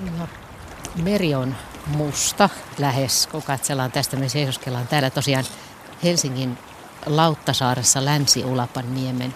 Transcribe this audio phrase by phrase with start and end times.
[0.00, 0.28] No,
[1.02, 1.54] meri on
[1.86, 4.16] musta lähes, kun katsellaan tästä.
[4.16, 5.44] Me seisoskellaan täällä tosiaan
[6.02, 6.58] Helsingin
[7.06, 9.34] Lauttasaaressa Länsi-Ulapan niemen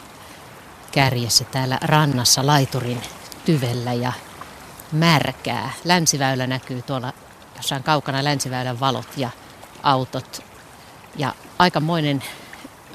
[0.92, 3.02] kärjessä täällä rannassa laiturin
[3.44, 4.12] tyvellä ja
[4.92, 5.70] märkää.
[5.84, 7.12] Länsiväylä näkyy tuolla
[7.56, 9.30] jossain kaukana länsiväylän valot ja
[9.82, 10.42] autot.
[11.16, 12.22] Ja aikamoinen,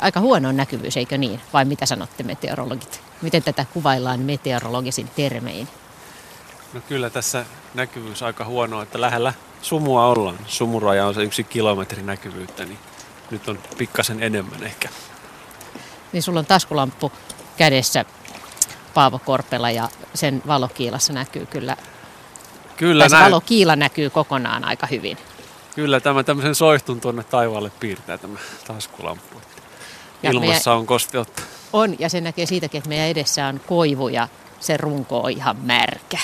[0.02, 1.41] aika huono näkyvyys, eikö niin?
[1.54, 3.02] Vai mitä sanotte meteorologit?
[3.21, 5.68] Miten tätä kuvaillaan meteorologisin termein?
[6.77, 10.39] No kyllä tässä näkyvyys aika huono, että lähellä sumua ollaan.
[10.47, 12.79] Sumuraja on se yksi kilometri näkyvyyttä, niin
[13.31, 14.89] nyt on pikkasen enemmän ehkä.
[16.13, 17.11] Niin sulla on taskulamppu
[17.57, 18.05] kädessä
[18.93, 21.77] Paavo Korpela ja sen valokiilassa näkyy kyllä,
[22.77, 25.18] Kyllä, näin, valokiila näkyy kokonaan aika hyvin.
[25.75, 29.41] kyllä tämä tämmöisen soihtun tuonne taivaalle piirtää tämä taskulamppu.
[30.23, 31.41] Ja Ilmassa on kosteutta.
[31.73, 34.27] On, ja se näkee siitäkin, että meidän edessä on koivu ja
[34.59, 36.17] se runko on ihan märkä.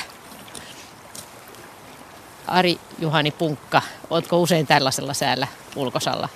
[2.48, 6.30] Ari Juhani Punkka, ootko usein tällaisella säällä ulkosalla?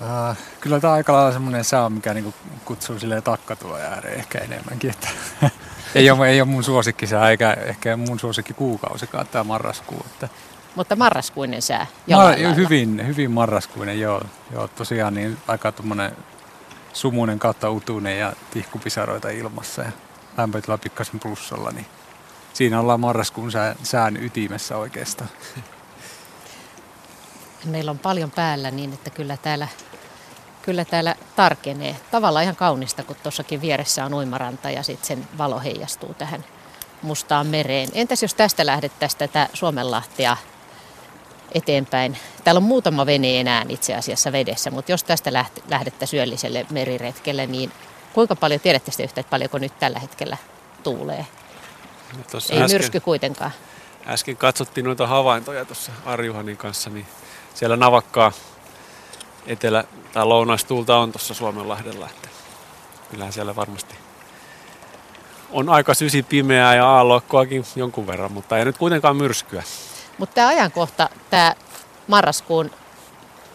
[0.00, 2.34] Uh, kyllä tämä on aika lailla semmoinen sää, mikä niinku
[2.64, 4.90] kutsuu silleen takkatuo ääreen ehkä enemmänkin.
[4.90, 5.08] Että
[5.94, 10.00] ei, ole, ei ole mun suosikkisää eikä ehkä mun suosikki kuukausikaan tämä marraskuu.
[10.06, 10.28] Että
[10.74, 14.22] Mutta marraskuinen sää Mar- jollain hyvin, hyvin marraskuinen, joo.
[14.52, 16.16] joo tosiaan niin aika tuommoinen
[16.92, 19.92] sumuinen kautta utuinen ja tihkupisaroita ilmassa ja
[20.36, 21.86] lämpötila pikkasen plussalla, niin
[22.58, 25.30] siinä ollaan marraskuun sään, ytimessä oikeastaan.
[27.64, 29.68] Meillä on paljon päällä niin, että kyllä täällä,
[30.62, 31.96] kyllä täällä tarkenee.
[32.10, 36.44] Tavallaan ihan kaunista, kun tuossakin vieressä on uimaranta ja sitten sen valo heijastuu tähän
[37.02, 37.88] mustaan mereen.
[37.92, 40.36] Entäs jos tästä lähdettäisiin tätä Suomenlahtea
[41.52, 42.18] eteenpäin?
[42.44, 45.32] Täällä on muutama vene enää itse asiassa vedessä, mutta jos tästä
[45.68, 47.72] lähdettäisiin yölliselle meriretkelle, niin
[48.12, 50.36] kuinka paljon, tiedätte sitä yhtä, että paljonko nyt tällä hetkellä
[50.82, 51.26] tuulee?
[52.18, 53.50] Ja tuossa Ei äsken, myrsky kuitenkaan.
[54.06, 57.06] äsken katsottiin noita havaintoja tuossa Arjuhanin kanssa, niin
[57.54, 58.32] siellä navakkaa
[59.46, 62.06] etelä- tai lounaistuulta on tuossa Suomenlahdella.
[62.10, 62.28] Että
[63.10, 63.94] kyllähän siellä varmasti
[65.50, 69.62] on aika sysi pimeää ja aallokkoakin jonkun verran, mutta ei nyt kuitenkaan myrskyä.
[70.18, 71.54] Mutta tämä ajankohta, tämä
[72.06, 72.70] marraskuun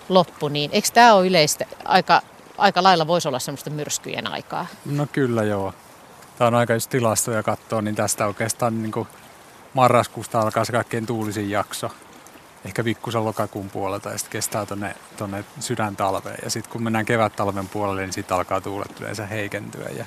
[0.09, 1.65] loppu, niin eikö tämä ole yleistä?
[1.85, 2.21] Aika,
[2.57, 4.65] aika lailla voisi olla semmoista myrskyjen aikaa.
[4.85, 5.73] No kyllä joo.
[6.37, 9.07] Tämä on aika, jos tilastoja katsoo, niin tästä oikeastaan niin kuin
[9.73, 11.91] marraskuusta alkaa se kaikkein tuulisin jakso.
[12.65, 16.39] Ehkä pikkusen lokakuun puolelta ja sitten kestää tonne, tonne sydäntalveen.
[16.43, 19.89] Ja sitten kun mennään kevät-talven puolelle, niin sitten alkaa tuulet yleensä heikentyä.
[19.89, 20.05] Ja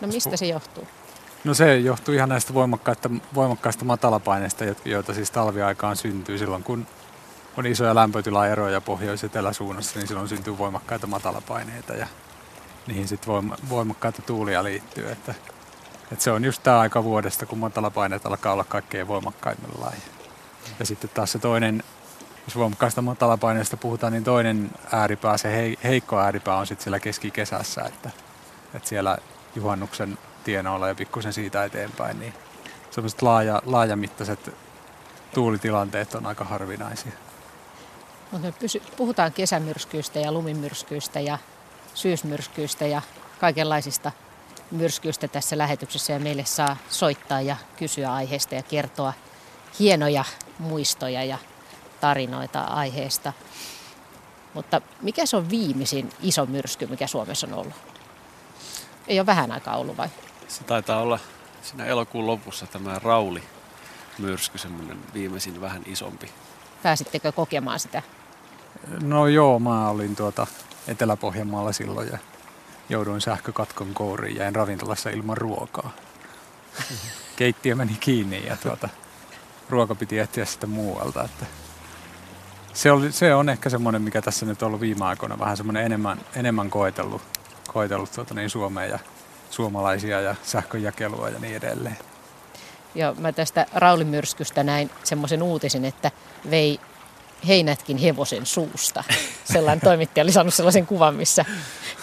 [0.00, 0.88] No mistä se johtuu?
[1.44, 6.86] No se johtuu ihan näistä voimakkaista, voimakkaista matalapaineista, joita siis talviaikaan syntyy silloin, kun
[7.56, 12.06] on isoja lämpötilaeroja pohjois-eteläsuunnassa, niin silloin syntyy voimakkaita matalapaineita ja
[12.86, 15.10] niihin sitten voima, voimakkaita tuulia liittyy.
[15.10, 15.34] Että,
[16.12, 19.92] että se on just tämä aika vuodesta, kun matalapaineet alkaa olla kaikkein voimakkaimmillaan.
[19.92, 20.24] Ja,
[20.78, 21.82] ja sitten taas se toinen,
[22.44, 27.82] jos voimakkaista matalapaineista puhutaan, niin toinen ääripää, se hei, heikko ääripää on sitten siellä keskikesässä,
[27.82, 28.10] että,
[28.74, 29.18] että siellä
[29.54, 32.34] juhannuksen tienoilla ja pikkusen siitä eteenpäin, niin
[32.90, 34.54] semmoiset laaja, laajamittaiset
[35.34, 37.12] tuulitilanteet on aika harvinaisia.
[38.32, 41.38] Mutta me pysy, puhutaan kesämyrskyistä ja lumimyrskyistä ja
[41.94, 43.02] syysmyrskyistä ja
[43.40, 44.12] kaikenlaisista
[44.70, 49.12] myrskyistä tässä lähetyksessä ja meille saa soittaa ja kysyä aiheesta ja kertoa
[49.78, 50.24] hienoja
[50.58, 51.38] muistoja ja
[52.00, 53.32] tarinoita aiheesta.
[54.54, 57.74] Mutta mikä se on viimeisin iso myrsky, mikä Suomessa on ollut?
[59.08, 60.08] Ei ole vähän aikaa ollut vai?
[60.48, 61.18] Se taitaa olla
[61.62, 63.42] siinä elokuun lopussa tämä Rauli
[64.18, 66.30] myrsky, semmoinen viimeisin vähän isompi.
[66.82, 68.02] Pääsittekö kokemaan sitä?
[69.02, 70.46] No joo, mä olin tuota
[70.88, 72.18] Etelä-Pohjanmaalla silloin ja
[72.88, 74.36] jouduin sähkökatkon kouriin.
[74.36, 75.90] Jäin ravintolassa ilman ruokaa.
[77.36, 78.88] Keittiö meni kiinni ja tuota,
[79.70, 81.24] ruoka piti etsiä sitten muualta.
[81.24, 81.46] Että
[82.72, 85.84] se, oli, se on ehkä semmoinen, mikä tässä nyt on ollut viime aikoina vähän semmoinen
[85.84, 87.22] enemmän, enemmän koetellut,
[87.72, 88.98] koetellut tuota niin Suomea ja
[89.50, 91.98] suomalaisia ja sähkönjakelua ja niin edelleen.
[92.94, 96.10] Ja mä tästä Raulimyrskystä näin semmoisen uutisen, että
[96.50, 96.80] vei
[97.48, 99.04] heinätkin hevosen suusta.
[99.44, 101.44] Sellainen toimittaja oli saanut sellaisen kuvan, missä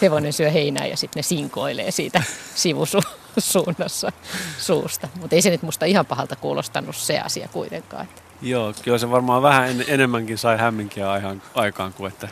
[0.02, 2.22] hevonen syö heinää ja sitten ne sinkoilee siitä
[2.54, 4.12] sivusuunnassa
[4.58, 5.08] suusta.
[5.20, 8.08] Mutta ei se nyt musta ihan pahalta kuulostanut se asia kuitenkaan.
[8.42, 12.28] Joo, kyllä se varmaan vähän en, enemmänkin sai hämminkiä aikaan, aikaan kuin että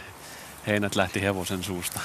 [0.66, 2.00] heinät lähti hevosen suusta.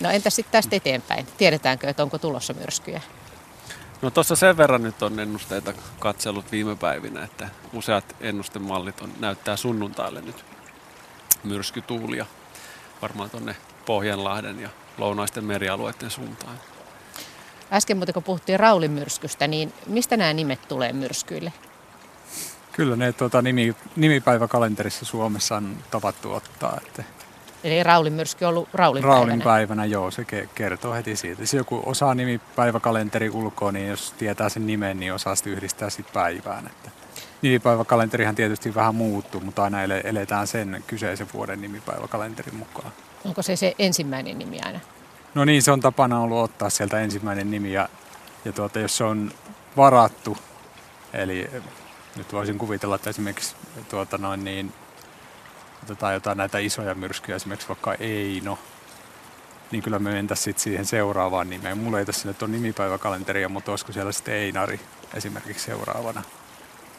[0.00, 1.26] No entäs sitten tästä eteenpäin?
[1.38, 3.00] Tiedetäänkö, että onko tulossa myrskyjä?
[4.02, 9.56] No tuossa sen verran nyt on ennusteita katsellut viime päivinä, että useat ennustemallit on, näyttää
[9.56, 10.44] sunnuntaille nyt
[11.44, 12.26] myrskytuulia
[13.02, 13.56] varmaan tuonne
[13.86, 14.68] Pohjanlahden ja
[14.98, 16.56] lounaisten merialueiden suuntaan.
[17.72, 21.52] Äsken muuten kun puhuttiin Raulimyrskystä, niin mistä nämä nimet tulee myrskyille?
[22.72, 26.78] Kyllä ne tuota, nimi, nimipäiväkalenterissa Suomessa on tavattu ottaa.
[26.86, 27.04] Että
[27.64, 29.84] Eli Raulin myrsky on ollut Raulin, Raulin päivänä.
[29.84, 31.42] joo, se ke- kertoo heti siitä.
[31.42, 36.12] Jos joku osaa nimipäiväkalenteri ulkoa, niin jos tietää sen nimen, niin osaa sitten yhdistää sit
[36.12, 36.66] päivään.
[36.66, 36.90] Että
[37.42, 42.92] nimipäiväkalenterihan tietysti vähän muuttuu, mutta aina ele- eletään sen kyseisen vuoden nimipäiväkalenterin mukaan.
[43.24, 44.80] Onko se se ensimmäinen nimi aina?
[45.34, 47.88] No niin, se on tapana ollut ottaa sieltä ensimmäinen nimi ja,
[48.44, 49.30] ja tuota, jos se on
[49.76, 50.36] varattu,
[51.12, 51.50] eli
[52.16, 53.54] nyt voisin kuvitella, että esimerkiksi
[53.88, 54.72] tuota noin niin,
[55.82, 58.58] otetaan jotain näitä isoja myrskyjä, esimerkiksi vaikka Eino,
[59.70, 61.78] niin kyllä me mentäisiin sit siihen seuraavaan nimeen.
[61.78, 64.80] Mulla ei tässä nyt ole nimipäiväkalenteria, mutta olisiko siellä sitten Einari
[65.14, 66.22] esimerkiksi seuraavana.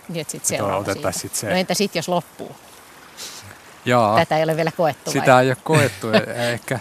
[0.09, 1.49] Niin, että sit Tuo seuraava sit se.
[1.49, 2.55] No entä sitten jos loppuu?
[3.85, 4.17] Jaa.
[4.17, 5.43] Tätä ei ole vielä koettu Sitä vai?
[5.43, 6.07] ei ole koettu.
[6.53, 6.79] ehkä,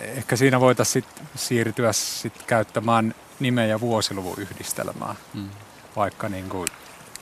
[0.00, 5.14] ehkä siinä voitaisiin sit siirtyä sit käyttämään nimen ja vuosiluvun yhdistelmää.
[5.34, 5.50] Mm.
[5.96, 6.68] Vaikka niin kuin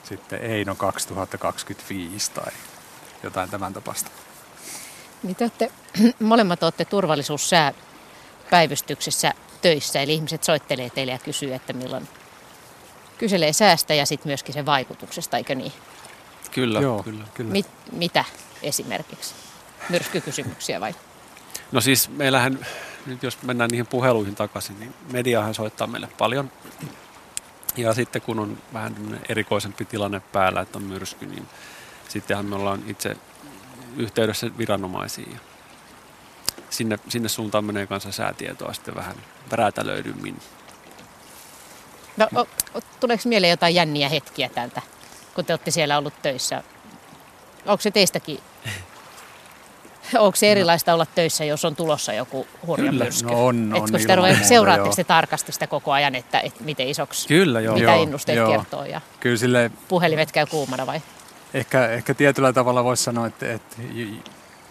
[0.05, 2.52] sitten Eino 2025 tai
[3.22, 4.10] jotain tämän tapasta.
[5.22, 5.72] Niin te olette,
[6.20, 7.72] molemmat olette turvallisuussää
[8.50, 9.32] päivystyksessä
[9.62, 12.08] töissä, eli ihmiset soittelee teille ja kysyy, että milloin
[13.19, 15.72] kyselee säästä ja sitten myöskin sen vaikutuksesta, eikö niin?
[16.50, 17.24] Kyllä, Joo, kyllä.
[17.34, 17.52] kyllä.
[17.52, 18.24] Mit, mitä
[18.62, 19.34] esimerkiksi?
[19.88, 20.94] Myrskykysymyksiä vai?
[21.72, 22.66] No siis meillähän,
[23.06, 26.50] nyt jos mennään niihin puheluihin takaisin, niin mediahan soittaa meille paljon.
[27.76, 31.48] Ja sitten kun on vähän erikoisempi tilanne päällä, että on myrsky, niin
[32.12, 33.17] sittenhän me ollaan itse
[33.97, 35.32] yhteydessä viranomaisiin.
[35.32, 35.38] Ja
[36.70, 39.17] sinne, sinne suuntaan menee kanssa säätietoa sitten vähän
[39.50, 40.37] räätälöidymmin.
[42.17, 42.41] No, o,
[42.75, 44.82] o, tuleeko mieleen jotain jänniä hetkiä tältä,
[45.35, 46.62] kun te olette siellä ollut töissä?
[47.67, 48.38] Onko se teistäkin,
[50.19, 53.31] onko se erilaista olla töissä, jos on tulossa joku hurja Kyllä, myrsky?
[53.31, 54.94] no on, Etkö on sitä ilman ruveta- muuta, seuraatteko joo.
[54.97, 57.75] te tarkasti sitä koko ajan, että, että miten isoksi, Kyllä, joo.
[57.75, 58.50] mitä Joo, ennusteet joo.
[58.50, 61.03] kertoo ja Kyllä sille puhelimet käy kuumana vai?
[61.54, 63.76] Ehkä, ehkä tietyllä tavalla voisi sanoa, että, että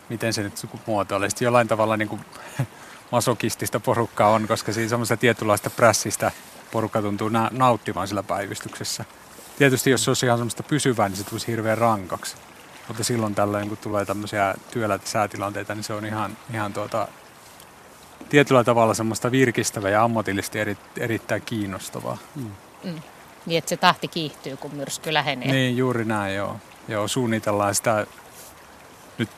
[0.09, 0.53] miten se nyt
[0.85, 1.29] muotoilee.
[1.29, 2.21] Sitten jollain tavalla niin kuin
[3.11, 6.31] masokistista porukkaa on, koska siinä semmoista tietynlaista prässistä
[6.71, 9.05] porukka tuntuu na- nauttivan sillä päivystyksessä.
[9.57, 12.35] Tietysti jos se olisi ihan semmoista pysyvää, niin se tulisi hirveän rankaksi.
[12.87, 17.07] Mutta silloin tällöin, kun tulee tämmöisiä työllä säätilanteita, niin se on ihan, ihan tuota,
[18.29, 22.17] tietyllä tavalla semmoista virkistävää ja ammatillisesti eri, erittäin kiinnostavaa.
[23.45, 25.51] Niin, että se tahti kiihtyy, kun myrsky lähenee.
[25.51, 26.57] Niin, juuri näin, joo.
[26.87, 28.07] Joo, suunnitellaan sitä.
[29.17, 29.29] Nyt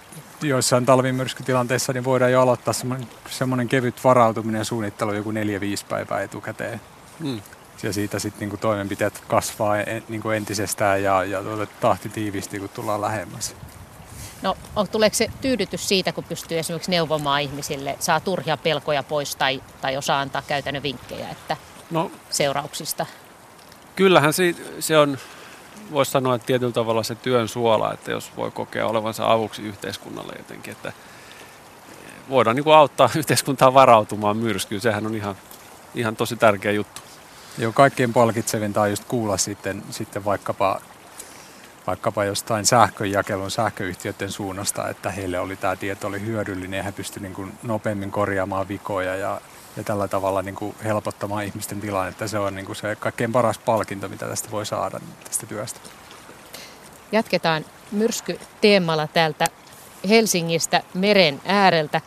[0.41, 5.85] joissain talvimyrskytilanteissa niin voidaan jo aloittaa semmoinen, semmoinen kevyt varautuminen ja suunnittelu joku neljä 5
[5.85, 6.81] päivää etukäteen.
[7.19, 7.41] Mm.
[7.83, 12.59] Ja siitä sitten niin toimenpiteet kasvaa en, niin kuin entisestään ja, ja tuota, tahti tiivistyy,
[12.59, 13.55] kun tullaan lähemmäs.
[14.41, 19.35] No, on, tuleeko se tyydytys siitä, kun pystyy esimerkiksi neuvomaan ihmisille, saa turhia pelkoja pois
[19.35, 21.57] tai, tai osaa antaa käytännön vinkkejä että
[21.91, 23.05] No seurauksista?
[23.95, 25.17] kyllähän se, se on,
[25.91, 30.33] voisi sanoa, että tietyllä tavalla se työn suola, että jos voi kokea olevansa avuksi yhteiskunnalle
[30.37, 30.93] jotenkin, että
[32.29, 34.81] voidaan niin kuin auttaa yhteiskuntaa varautumaan myrskyyn.
[34.81, 35.35] Sehän on ihan,
[35.95, 37.01] ihan tosi tärkeä juttu.
[37.57, 40.81] Joo, kaikkein palkitsevinta on just kuulla sitten, sitten vaikkapa,
[41.87, 47.37] vaikkapa jostain sähkönjakelun sähköyhtiöiden suunnasta, että heille oli tämä tieto oli hyödyllinen ja he pystyivät
[47.37, 49.41] niin nopeammin korjaamaan vikoja ja,
[49.77, 52.27] ja tällä tavalla niin kuin helpottamaan ihmisten tilannetta.
[52.27, 55.79] Se on niin kuin se kaikkein paras palkinto, mitä tästä voi saada tästä työstä.
[57.11, 59.47] Jatketaan myrskyteemalla täältä
[60.09, 62.01] Helsingistä meren ääreltä.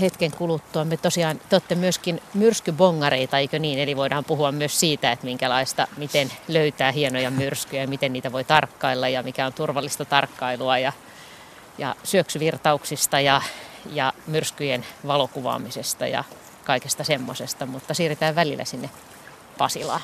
[0.00, 3.78] Hetken kuluttua me tosiaan, te olette myöskin myrskybongareita, eikö niin?
[3.78, 9.08] Eli voidaan puhua myös siitä, että minkälaista, miten löytää hienoja myrskyjä, miten niitä voi tarkkailla
[9.08, 10.92] ja mikä on turvallista tarkkailua ja,
[11.78, 13.42] ja syöksyvirtauksista ja,
[13.90, 16.24] ja myrskyjen valokuvaamisesta ja
[16.64, 17.66] kaikesta semmoisesta.
[17.66, 18.90] Mutta siirrytään välillä sinne
[19.58, 20.00] Pasilaan.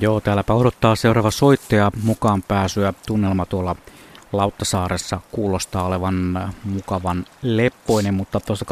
[0.00, 2.94] Joo, täälläpä odottaa seuraava soittaja mukaan pääsyä.
[3.06, 3.76] Tunnelma tuolla
[4.32, 8.66] Lauttasaaressa kuulostaa olevan mukavan leppoinen, mutta tuossa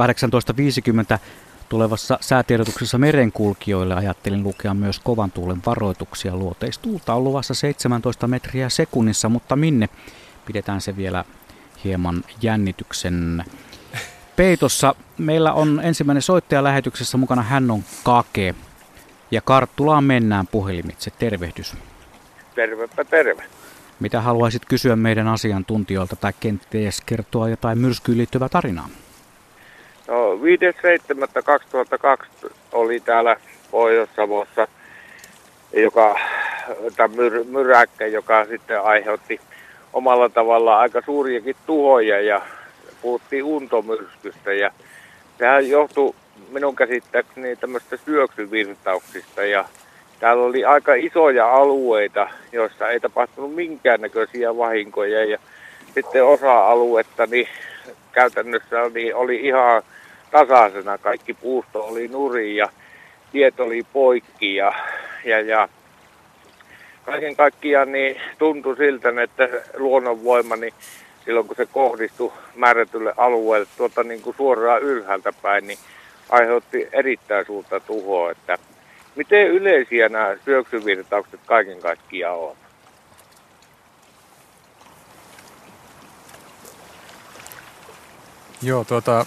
[1.14, 1.18] 18.50
[1.68, 6.36] tulevassa säätiedotuksessa merenkulkijoille ajattelin lukea myös kovan tuulen varoituksia.
[6.36, 9.88] Luoteistuulta on luvassa 17 metriä sekunnissa, mutta minne
[10.46, 11.24] pidetään se vielä
[11.84, 13.44] hieman jännityksen
[14.40, 14.94] peitossa.
[15.18, 18.54] Meillä on ensimmäinen soittaja lähetyksessä mukana, hän on Kake.
[19.30, 21.10] Ja Karttulaan mennään puhelimitse.
[21.18, 21.76] Tervehdys.
[22.54, 23.42] Tervepä terve.
[24.00, 28.88] Mitä haluaisit kysyä meidän asiantuntijoilta tai kenties kertoa jotain myrskyyn liittyvää tarinaa?
[30.08, 33.36] No 5.7.2002 oli täällä
[33.70, 34.68] Pohjois-Savossa
[35.72, 36.18] joka,
[37.16, 39.40] myr, myräkkä, joka sitten aiheutti
[39.92, 42.42] omalla tavallaan aika suuriakin tuhoja ja
[43.02, 44.70] puhuttiin untomyrskystä ja
[45.38, 46.14] sehän johtui
[46.48, 49.64] minun käsittääkseni tämmöistä syöksyvirtauksista ja
[50.20, 55.38] täällä oli aika isoja alueita, joissa ei tapahtunut minkäännäköisiä vahinkoja ja
[55.94, 57.48] sitten osa aluetta niin
[58.12, 59.82] käytännössä niin oli ihan
[60.30, 60.98] tasaisena.
[60.98, 62.68] Kaikki puusto oli nuri ja
[63.32, 64.72] tiet oli poikki ja,
[65.24, 65.68] ja, ja
[67.04, 70.74] kaiken kaikkiaan niin tuntui siltä, että luonnonvoima, niin
[71.24, 75.78] silloin kun se kohdistui määrätylle alueelle tuota niin kuin suoraan ylhäältä päin, niin
[76.28, 78.30] aiheutti erittäin suurta tuhoa.
[78.30, 78.58] Että
[79.16, 82.56] miten yleisiä nämä syöksyvirtaukset kaiken kaikkiaan on?
[88.62, 89.26] Joo, tuota,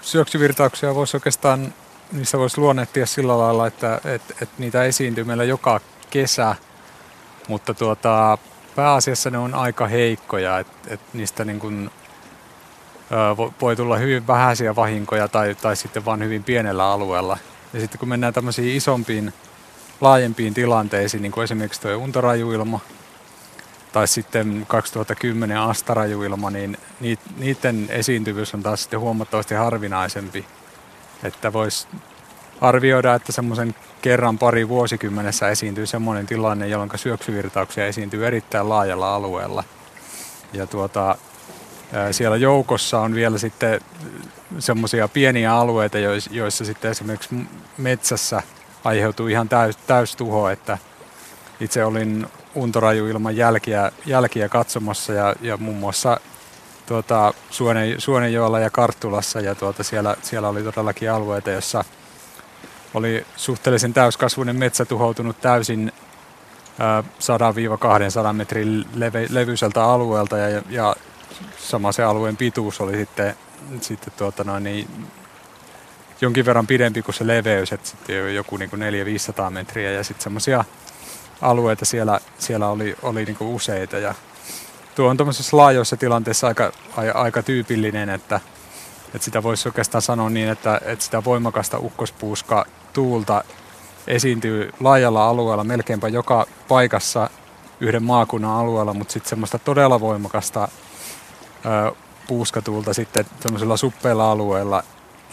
[0.00, 1.74] syöksyvirtauksia voisi oikeastaan,
[2.12, 6.54] niissä voisi luonnehtia sillä lailla, että et, et niitä esiintyy meillä joka kesä,
[7.48, 8.38] mutta tuota,
[8.80, 11.90] pääasiassa ne on aika heikkoja, että et niistä niin kun,
[13.12, 17.38] ö, voi tulla hyvin vähäisiä vahinkoja tai, tai sitten vain hyvin pienellä alueella.
[17.72, 19.32] Ja sitten kun mennään tämmöisiin isompiin,
[20.00, 22.80] laajempiin tilanteisiin, niin kuin esimerkiksi tuo untorajuilma,
[23.92, 26.78] tai sitten 2010 Astarajuilma, niin
[27.38, 30.46] niiden esiintyvyys on taas sitten huomattavasti harvinaisempi.
[31.22, 31.88] Että voisi
[32.60, 39.64] arvioida, että semmoisen kerran pari vuosikymmenessä esiintyy semmoinen tilanne, jolloin syöksyvirtauksia esiintyy erittäin laajalla alueella.
[40.52, 41.16] Ja tuota,
[42.10, 43.80] siellä joukossa on vielä sitten
[44.58, 45.98] semmoisia pieniä alueita,
[46.30, 47.34] joissa sitten esimerkiksi
[47.78, 48.42] metsässä
[48.84, 50.78] aiheutuu ihan täys, täystuho, että
[51.60, 56.20] itse olin untoraju ilman jälkiä, jälkiä katsomassa ja, ja muun muassa
[56.86, 61.84] tuota, Suone, Suonenjoella ja Karttulassa ja tuota, siellä, siellä oli todellakin alueita, jossa
[62.94, 65.92] oli suhteellisen täyskasvuinen metsä tuhoutunut täysin
[68.30, 68.84] 100-200 metrin
[69.30, 70.96] levyiseltä alueelta ja, ja
[71.58, 73.36] sama se alueen pituus oli sitten,
[73.80, 74.88] sitten tuota noin, niin
[76.20, 78.70] jonkin verran pidempi kuin se leveys, että sitten joku niin
[79.48, 80.64] 400-500 metriä ja sitten semmoisia
[81.40, 83.98] alueita siellä, siellä oli, oli niin useita.
[83.98, 84.14] Ja
[84.94, 86.72] tuo on tuollaisessa laajoissa tilanteessa aika,
[87.14, 88.40] aika tyypillinen, että,
[89.14, 93.44] että sitä voisi oikeastaan sanoa niin, että, että sitä voimakasta ukkospuuska tuulta
[94.06, 97.30] esiintyy laajalla alueella melkeinpä joka paikassa
[97.80, 100.68] yhden maakunnan alueella, mutta sitten semmoista todella voimakasta
[101.66, 101.92] ö,
[102.26, 104.82] puuskatuulta sitten semmoisella suppeilla alueilla,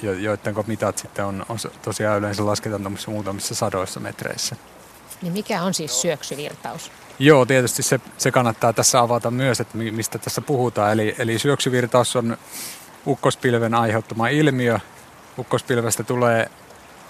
[0.01, 4.55] joiden mitat sitten on, on tosiaan yleensä lasketaan muutamissa sadoissa metreissä.
[5.21, 6.91] Niin mikä on siis syöksyvirtaus?
[7.19, 10.91] Joo, tietysti se, se kannattaa tässä avata myös, että mistä tässä puhutaan.
[10.91, 12.37] Eli, eli syöksyvirtaus on
[13.07, 14.79] ukkospilven aiheuttama ilmiö.
[15.39, 16.49] Ukkospilvestä tulee,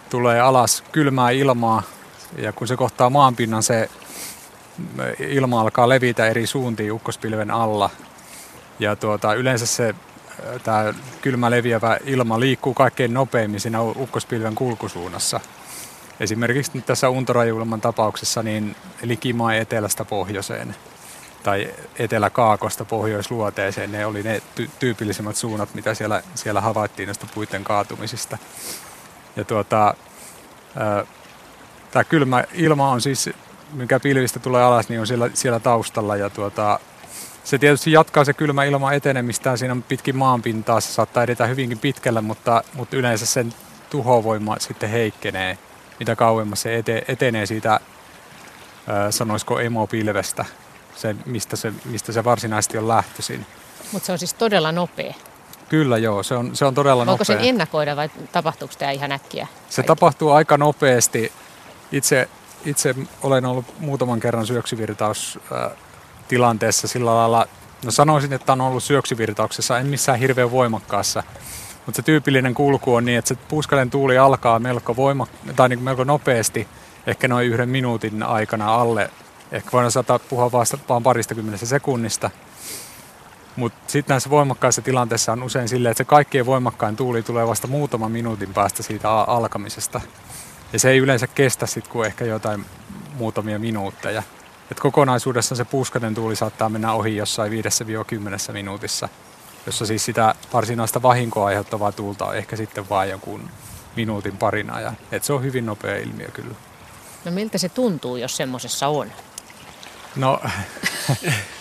[0.09, 1.83] tulee alas kylmää ilmaa
[2.37, 3.89] ja kun se kohtaa maanpinnan, se
[5.19, 7.89] ilma alkaa levitä eri suuntiin ukkospilven alla.
[8.79, 9.95] Ja tuota, yleensä se
[10.63, 15.39] tämä kylmä leviävä ilma liikkuu kaikkein nopeimmin siinä ukkospilven kulkusuunnassa.
[16.19, 20.75] Esimerkiksi nyt tässä Untorajulman tapauksessa niin likimaa etelästä pohjoiseen
[21.43, 23.91] tai etelä-kaakosta pohjoisluoteeseen.
[23.91, 28.37] Ne oli ne ty- tyypillisimmät suunnat, mitä siellä, siellä havaittiin näistä puiden kaatumisista.
[29.37, 29.93] Ja tuota,
[31.91, 33.29] tämä kylmä ilma on siis,
[33.73, 36.15] mikä pilvistä tulee alas, niin on siellä, siellä taustalla.
[36.15, 36.79] Ja tuota,
[37.43, 40.81] se tietysti jatkaa se kylmä ilma etenemistään siinä pitkin maanpintaa.
[40.81, 43.53] Se saattaa edetä hyvinkin pitkällä, mutta, mutta yleensä sen
[43.89, 45.57] tuhovoima sitten heikkenee
[45.99, 47.79] mitä kauemmas se ete, etenee siitä,
[49.09, 50.45] sanoisiko emopilvestä,
[50.95, 53.45] se, mistä, se, mistä se varsinaisesti on lähtöisin.
[53.91, 55.13] Mutta se on siis todella nopea.
[55.69, 57.25] Kyllä joo, se on, se on todella Voiko nopea.
[57.27, 59.47] Voiko se ennakoida vai tapahtuuko tämä ihan äkkiä?
[59.69, 59.87] Se kaikki?
[59.87, 61.31] tapahtuu aika nopeasti.
[61.91, 62.29] Itse,
[62.65, 65.39] itse olen ollut muutaman kerran syöksyvirtaus
[66.27, 67.47] tilanteessa sillä lailla,
[67.85, 71.23] no sanoisin, että on ollut syöksyvirtauksessa, en missään hirveän voimakkaassa,
[71.85, 75.83] mutta se tyypillinen kulku on niin, että se puuskalen tuuli alkaa melko, voima, tai niin
[75.83, 76.67] melko nopeasti,
[77.07, 79.09] ehkä noin yhden minuutin aikana alle.
[79.51, 82.29] Ehkä voidaan saada puhua vasta vaan parista kymmenestä sekunnista.
[83.57, 87.67] Mutta sitten näissä voimakkaissa tilanteissa on usein silleen, että se kaikkein voimakkain tuuli tulee vasta
[87.67, 90.01] muutaman minuutin päästä siitä alkamisesta.
[90.73, 92.65] Ja se ei yleensä kestä sitten kuin ehkä jotain
[93.13, 94.23] muutamia minuutteja.
[94.71, 97.51] Et kokonaisuudessaan se puuskainen tuuli saattaa mennä ohi jossain
[98.49, 99.09] 5-10 minuutissa
[99.67, 103.49] jossa siis sitä varsinaista vahinkoa aiheuttavaa tuulta on ehkä sitten vain jonkun
[103.95, 104.97] minuutin parin ajan.
[105.11, 106.55] Et se on hyvin nopea ilmiö kyllä.
[107.25, 109.11] No miltä se tuntuu, jos semmoisessa on?
[110.15, 110.41] No,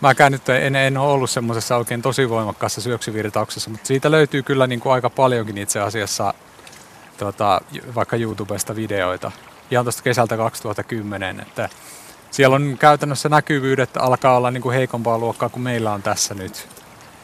[0.00, 4.66] mäkään nyt en, en ole ollut semmoisessa oikein tosi voimakkaassa syöksyvirtauksessa, mutta siitä löytyy kyllä
[4.66, 6.34] niin kuin aika paljonkin itse asiassa
[7.16, 7.60] tota,
[7.94, 9.32] vaikka YouTubesta videoita.
[9.70, 11.68] Ihan tuosta kesältä 2010, että
[12.30, 16.68] siellä on käytännössä näkyvyydet alkaa olla niin kuin heikompaa luokkaa kuin meillä on tässä nyt.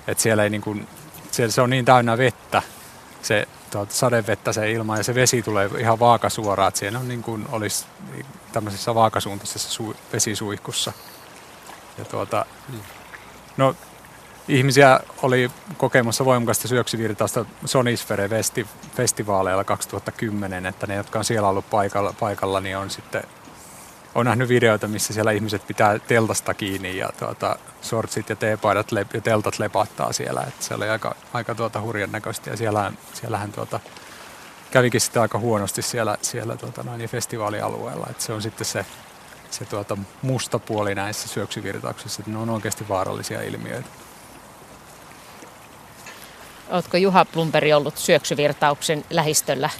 [0.08, 0.88] Että siellä ei niin kuin,
[1.30, 2.62] siellä se on niin täynnä vettä
[3.22, 7.22] se tuota sadevettä se ilma ja se vesi tulee ihan vaakasuoraan, että siinä on niin
[7.22, 7.86] kuin olisi
[8.52, 10.92] tämmöisessä vaakasuuntaisessa su- vesisuihkussa.
[11.98, 12.46] Ja tuota,
[13.56, 13.74] no,
[14.48, 18.30] ihmisiä oli kokemassa voimakasta syöksyvirtausta Sonisfere
[18.96, 23.22] festivaaleilla 2010, että ne, jotka on siellä ollut paikalla, paikalla niin on sitten
[24.14, 29.14] on nähnyt videoita, missä siellä ihmiset pitää teltasta kiinni ja tuota, sortsit ja teepaidat lep,
[29.14, 30.44] ja teltat lepattaa siellä.
[30.48, 33.80] Että se oli aika, aika tuota, hurjan näköistä ja siellähän, siellähän tuota,
[34.70, 38.06] kävikin sitten aika huonosti siellä, siellä tuota, noin, festivaalialueella.
[38.10, 38.86] Että se on sitten se,
[39.50, 43.88] se tuota, musta puoli näissä syöksyvirtauksissa, että ne on oikeasti vaarallisia ilmiöitä.
[46.70, 49.70] Oletko Juha Plumperi ollut syöksyvirtauksen lähistöllä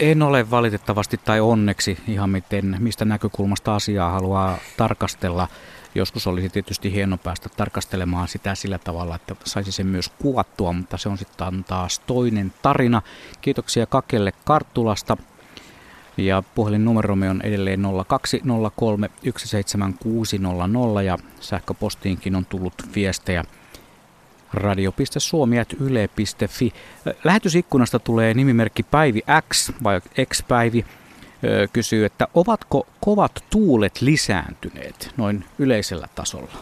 [0.00, 5.48] en ole valitettavasti tai onneksi ihan miten, mistä näkökulmasta asiaa haluaa tarkastella.
[5.94, 10.98] Joskus olisi tietysti hieno päästä tarkastelemaan sitä sillä tavalla, että saisi sen myös kuvattua, mutta
[10.98, 13.02] se on sitten taas toinen tarina.
[13.40, 15.16] Kiitoksia Kakelle Karttulasta.
[16.18, 23.44] Ja puhelinnumeromme on edelleen 0203 17600 ja sähköpostiinkin on tullut viestejä
[24.52, 26.72] radio.suomi.yle.fi.
[27.24, 30.84] Lähetysikkunasta tulee nimimerkki Päivi X vai X-Päivi.
[31.72, 36.52] Kysyy, että ovatko kovat tuulet lisääntyneet noin yleisellä tasolla?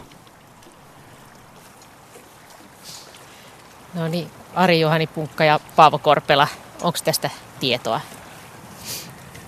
[3.93, 6.47] No niin, Ari-Juhani Punkka ja Paavo Korpela,
[6.81, 8.01] onko tästä tietoa?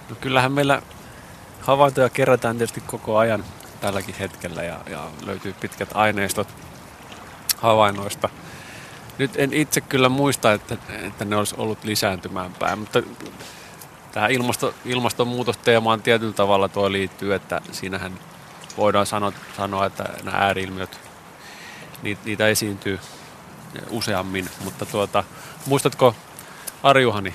[0.09, 0.81] No kyllähän meillä
[1.61, 3.43] havaintoja kerätään tietysti koko ajan
[3.81, 6.47] tälläkin hetkellä ja, ja löytyy pitkät aineistot
[7.57, 8.29] havainnoista.
[9.17, 13.03] Nyt en itse kyllä muista, että, että ne olisi ollut lisääntymään päin, mutta
[14.11, 18.19] tähän ilmasto, ilmastonmuutosteemaan tietyllä tavalla tuo liittyy, että siinähän
[18.77, 20.99] voidaan sanoa, sanoa että nämä ääriilmiöt,
[22.01, 22.99] niitä, niitä esiintyy
[23.89, 25.23] useammin, mutta tuota,
[25.65, 26.15] muistatko
[26.83, 27.33] Arjuhani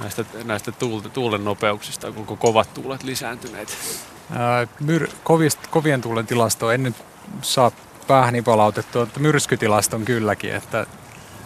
[0.00, 0.72] näistä, näistä
[1.12, 3.78] tuulen nopeuksista, onko kovat tuulet lisääntyneet?
[4.30, 6.96] Ää, myr, kovist, kovien tuulen tilastoa en nyt
[7.42, 7.70] saa
[8.06, 10.86] päähäni palautettu, että myrskytilaston kylläkin, että,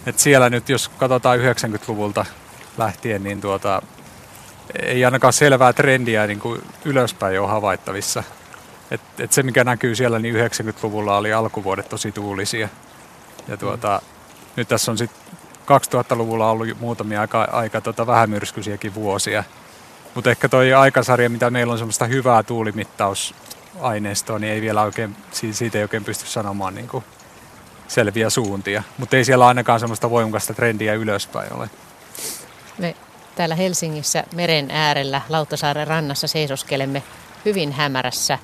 [0.06, 2.24] että siellä nyt jos katsotaan 90-luvulta
[2.78, 3.82] lähtien, niin tuota,
[4.82, 8.22] ei ainakaan selvää trendiä niin kuin ylöspäin ole havaittavissa.
[8.90, 12.68] Et, et se mikä näkyy siellä, niin 90-luvulla oli alkuvuodet tosi tuulisia.
[13.48, 14.08] Ja tuota, mm.
[14.56, 15.22] nyt tässä on sitten
[15.66, 19.44] 2000-luvulla ollut muutamia aika, aika tota vähämyrskyisiäkin vuosia.
[20.14, 23.34] Mutta ehkä toi aikasarja, mitä meillä on semmoista hyvää tuulimittaus
[23.80, 25.16] aineistoa, niin ei vielä oikein,
[25.52, 27.04] siitä ei oikein pysty sanomaan niin kuin
[27.88, 28.82] selviä suuntia.
[28.98, 31.70] Mutta ei siellä ainakaan semmoista voimakasta trendiä ylöspäin ole.
[32.78, 32.96] Me
[33.34, 37.02] täällä Helsingissä meren äärellä Lauttasaaren rannassa seisoskelemme
[37.44, 38.38] hyvin hämärässä,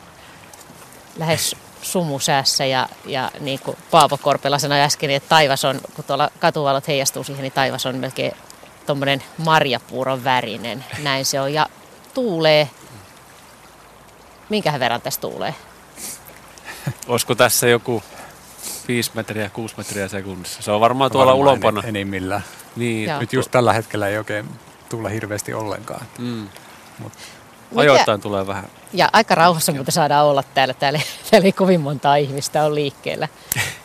[1.17, 6.31] lähes sumusäässä ja, ja niin kuin Paavo Korpela sanoi äsken, että taivas on, kun tuolla
[6.39, 8.33] katuvalot heijastuu siihen, niin taivas on melkein
[8.87, 10.85] tuommoinen marjapuuron värinen.
[11.03, 11.55] Näin se on.
[11.55, 11.67] Ja
[12.15, 12.69] tuulee
[14.49, 15.55] Minkä verran tässä tuulee?
[17.09, 18.03] Olisiko tässä joku
[18.89, 20.63] 5 metriä, 6 metriä sekunnissa?
[20.63, 21.83] Se on varmaan tuolla varmaan ulompana.
[21.85, 22.45] Enimmillään.
[22.77, 23.11] Niin.
[23.21, 24.49] Nyt just tällä hetkellä ei oikein
[24.89, 26.07] tule hirveästi ollenkaan.
[26.19, 26.49] Mm.
[27.71, 27.79] Mut.
[27.79, 28.65] Ajoittain tulee vähän.
[28.93, 30.75] Ja aika rauhassa mutta saadaan olla täällä.
[30.75, 31.01] Täällä,
[31.31, 33.29] täällä ei kovin montaa ihmistä on liikkeellä,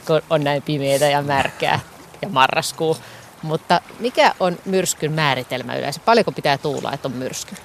[0.08, 1.80] kun on näin pimeää ja märkää
[2.22, 2.98] ja marraskuu.
[3.42, 6.02] Mutta mikä on myrskyn määritelmä yleensä?
[6.06, 7.56] Paljonko pitää tuulla, että on myrsky?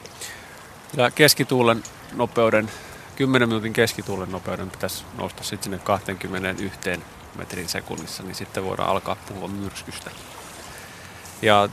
[0.96, 1.82] Ja keskituulen
[2.14, 2.70] nopeuden
[3.16, 6.80] 10 minuutin keskituulen nopeuden pitäisi nousta sitten sinne 21
[7.34, 10.10] metrin sekunnissa, niin sitten voidaan alkaa puhua myrskystä.
[11.42, 11.68] Ja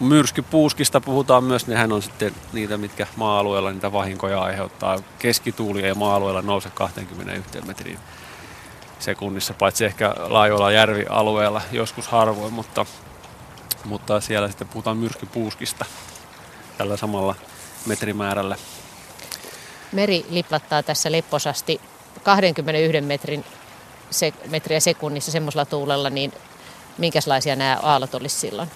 [0.00, 4.98] myrskypuuskista puhutaan myös, nehän on sitten niitä, mitkä maa-alueella niitä vahinkoja aiheuttaa.
[5.18, 7.98] Keskituuli ei maa-alueella nouse 21 metrin
[8.98, 12.86] sekunnissa, paitsi ehkä laajoilla järvialueella joskus harvoin, mutta,
[13.84, 15.84] mutta siellä sitten puhutaan myrskypuuskista
[16.78, 17.34] tällä samalla
[17.86, 18.56] metrimäärällä
[19.94, 21.80] meri liplattaa tässä lepposasti
[22.22, 23.44] 21 metrin
[24.10, 26.32] se, metriä sekunnissa semmoisella tuulella, niin
[26.98, 28.70] minkälaisia nämä aallot olisi silloin?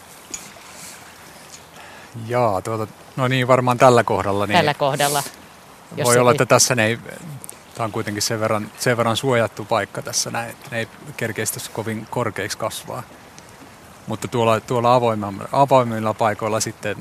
[2.27, 4.47] Jaa, tuota, no niin, varmaan tällä kohdalla.
[4.47, 5.23] Niin tällä kohdalla.
[6.05, 6.99] Voi olla, että tässä ne ei,
[7.75, 11.61] tämä on kuitenkin sen verran, sen verran suojattu paikka tässä näin, että ne ei kerkeistä
[11.73, 13.03] kovin korkeiksi kasvaa.
[14.07, 16.97] Mutta tuolla, tuolla avoimilla, avoimilla paikoilla sitten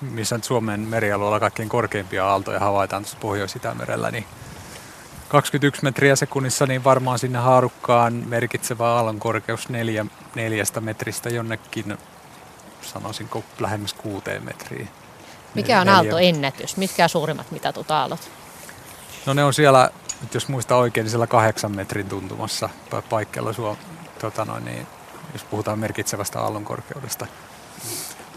[0.00, 4.24] missä nyt Suomen merialueella kaikkein korkeimpia aaltoja havaitaan tuossa Pohjois-Itämerellä, niin
[5.28, 11.98] 21 metriä sekunnissa, niin varmaan sinne haarukkaan merkitsevä aallon korkeus neljä, neljästä metristä jonnekin,
[12.86, 14.88] sanoisinko lähemmäs kuuteen metriin.
[15.54, 16.76] Mikä on aaltoennätys?
[16.76, 18.30] Mitkä on suurimmat mitatut aallot?
[19.26, 22.68] No ne on siellä, nyt jos muista oikein, niin siellä kahdeksan metrin tuntumassa
[23.10, 23.76] paikkeilla suo,
[24.20, 24.86] tota noin, niin,
[25.32, 27.26] jos puhutaan merkitsevästä aallon korkeudesta.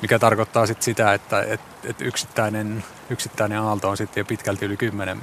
[0.01, 4.77] mikä tarkoittaa sit sitä, että et, et yksittäinen, yksittäinen aalto on sitten jo pitkälti yli
[4.77, 5.21] 10,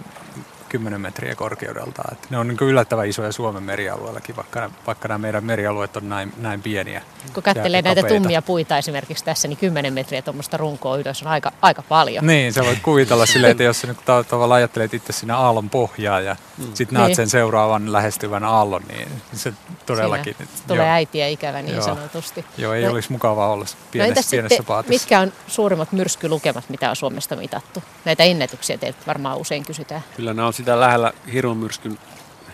[0.76, 2.02] 10 metriä korkeudelta.
[2.12, 6.32] Et ne on niin yllättävän isoja Suomen merialueellakin, vaikka, vaikka nämä meidän merialueet on näin,
[6.36, 7.02] näin pieniä.
[7.34, 8.22] Kun katselee näitä kapeita.
[8.22, 12.26] tummia puita esimerkiksi tässä, niin 10 metriä tuommoista runkoa ylös on aika, aika paljon.
[12.26, 16.20] Niin, sä voit kuvitella silleen, että jos sä nyt tavallaan ajattelet itse sinne aallon pohjaa
[16.20, 16.64] ja mm.
[16.74, 17.16] sitten näet niin.
[17.16, 19.52] sen seuraavan lähestyvän aallon, niin se
[19.86, 20.36] todellakin...
[20.38, 21.84] Siinä tulee äitiä ikävä niin joo.
[21.84, 22.44] sanotusti.
[22.58, 24.92] Joo, ei no, olisi mukavaa olla pienessä, no pienessä paatissa.
[24.92, 27.82] Mitkä on suurimmat myrskylukemat, mitä on Suomesta mitattu?
[28.04, 30.04] Näitä ennätyksiä teiltä varmaan usein kysytään.
[30.16, 31.98] Kyllä ne on sitä lähellä hirmumyrskyn,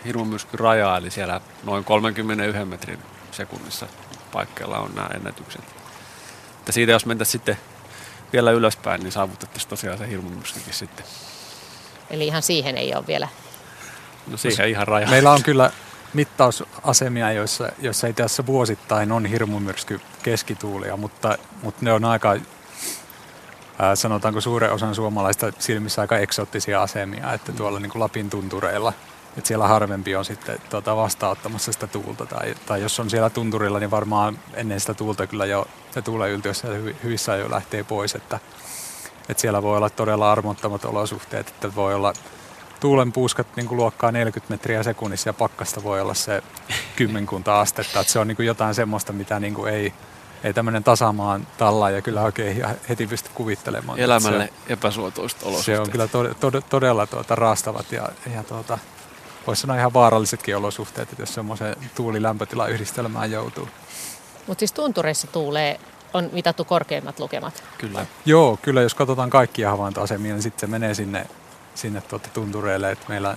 [0.05, 2.99] hirmumyrskyn rajaa, eli siellä noin 31 metrin
[3.31, 3.87] sekunnissa
[4.33, 5.65] paikkeilla on nämä ennätykset.
[6.59, 7.59] Että siitä jos mentäisiin sitten
[8.33, 11.07] vielä ylöspäin, niin saavutettaisiin tosiaan se hirmumyrskykin sitten.
[12.11, 13.29] Eli ihan siihen ei ole vielä.
[14.27, 15.09] No siihen ihan raja.
[15.09, 15.71] Meillä on kyllä
[16.15, 22.37] mittausasemia, joissa, joissa ei tässä vuosittain on hirmumyrsky keskituulia, mutta, mutta ne on aika
[23.95, 28.93] sanotaanko suuren osan suomalaista silmissä aika eksoottisia asemia, että tuolla niin kuin Lapin tuntureilla,
[29.37, 32.27] että siellä harvempi on sitten tuota, vastaanottamassa sitä tuulta.
[32.27, 36.31] Tai, tai jos on siellä tunturilla, niin varmaan ennen sitä tuulta kyllä jo se tuulen
[36.31, 36.69] yltiössä
[37.05, 38.39] hyvissä jo lähtee pois, että,
[39.29, 42.13] että siellä voi olla todella armottomat olosuhteet, että voi olla
[42.81, 46.43] tuulen puuskat niin kuin luokkaa 40 metriä sekunnissa ja pakkasta voi olla se
[46.97, 48.01] kymmenkunta astetta.
[48.01, 49.93] Että se on niin kuin jotain semmoista, mitä niin kuin ei,
[50.45, 53.99] ei tämmöinen tasamaan talla ja kyllä oikein heti pysty kuvittelemaan.
[53.99, 55.77] Elämälle se, epäsuotuista olosuhteet.
[55.77, 58.79] Se on kyllä to, to, todella tuota, raastavat ja, ja tuota,
[59.47, 63.69] voisi sanoa ihan vaarallisetkin olosuhteet, että jos semmoisen tuulilämpötilan yhdistelmään joutuu.
[64.47, 65.81] Mutta siis tuntureissa tuulee
[66.15, 67.65] on mitattu korkeimmat lukemat.
[67.79, 68.07] Kyllä.
[68.25, 71.27] Joo, kyllä jos katsotaan kaikkia havaintoasemia, niin sitten se menee sinne,
[71.75, 72.91] sinne tuota tuntureille.
[72.91, 73.37] että meillä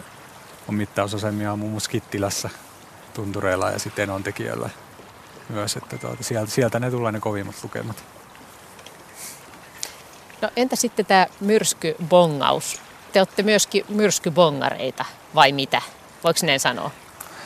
[0.68, 2.50] on mittausasemia muun muassa Kittilässä
[3.14, 4.70] tuntureilla ja sitten on tekijöillä
[5.50, 8.04] myös, että tuota, sieltä, sieltä ne tulee ne kovimmat lukemat.
[10.42, 12.82] No entä sitten tämä myrskybongaus?
[13.14, 15.06] Te olette myöskin myrskybongareita
[15.36, 15.82] vai mitä?
[16.24, 16.92] Voiko näin sanoa?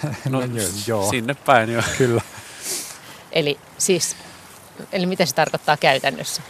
[0.29, 0.45] No, no
[0.88, 1.09] joo.
[1.09, 1.81] Sinne päin jo.
[1.97, 2.21] Kyllä.
[3.31, 4.15] Eli siis,
[4.91, 6.41] eli mitä se tarkoittaa käytännössä?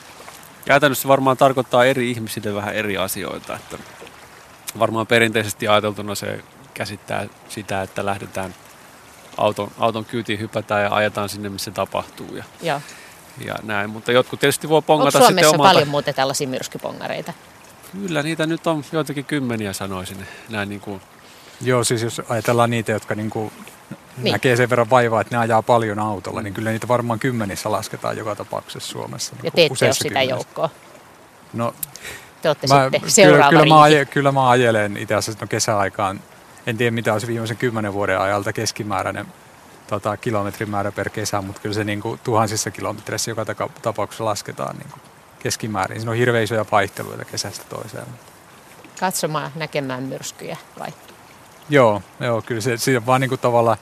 [0.66, 3.56] Käytännössä varmaan tarkoittaa eri ihmisille vähän eri asioita.
[3.56, 3.78] Että
[4.80, 8.56] varmaan perinteisesti ajateltuna se käsittää sitä, että lähdetään
[9.40, 12.36] auton, auton kyytiin hypätään ja ajetaan sinne, missä tapahtuu.
[12.36, 12.82] Ja, ja.
[13.46, 13.90] ja näin.
[13.90, 15.74] Mutta jotkut tietysti voi pongata Onko Suomessa omalta...
[15.74, 17.34] paljon muuten tällaisia myrskypongareita?
[17.92, 20.18] Kyllä niitä nyt on joitakin kymmeniä sanoisin.
[20.50, 21.02] Näin niin kuin...
[21.62, 23.52] Joo, siis jos ajatellaan niitä, jotka niin kuin
[24.18, 24.32] niin.
[24.32, 28.18] näkee sen verran vaivaa, että ne ajaa paljon autolla, niin kyllä niitä varmaan kymmenissä lasketaan
[28.18, 29.36] joka tapauksessa Suomessa.
[29.36, 30.70] Niin ja te ette ole sitä joukkoa?
[31.54, 31.74] No,
[32.42, 35.48] te olette mä, sitten seuraava kyllä, kyllä, mä aje, kyllä mä ajelen itse asiassa no
[35.48, 36.22] kesäaikaan.
[36.68, 39.26] En tiedä mitä olisi viimeisen kymmenen vuoden ajalta keskimääräinen
[39.88, 43.46] tota, kilometrimäärä per kesä, mutta kyllä se niin kuin, tuhansissa kilometreissä joka
[43.82, 45.02] tapauksessa lasketaan niin kuin,
[45.40, 46.00] keskimäärin.
[46.00, 48.06] Siinä on hirveän isoja vaihteluita kesästä toiseen.
[49.00, 50.90] Katsomaan, näkemään myrskyjä vai?
[51.70, 53.78] Joo, joo kyllä se, se vaan niin kuin tavallaan,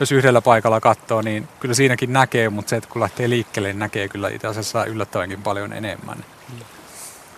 [0.00, 3.78] jos yhdellä paikalla katsoo, niin kyllä siinäkin näkee, mutta se, että kun lähtee liikkeelle, niin
[3.78, 6.24] näkee kyllä itse asiassa yllättävänkin paljon enemmän.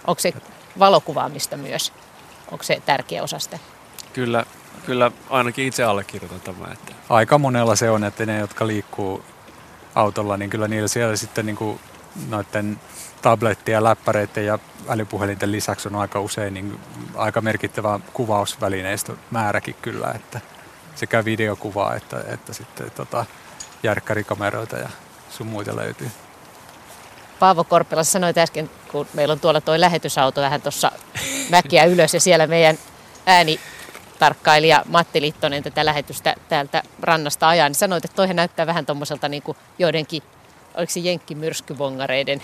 [0.07, 0.33] Onko se
[0.79, 1.93] valokuvaamista myös?
[2.51, 3.59] Onko se tärkeä osa sitä?
[4.13, 4.45] Kyllä,
[4.87, 6.73] kyllä ainakin itse allekirjoitan tämän.
[6.73, 6.93] Että...
[7.09, 9.25] Aika monella se on, että ne, jotka liikkuu
[9.95, 11.81] autolla, niin kyllä niillä siellä sitten niin kuin
[12.29, 12.81] noiden
[13.23, 14.59] tablettien, läppäreiden ja
[14.89, 16.81] älypuhelinten lisäksi on aika usein niin
[17.15, 20.41] aika merkittävä kuvausvälineistö määräkin kyllä, että
[20.95, 23.25] sekä videokuvaa että, että sitten tota,
[23.83, 24.89] järkkärikameroita ja
[25.31, 26.11] sun muita löytyy.
[27.39, 30.93] Paavo Korpela sanoi äsken, kun meillä on tuolla tuo lähetysauto vähän tuossa
[31.51, 32.79] mäkiä ylös ja siellä meidän
[33.27, 33.61] ääni
[34.19, 39.29] tarkkailija Matti Littonen tätä lähetystä täältä rannasta ajan, niin sanoit, että toihan näyttää vähän tuommoiselta
[39.29, 39.43] niin
[39.79, 40.23] joidenkin,
[40.75, 42.43] oliko se jenkkimyrskybongareiden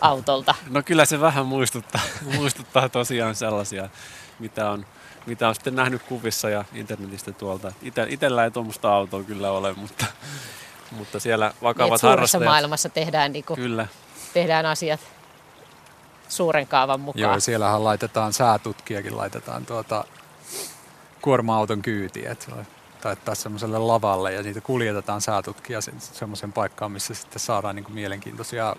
[0.00, 0.54] autolta?
[0.70, 2.00] No kyllä se vähän muistuttaa,
[2.36, 3.88] muistuttaa tosiaan sellaisia,
[4.38, 4.86] mitä on,
[5.26, 7.72] mitä on sitten nähnyt kuvissa ja internetistä tuolta.
[7.82, 10.06] Ite, itellä ei tuommoista autoa kyllä ole, mutta,
[10.90, 12.44] mutta siellä vakavat niin, harrastajat.
[12.44, 13.86] maailmassa tehdään, niin kuin, kyllä.
[14.34, 15.00] tehdään asiat
[16.28, 17.20] suuren kaavan mukaan.
[17.20, 20.04] Joo, siellähän laitetaan säätutkijakin, laitetaan tuota
[21.22, 22.52] kuorma-auton kyytiin, että
[23.04, 28.76] laittaa semmoiselle lavalle ja niitä kuljetetaan säätutkija semmoisen paikkaan, missä sitten saadaan niin kuin mielenkiintoisia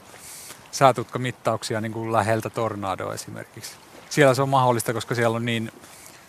[0.72, 3.72] säätutkamittauksia niin kuin läheltä tornadoa esimerkiksi.
[4.10, 5.72] Siellä se on mahdollista, koska siellä on niin,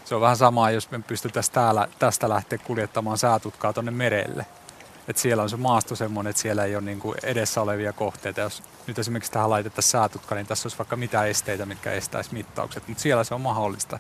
[0.04, 4.46] se on vähän samaa, jos me pystyttäisiin täällä, tästä lähteä kuljettamaan säätutkaa tuonne merelle.
[5.08, 8.40] Et siellä on se maasto semmoinen, että siellä ei ole niin kuin edessä olevia kohteita.
[8.40, 12.88] Jos nyt esimerkiksi tähän laitettaisiin säätutka, niin tässä olisi vaikka mitä esteitä, mitkä estäisi mittaukset.
[12.88, 13.98] Mutta siellä se on mahdollista.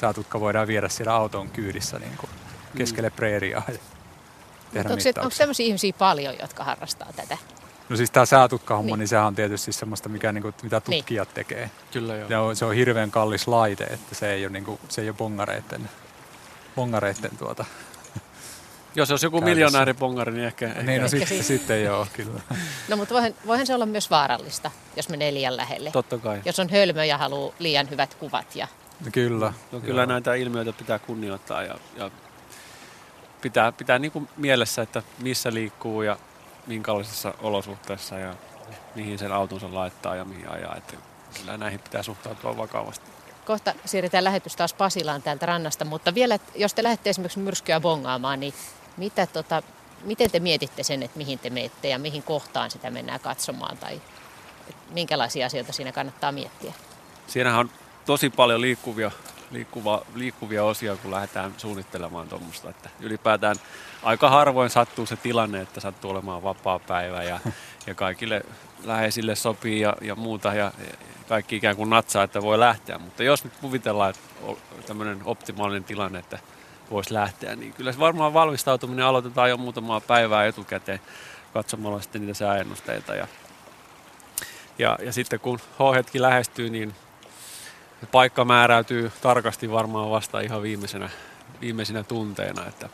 [0.00, 2.30] Säätutka voidaan viedä siellä auton kyydissä niin kuin
[2.76, 3.78] keskelle preeriaa ja
[4.72, 7.38] tehdä onko, onko sellaisia ihmisiä paljon, jotka harrastaa tätä?
[7.88, 8.98] No siis tämä säätutkahomma, niin.
[8.98, 11.34] niin sehän on tietysti semmoista, mikä, niin kuin, mitä tutkijat niin.
[11.34, 11.70] tekee.
[11.92, 12.50] Kyllä joo.
[12.50, 15.16] Ja se on hirveän kallis laite, että se ei ole, niin kuin, se ei ole
[15.16, 15.90] bongareiden,
[16.76, 17.64] bongareiden tuota,
[18.94, 20.66] jos olisi joku miljonääripongari, niin ehkä...
[20.66, 22.40] ehkä niin, no ehkä sitten, sitten joo, kyllä.
[22.88, 25.90] No mutta voihan, voihan se olla myös vaarallista, jos menee liian lähelle.
[25.90, 26.42] Totta kai.
[26.44, 28.56] Jos on hölmö ja haluaa liian hyvät kuvat.
[28.56, 28.68] Ja...
[29.04, 29.52] No kyllä.
[29.72, 30.12] No kyllä joo.
[30.12, 32.10] näitä ilmiöitä pitää kunnioittaa ja, ja
[33.40, 36.18] pitää, pitää niin kuin mielessä, että missä liikkuu ja
[36.66, 38.34] minkälaisissa olosuhteissa ja
[38.94, 40.76] mihin sen autonsa laittaa ja mihin ajaa.
[40.76, 40.94] Että
[41.40, 43.06] kyllä näihin pitää suhtautua vakavasti.
[43.44, 48.40] Kohta siirretään lähetys taas Pasilaan täältä rannasta, mutta vielä, jos te lähdette esimerkiksi myrskyä bongaamaan,
[48.40, 48.54] niin
[48.96, 49.62] mitä tota,
[50.04, 54.00] miten te mietitte sen, että mihin te menette ja mihin kohtaan sitä mennään katsomaan tai
[54.90, 56.72] minkälaisia asioita siinä kannattaa miettiä?
[57.26, 57.70] Siinähän on
[58.08, 59.10] tosi paljon liikkuvia,
[59.50, 62.70] liikkuva, liikkuvia osia, kun lähdetään suunnittelemaan tuommoista.
[62.70, 63.56] Että ylipäätään
[64.02, 67.40] aika harvoin sattuu se tilanne, että sattuu olemaan vapaa päivä ja,
[67.86, 68.42] ja kaikille
[68.84, 70.72] läheisille sopii ja, ja muuta ja
[71.28, 72.98] kaikki ikään kuin natsaa, että voi lähteä.
[72.98, 76.38] Mutta jos nyt kuvitellaan, että tämmöinen optimaalinen tilanne, että
[76.90, 81.00] voisi lähteä, niin kyllä se varmaan valmistautuminen aloitetaan jo muutamaa päivää etukäteen
[81.52, 83.14] katsomalla sitten niitä sääennusteita.
[83.14, 83.26] Ja,
[84.78, 86.94] ja, ja sitten kun H-hetki lähestyy, niin
[88.06, 91.10] paikka määräytyy tarkasti varmaan vasta ihan viimeisenä,
[91.60, 92.66] viimeisenä tunteina.
[92.66, 92.88] Että.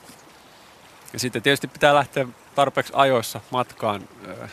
[1.13, 4.09] Ja sitten tietysti pitää lähteä tarpeeksi ajoissa matkaan,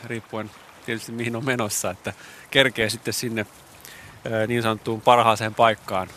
[0.06, 0.52] riippuen
[0.86, 2.14] tietysti mihin on menossa, että
[2.52, 3.46] kerkee sitten sinne
[4.48, 6.08] niin sanottuun parhaaseen paikkaan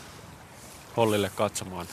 [0.96, 1.86] hollille katsomaan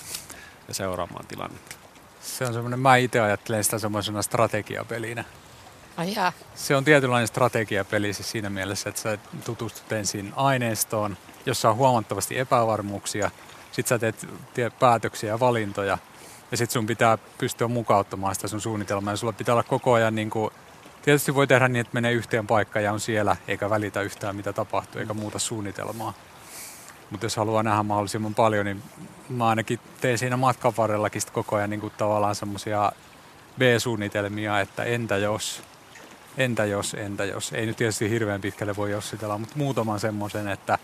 [0.67, 1.75] ja seuraamaan tilannetta.
[2.21, 5.23] Se on semmoinen, mä itse ajattelen sitä semmoisena strategiapelinä.
[5.97, 6.33] Ai jaa.
[6.55, 12.39] Se on tietynlainen strategiapeli siis siinä mielessä, että sä tutustut ensin aineistoon, jossa on huomattavasti
[12.39, 13.31] epävarmuuksia.
[13.71, 13.99] Sitten sä
[14.53, 15.97] teet, päätöksiä ja valintoja.
[16.51, 19.13] Ja sitten sun pitää pystyä mukauttamaan sitä sun suunnitelmaa.
[19.13, 20.51] Ja sulla pitää olla koko ajan niin kuin,
[21.01, 24.53] Tietysti voi tehdä niin, että menee yhteen paikkaan ja on siellä, eikä välitä yhtään mitä
[24.53, 26.13] tapahtuu, eikä muuta suunnitelmaa.
[27.09, 28.83] Mutta jos haluaa nähdä mahdollisimman paljon, niin
[29.29, 32.91] mä ainakin teen siinä matkan varrellakin koko ajan niin kuin tavallaan semmoisia
[33.59, 35.63] B-suunnitelmia, että entä jos,
[36.37, 37.53] entä jos, entä jos.
[37.53, 40.77] Ei nyt tietysti hirveän pitkälle voi jossitella, mutta muutaman semmoisen, että,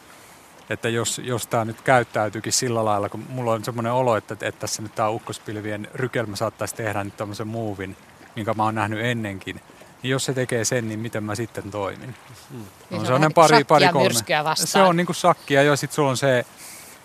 [0.70, 4.60] että jos, jos tämä nyt käyttäytyykin sillä lailla, kun mulla on semmoinen olo, että, että
[4.60, 7.98] tässä nyt tämä ukkospilvien rykelmä saattaisi tehdä nyt tämmöisen muuvin,
[8.36, 9.62] minkä mä oon nähnyt ennenkin,
[10.04, 12.16] niin jos se tekee sen, niin miten mä sitten toimin?
[12.52, 12.66] Hmm.
[12.90, 14.44] Niin se on pari, pari kolme.
[14.44, 14.68] vastaan.
[14.68, 16.46] Se on niin kuin sakkia ja sitten sulla on se,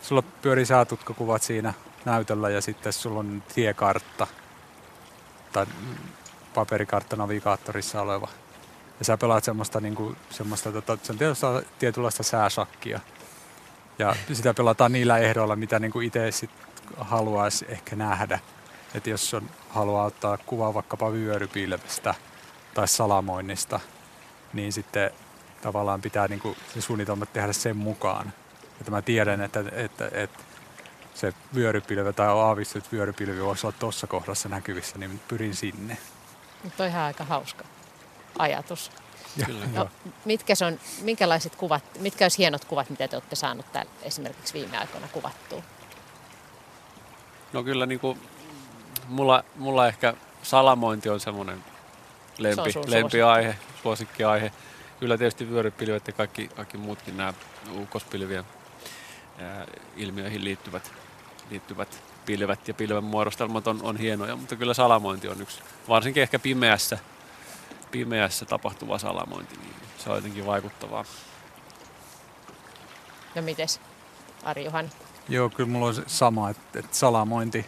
[0.03, 4.27] sulla pyörii säätutkakuvat siinä näytöllä ja sitten sulla on tiekartta
[5.53, 5.67] tai
[6.55, 8.29] paperikartta navigaattorissa oleva.
[8.99, 11.13] Ja sä pelaat semmoista, niin kuin, semmoista tota, se
[11.47, 13.01] on tietynlaista sääsakkia.
[13.99, 16.51] Ja sitä pelataan niillä ehdoilla, mitä niin kuin itse sit
[16.97, 18.39] haluaisi ehkä nähdä.
[18.95, 22.15] Että jos on, haluaa ottaa kuva vaikkapa vyörypilvestä–
[22.75, 23.81] tai salamoinnista,
[24.53, 25.11] niin sitten
[25.63, 28.33] tavallaan pitää niin kuin se suunnitelmat tehdä sen mukaan.
[28.81, 30.39] Että mä tiedän, että, että, että
[31.15, 35.97] se vyörypilve tai aavistetut vyörypilvi voisi olla tuossa kohdassa näkyvissä, niin pyrin sinne.
[36.65, 37.65] Mutta on ihan aika hauska
[38.39, 38.91] ajatus.
[39.47, 39.89] Kyllä, no,
[40.25, 44.79] mitkä on, minkälaiset kuvat, mitkä olisi hienot kuvat, mitä te olette saaneet täällä esimerkiksi viime
[44.79, 45.63] aikoina kuvattua?
[47.53, 48.19] No kyllä niin kuin,
[49.09, 51.65] mulla, mulla ehkä salamointi on semmoinen
[52.39, 54.53] lempi, lempiaihe, suosikkiaihe.
[55.01, 57.35] Kyllä tietysti vyörypilvet ja kaikki, kaikki muutkin nämä
[57.77, 58.45] ukospilvien
[59.39, 59.67] ää,
[59.97, 60.93] ilmiöihin liittyvät,
[61.51, 66.39] liittyvät pilvet ja pilven muodostelmat on, on hienoja, mutta kyllä salamointi on yksi, varsinkin ehkä
[66.39, 66.99] pimeässä,
[67.93, 71.05] pimeässä tapahtuva salamointi, niin se on jotenkin vaikuttavaa.
[73.35, 73.81] No mites,
[74.45, 74.89] Ari Juhani?
[75.29, 77.67] Joo, kyllä mulla on sama, että, että salamointi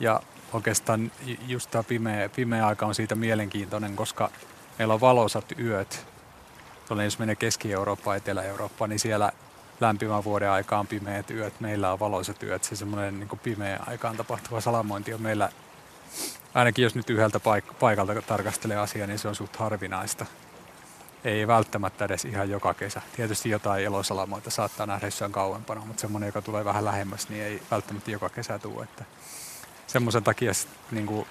[0.00, 0.20] ja
[0.52, 1.12] oikeastaan
[1.46, 4.30] just tämä pimeä, pimeä aika on siitä mielenkiintoinen, koska
[4.78, 6.06] meillä on valoisat yöt.
[6.88, 9.32] Tuolla jos menee Keski-Eurooppaan, Etelä-Eurooppaan, niin siellä
[9.80, 11.60] lämpimän vuoden aikaan pimeät yöt.
[11.60, 12.64] Meillä on valoisat yöt.
[12.64, 15.50] Se semmoinen niin pimeä aikaan tapahtuva salamointi on meillä,
[16.54, 20.26] ainakin jos nyt yhdeltä paik- paikalta tarkastelee asiaa, niin se on suht harvinaista.
[21.24, 23.02] Ei välttämättä edes ihan joka kesä.
[23.16, 27.62] Tietysti jotain elosalamoita saattaa nähdä jossain kauempana, mutta semmoinen, joka tulee vähän lähemmäs, niin ei
[27.70, 28.84] välttämättä joka kesä tule.
[28.84, 29.04] Että
[29.86, 30.52] semmoisen takia
[30.90, 31.26] niin kuin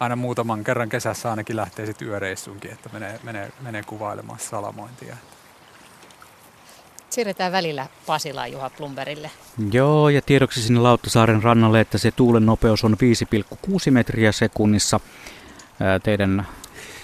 [0.00, 5.16] aina muutaman kerran kesässä ainakin lähtee sitten yöreissunkin, että menee, menee, menee kuvailemaan salamointia.
[7.12, 9.30] Siirretään välillä Pasilaan Juha Plumberille.
[9.72, 12.96] Joo, ja tiedoksi sinne Lauttasaaren rannalle, että se tuulen nopeus on
[13.62, 15.00] 5,6 metriä sekunnissa
[16.02, 16.46] teidän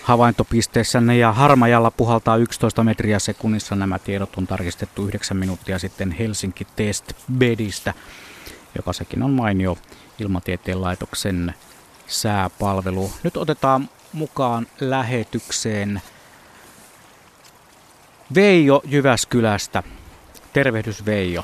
[0.02, 3.76] havaintopisteessänne ja Harmajalla puhaltaa 11 metriä sekunnissa.
[3.76, 7.94] Nämä tiedot on tarkistettu 9 minuuttia sitten Helsinki Test Bedistä,
[8.76, 9.78] joka sekin on mainio
[10.18, 11.54] Ilmatieteen laitoksen
[12.06, 13.12] sääpalvelu.
[13.22, 16.02] Nyt otetaan mukaan lähetykseen
[18.34, 19.82] Veijo Jyväskylästä.
[20.52, 21.42] Tervehdys Veijo.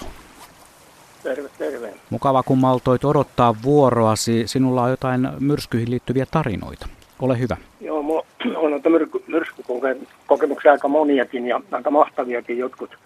[1.22, 1.94] Terve, terve.
[2.10, 4.42] Mukava kun maltoit odottaa vuoroasi.
[4.46, 6.88] Sinulla on jotain myrskyihin liittyviä tarinoita.
[7.20, 7.56] Ole hyvä.
[7.80, 12.98] Joo, mulla on noita myrsky, myrskykokemuksia aika moniakin ja aika mahtaviakin jotkut,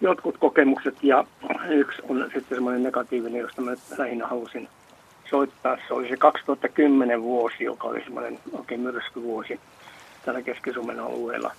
[0.00, 0.94] jotkut kokemukset.
[1.02, 1.24] Ja
[1.68, 4.68] yksi on sitten semmoinen negatiivinen, josta mä lähinnä halusin
[5.30, 5.76] soittaa.
[5.88, 9.60] Se oli se 2010 vuosi, joka oli semmoinen oikein myrskyvuosi
[10.24, 11.52] täällä Keski-Suomen alueella.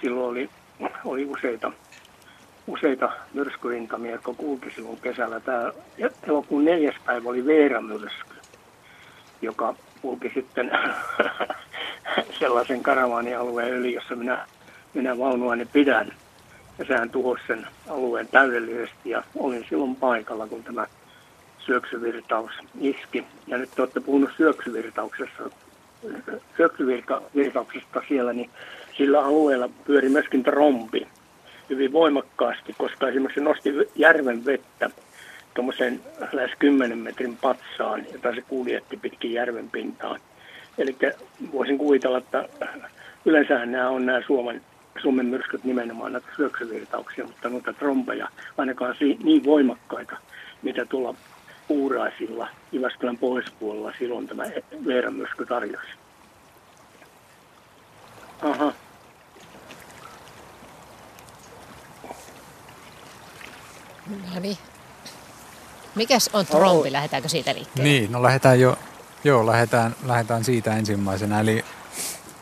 [0.00, 0.50] Silloin oli,
[1.04, 1.72] oli useita,
[2.70, 5.40] useita myrskyrintamia, jotka kulki silloin kesällä.
[5.40, 5.72] Tämä
[6.28, 8.34] elokuun neljäs päivä oli Veera-myrsky,
[9.42, 10.70] joka kulki sitten
[12.40, 14.46] sellaisen karavaanialueen yli, jossa minä,
[14.94, 16.12] minä vaunuani pidän.
[16.78, 20.86] Ja sehän tuhosi sen alueen täydellisesti ja olin silloin paikalla, kun tämä
[21.58, 23.24] syöksyvirtaus iski.
[23.46, 25.50] Ja nyt te olette puhunut syöksyvirtauksessa,
[26.56, 28.50] syöksyvirtauksesta siellä, niin
[28.96, 31.06] sillä alueella pyöri myöskin trombi
[31.70, 34.90] hyvin voimakkaasti, koska esimerkiksi nosti järven vettä
[35.54, 36.00] tuommoisen
[36.32, 40.20] lähes 10 metrin patsaan, jota se kuljetti pitkin järven pintaan.
[40.78, 40.96] Eli
[41.52, 42.48] voisin kuvitella, että
[43.24, 44.62] yleensä nämä on nämä Suomen,
[45.02, 48.28] Suomen myrskyt nimenomaan näitä syöksyvirtauksia, mutta noita trombeja
[48.58, 50.16] ainakaan niin voimakkaita,
[50.62, 51.14] mitä tuolla
[51.68, 54.44] Uuraisilla Jyväskylän pohjoispuolella silloin tämä
[54.86, 55.88] Veeran myrsky tarjosi.
[58.42, 58.72] Aha.
[64.10, 64.58] No niin.
[65.94, 66.88] Mikäs on trombi?
[66.88, 66.92] Oh.
[66.92, 67.90] Lähdetäänkö siitä liikkeelle?
[67.90, 68.78] Niin, no lähdetään jo,
[69.24, 71.40] joo, lähdetään, lähdetään siitä ensimmäisenä.
[71.40, 71.64] Eli,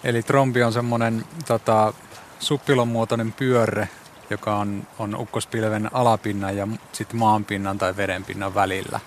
[0.05, 1.93] eli trombi on semmoinen tota,
[2.41, 3.89] suppilon muotoinen pyörre,
[4.31, 9.01] joka on, on ukkospilven alapinnan ja sitten maanpinnan tai vedenpinnan välillä.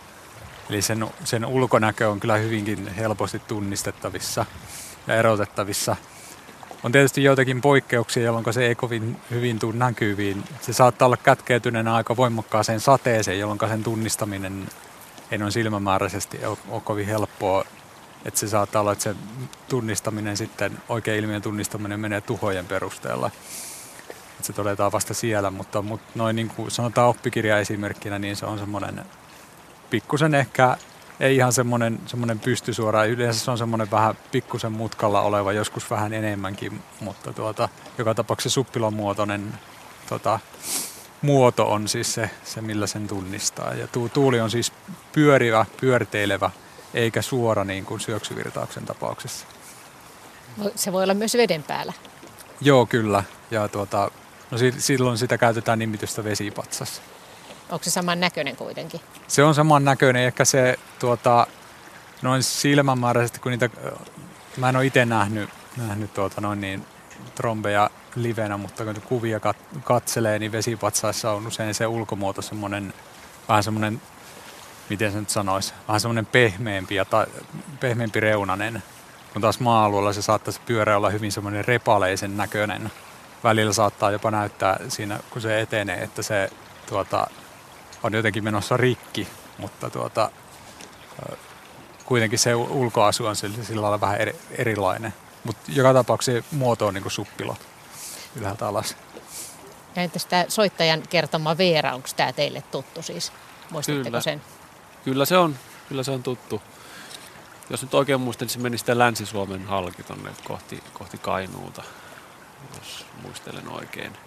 [0.69, 4.45] Eli sen, sen ulkonäkö on kyllä hyvinkin helposti tunnistettavissa
[5.07, 5.95] ja erotettavissa.
[6.83, 10.43] On tietysti joitakin poikkeuksia, jolloin se ei kovin hyvin tule näkyviin.
[10.61, 14.69] Se saattaa olla kätkeytyneenä aika voimakkaaseen sateeseen, jolloin sen tunnistaminen
[15.31, 17.65] ei noin silmämääräisesti ole, kovin helppoa.
[18.25, 19.15] Että se saattaa olla, että se
[19.69, 23.31] tunnistaminen sitten, oikein ilmiön tunnistaminen menee tuhojen perusteella.
[24.09, 28.45] Että se todetaan vasta siellä, mutta, mutta noin niin kuin sanotaan oppikirja esimerkkinä, niin se
[28.45, 29.05] on semmoinen
[29.89, 30.77] pikkusen ehkä
[31.21, 33.05] ei ihan semmoinen, semmoinen pystysuora.
[33.05, 38.53] Yleensä se on semmoinen vähän pikkusen mutkalla oleva, joskus vähän enemmänkin, mutta tuota, joka tapauksessa
[38.53, 39.53] suppilon muotoinen
[40.09, 40.39] tota,
[41.21, 43.73] muoto on siis se, se, millä sen tunnistaa.
[43.73, 44.73] Ja tu, tuuli on siis
[45.11, 46.51] pyörivä, pyörteilevä,
[46.93, 49.45] eikä suora niin kuin syöksyvirtauksen tapauksessa.
[50.75, 51.93] Se voi olla myös veden päällä.
[52.61, 53.23] Joo, kyllä.
[53.51, 54.11] Ja tuota,
[54.51, 57.01] no silloin sitä käytetään nimitystä vesipatsas.
[57.71, 59.01] Onko se saman näköinen kuitenkin?
[59.27, 60.23] Se on saman näköinen.
[60.23, 61.47] Ehkä se tuota,
[62.21, 63.69] noin silmämääräisesti, kun niitä,
[64.57, 66.85] mä en ole itse nähnyt, nähnyt tuota, noin niin,
[67.35, 72.93] trombeja livenä, mutta kun kuvia kat- katselee, niin vesipatsaissa on usein se ulkomuoto semmoinen,
[73.47, 74.01] vähän semmoinen,
[74.89, 77.27] miten se nyt sanoisi, vähän semmoinen pehmeämpi, ja ta-
[77.79, 78.83] pehmeämpi reunanen.
[79.33, 82.91] Kun taas maa-alueella se saattaisi pyörä olla hyvin semmoinen repaleisen näköinen.
[83.43, 86.49] Välillä saattaa jopa näyttää siinä, kun se etenee, että se
[86.89, 87.27] tuota,
[88.03, 90.31] on jotenkin menossa rikki, mutta tuota,
[92.05, 95.13] kuitenkin se ulkoasu on sillä, sillä lailla vähän eri, erilainen.
[95.43, 97.55] Mutta joka tapauksessa muoto on niin kuin suppilo
[98.35, 98.95] ylhäältä alas.
[99.95, 103.31] Ja entäs tämä soittajan kertoma Veera, onko tämä teille tuttu siis?
[103.71, 104.21] Muistatteko Kyllä.
[104.21, 104.41] sen?
[105.03, 105.55] Kyllä se on,
[105.89, 106.61] kyllä se on tuttu.
[107.69, 111.83] Jos nyt oikein muistan, niin se meni sitten Länsi-Suomen halki tonne kohti, kohti Kainuuta,
[112.77, 114.17] jos muistelen oikein.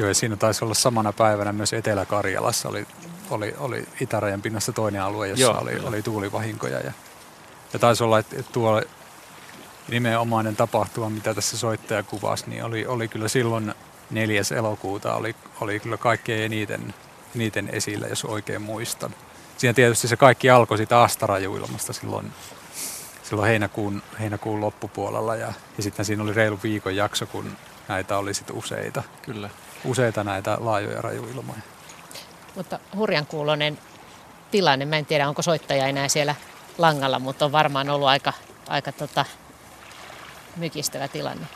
[0.00, 2.86] Joo, ja siinä taisi olla samana päivänä myös Etelä-Karjalassa oli,
[3.30, 6.80] oli, oli itärajan pinnassa toinen alue, jossa Joo, oli, oli tuulivahinkoja.
[6.80, 6.92] Ja,
[7.72, 8.82] ja taisi olla, että, että tuo
[9.88, 13.74] nimenomainen tapahtuma, mitä tässä soittaja kuvasi, niin oli, oli kyllä silloin
[14.10, 14.42] 4.
[14.56, 16.94] elokuuta oli, oli kyllä kaikkein eniten,
[17.34, 19.14] eniten esillä, jos oikein muistan.
[19.56, 22.32] Siinä tietysti se kaikki alkoi siitä Astarajuilmasta silloin,
[23.22, 27.56] silloin heinäkuun, heinäkuun loppupuolella ja, ja sitten siinä oli reilu viikon jakso, kun
[27.88, 29.02] näitä oli sitten useita.
[29.22, 29.50] Kyllä
[29.84, 31.60] useita näitä laajoja rajuilmoja.
[32.56, 33.78] Mutta hurjan kuulonen
[34.50, 34.84] tilanne.
[34.84, 36.34] Mä en tiedä, onko soittaja enää siellä
[36.78, 38.32] langalla, mutta on varmaan ollut aika,
[38.68, 39.24] aika tota,
[40.56, 41.46] mykistävä tilanne.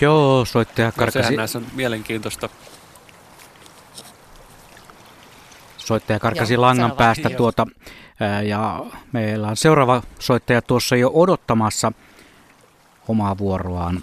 [0.00, 1.18] Joo, soittaja karkasi.
[1.18, 2.48] No, sehän näissä on mielenkiintoista.
[5.76, 6.98] Soittaja karkasi Joo, langan seuraava.
[6.98, 7.66] päästä tuota,
[8.46, 11.92] ja meillä on seuraava soittaja tuossa jo odottamassa–
[13.08, 14.00] omaa vuoroaan.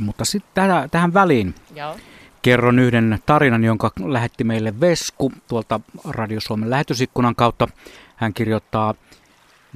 [0.00, 1.96] Mutta sitten tähän, tähän väliin Joo.
[2.42, 7.68] kerron yhden tarinan, jonka lähetti meille Vesku tuolta Radio Suomen lähetysikkunan kautta.
[8.16, 8.94] Hän kirjoittaa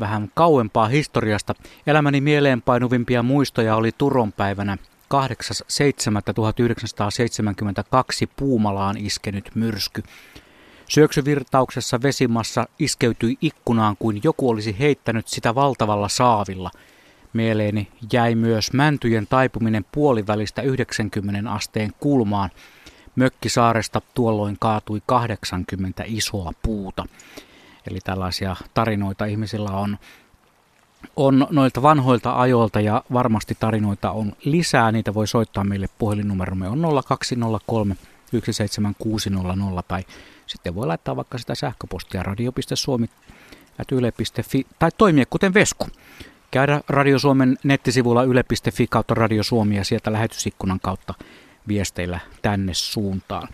[0.01, 1.55] vähän kauempaa historiasta.
[1.87, 4.79] Elämäni mieleenpainuvimpia muistoja oli Turonpäivänä
[5.15, 5.19] 8.7.1972
[8.37, 10.03] Puumalaan iskenyt myrsky.
[10.89, 16.71] Syöksyvirtauksessa vesimassa iskeytyi ikkunaan kuin joku olisi heittänyt sitä valtavalla saavilla.
[17.39, 22.51] Mieleeni jäi myös mäntyjen taipuminen puolivälistä 90 asteen kulmaan.
[23.17, 27.05] Mökkisaaresta tuolloin kaatui 80 isoa puuta.
[27.91, 29.99] Eli tällaisia tarinoita ihmisillä on,
[31.17, 34.93] on noilta vanhoilta ajoilta ja varmasti tarinoita on lisää.
[34.93, 37.97] Niitä voi soittaa meille puhelinnumeromme on 0203
[38.53, 40.05] 17600 tai
[40.47, 45.87] sitten voi laittaa vaikka sitä sähköpostia radio.suomi.yle.fi tai toimia kuten Vesku.
[46.51, 51.15] Käydä Radio Suomen nettisivulla yle.fi kautta Radio Suomi ja sieltä lähetysikkunan kautta
[51.69, 53.49] viesteillä tänne suuntaan.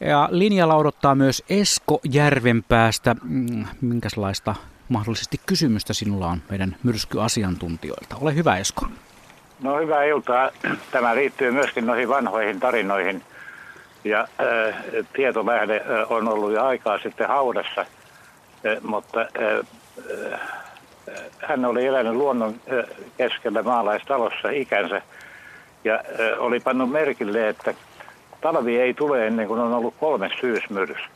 [0.00, 3.16] Ja linjalla odottaa myös Esko Järvenpäästä.
[3.22, 4.54] Mm, minkälaista
[4.88, 8.16] mahdollisesti kysymystä sinulla on meidän myrskyasiantuntijoilta?
[8.20, 8.86] Ole hyvä Esko.
[9.62, 10.50] No hyvää iltaa.
[10.90, 13.22] Tämä liittyy myöskin noihin vanhoihin tarinoihin.
[14.04, 14.74] Ja äh,
[15.12, 19.28] tietolähde äh, on ollut jo aikaa sitten haudassa, äh, mutta äh,
[20.32, 20.40] äh,
[21.38, 22.54] hän oli elänyt luonnon
[23.16, 25.02] keskellä maalaistalossa ikänsä
[25.84, 26.00] ja
[26.38, 27.74] oli pannut merkille, että
[28.40, 31.08] talvi ei tule ennen kuin on ollut kolme syysmyrskyä.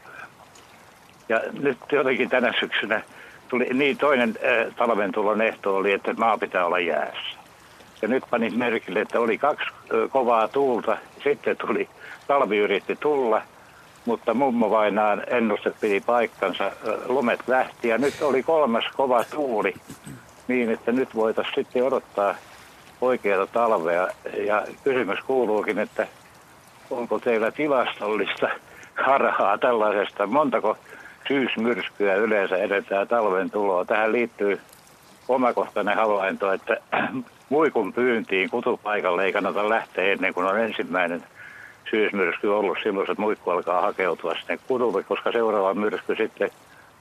[1.28, 3.02] Ja nyt jotenkin tänä syksynä
[3.48, 4.34] tuli, niin toinen
[4.76, 7.38] talven tulon ehto oli, että maa pitää olla jäässä.
[8.02, 9.66] Ja nyt panin merkille, että oli kaksi
[10.10, 11.88] kovaa tuulta, sitten tuli,
[12.26, 13.42] talvi yritti tulla,
[14.04, 16.72] mutta mummo vainaan ennuste piti paikkansa,
[17.06, 19.74] lomet lähti ja nyt oli kolmas kova tuuli,
[20.48, 22.34] niin että nyt voitaisiin sitten odottaa
[23.00, 24.08] oikeata talvea.
[24.46, 26.06] Ja kysymys kuuluukin, että
[26.90, 28.48] onko teillä tilastollista
[29.04, 30.26] harhaa tällaisesta?
[30.26, 30.78] Montako
[31.28, 33.84] syysmyrskyä yleensä edetään talven tuloa?
[33.84, 34.60] Tähän liittyy
[35.28, 36.76] omakohtainen havainto, että
[37.48, 41.24] muikun pyyntiin kutupaikalle ei kannata lähteä ennen kuin on ensimmäinen
[41.92, 42.78] syysmyrsky ollut.
[42.82, 46.50] Silloin se muikku alkaa hakeutua sinne kutulle, koska seuraava myrsky sitten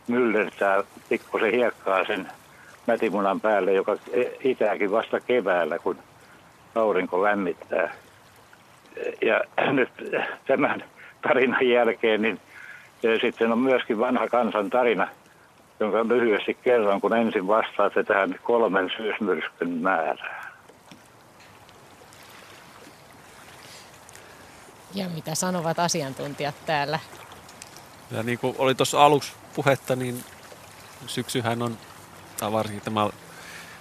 [0.08, 2.28] myllertää pikkusen hiekkaa sen
[2.88, 3.98] mätimunan päälle, joka
[4.44, 5.98] itääkin vasta keväällä, kun
[6.76, 7.94] aurinko lämmittää
[9.22, 9.90] ja nyt
[10.48, 10.84] tämän
[11.22, 12.40] tarinan jälkeen niin
[13.22, 15.08] sitten on myöskin vanha kansan tarina,
[15.80, 20.41] jonka lyhyesti kerron, kun ensin vastaatte tähän kolmen syysmyrskyn määrään.
[24.94, 27.00] Ja mitä sanovat asiantuntijat täällä?
[28.12, 30.24] Ja niin kuin oli tuossa aluksi puhetta, niin
[31.08, 31.78] syksyhän on,
[32.40, 33.10] tai varsinkin tämä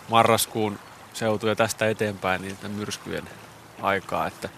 [0.09, 0.79] marraskuun
[1.13, 3.29] seutu ja tästä eteenpäin, niin myrskyjen
[3.83, 4.49] aikaa, että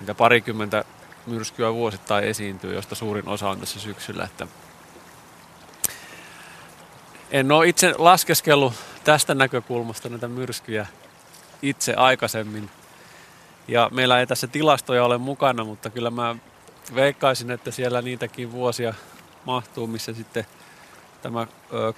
[0.00, 0.84] niitä parikymmentä
[1.26, 4.24] myrskyä vuosittain esiintyy, josta suurin osa on tässä syksyllä.
[4.24, 4.46] Että
[7.30, 8.74] en ole itse laskeskellut
[9.04, 10.86] tästä näkökulmasta näitä myrskyjä
[11.62, 12.70] itse aikaisemmin.
[13.68, 16.36] Ja meillä ei tässä tilastoja ole mukana, mutta kyllä mä
[16.94, 18.94] veikkaisin, että siellä niitäkin vuosia
[19.44, 20.46] mahtuu, missä sitten
[21.22, 21.46] tämä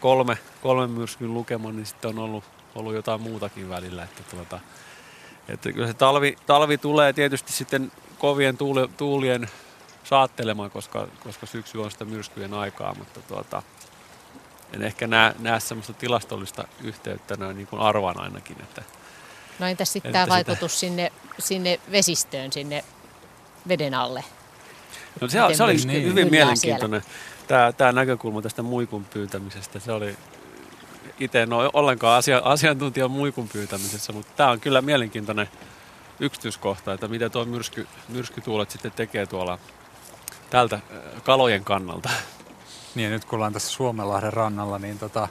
[0.00, 2.44] kolme, kolme myrskyn lukema, niin sitten on ollut,
[2.74, 4.02] ollut jotain muutakin välillä.
[4.02, 4.60] Että tuota,
[5.48, 9.48] että kyllä se talvi, talvi tulee tietysti sitten kovien tuuli, tuulien
[10.04, 13.62] saattelemaan, koska, koska syksy on sitä myrskyjen aikaa, mutta tuota,
[14.72, 18.56] en ehkä näe, näe semmoista tilastollista yhteyttä niin kuin arvan ainakin.
[18.62, 18.82] Että,
[19.58, 22.84] no entäs sitten tämä vaikutus sinne, sinne vesistöön, sinne
[23.68, 24.24] veden alle?
[25.20, 26.04] No se, se oli niin.
[26.04, 27.02] hyvin mielenkiintoinen
[27.48, 29.78] tämä, tämä näkökulma tästä muikun pyytämisestä.
[29.78, 30.16] Se oli
[31.20, 35.48] itse en ole ollenkaan asia, asiantuntija muikun pyytämisessä, mutta tämä on kyllä mielenkiintoinen
[36.20, 39.58] yksityiskohta, että mitä tuo myrsky, myrskytuulet sitten tekee tuolla
[40.50, 40.80] tältä
[41.24, 42.10] kalojen kannalta.
[42.94, 45.28] Niin, nyt kun ollaan tässä Suomenlahden rannalla, niin tota,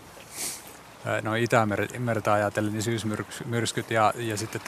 [1.21, 4.61] no Itämerta ajatellen, niin syysmyrskyt ja, ja sitten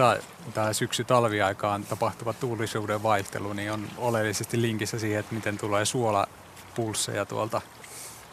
[0.54, 7.62] tämä syksy-talviaikaan tapahtuva tuulisuuden vaihtelu niin on oleellisesti linkissä siihen, että miten tulee suolapulsseja tuolta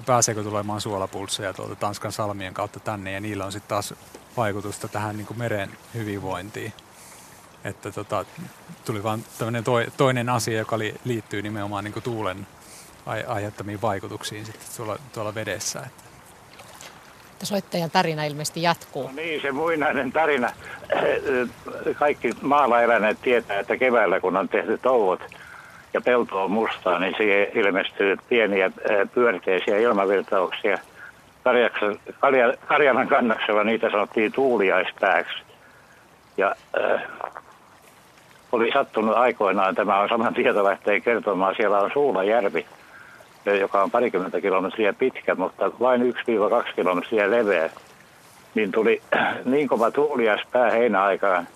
[0.06, 3.94] pääseekö tulemaan suolapulsseja tuolta Tanskan salmien kautta tänne ja niillä on sitten taas
[4.36, 6.72] vaikutusta tähän niin kuin meren hyvinvointiin.
[7.64, 8.24] Että tota,
[8.84, 9.24] tuli vaan
[9.64, 12.46] toi, toinen asia, joka li, liittyy nimenomaan niin kuin tuulen
[13.06, 15.80] ai, aiheuttamiin vaikutuksiin sitten tuolla, tuolla vedessä.
[15.80, 16.05] Että.
[17.42, 19.02] Soittajan tarina ilmeisesti jatkuu.
[19.02, 20.50] No niin, se muinainen tarina.
[21.98, 25.20] Kaikki maalla eläneet tietää, että keväällä kun on tehty touot,
[25.94, 28.70] ja pelto on mustaa, niin siihen ilmestyy pieniä
[29.14, 30.78] pyörteisiä ilmavirtauksia.
[32.66, 35.36] Karjalan kannaksella niitä sanottiin tuuliaispääksi.
[36.36, 37.02] Ja äh,
[38.52, 42.66] oli sattunut aikoinaan, tämä on saman tietolähteen kertomaan, siellä on Suulajärvi,
[43.54, 46.14] joka on parikymmentä kilometriä pitkä, mutta vain
[46.68, 47.70] 1-2 kilometriä leveä,
[48.54, 49.02] niin tuli
[49.44, 51.48] niin kova tuulias pää heinäaikaan,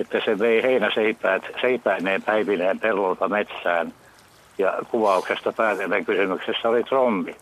[0.00, 3.92] että se vei heinäseipäät seipäineen päivineen pellolta metsään.
[4.58, 7.36] Ja kuvauksesta päätellen kysymyksessä oli trombi.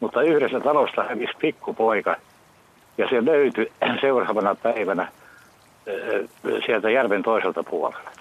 [0.00, 2.16] Mutta yhdessä talosta hävisi pikkupoika
[2.98, 5.08] ja se löytyi seuraavana päivänä
[6.66, 8.19] sieltä järven toiselta puolelta.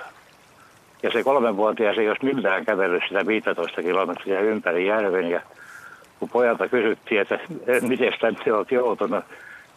[1.03, 5.29] Ja se kolmenvuotias ei olisi millään kävellyt sitä 15 kilometriä ympäri järven.
[5.29, 5.41] Ja
[6.19, 7.39] kun pojalta kysyttiin, että
[7.81, 9.25] miten tänne olet joutunut,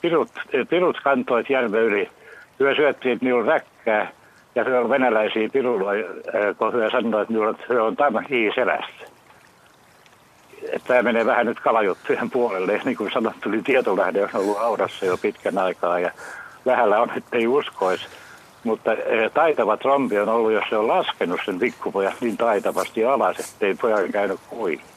[0.01, 0.29] pirut,
[0.71, 2.09] pirut kantoit järven yli.
[2.61, 4.13] Hyö syöttiin minulle räkkää
[4.55, 5.91] ja se on venäläisiä pirulla,
[6.59, 8.23] kun hyö sanoi, että minulla hyö on tämä
[8.55, 9.13] selästä.
[10.87, 12.81] Tämä menee vähän nyt kalajuttujen puolelle.
[12.85, 16.11] Niin kuin sanottu, niin tietolähde on ollut audassa jo pitkän aikaa ja
[16.65, 18.07] lähellä on, että ei uskoisi.
[18.65, 23.39] Mutta eh, taitava trombi on ollut, jos se on laskenut sen pikkupojan niin taitavasti alas,
[23.39, 24.93] ettei pojan käynyt kuinkaan.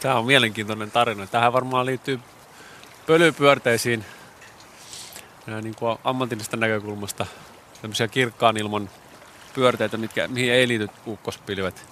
[0.00, 1.26] Tämä on mielenkiintoinen tarina.
[1.26, 2.20] Tähän varmaan liittyy
[3.06, 4.04] pölypyörteisiin
[5.62, 7.26] niin kuin ammatillisesta näkökulmasta
[7.82, 8.90] tämmöisiä kirkkaan ilman
[9.54, 11.86] pyörteitä, mitkä, mihin ei liity ukkospilvet.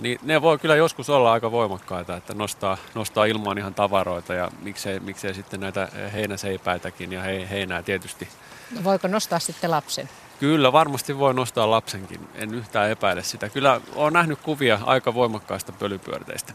[0.00, 4.50] Niin, ne voi kyllä joskus olla aika voimakkaita, että nostaa, nostaa ilmaan ihan tavaroita ja
[4.62, 8.28] miksei, miksei sitten näitä heinäseipäitäkin ja he, heinää tietysti.
[8.70, 10.08] No voiko nostaa sitten lapsen?
[10.40, 12.28] Kyllä, varmasti voi nostaa lapsenkin.
[12.34, 13.48] En yhtään epäile sitä.
[13.48, 16.52] Kyllä olen nähnyt kuvia aika voimakkaista pölypyörteistä.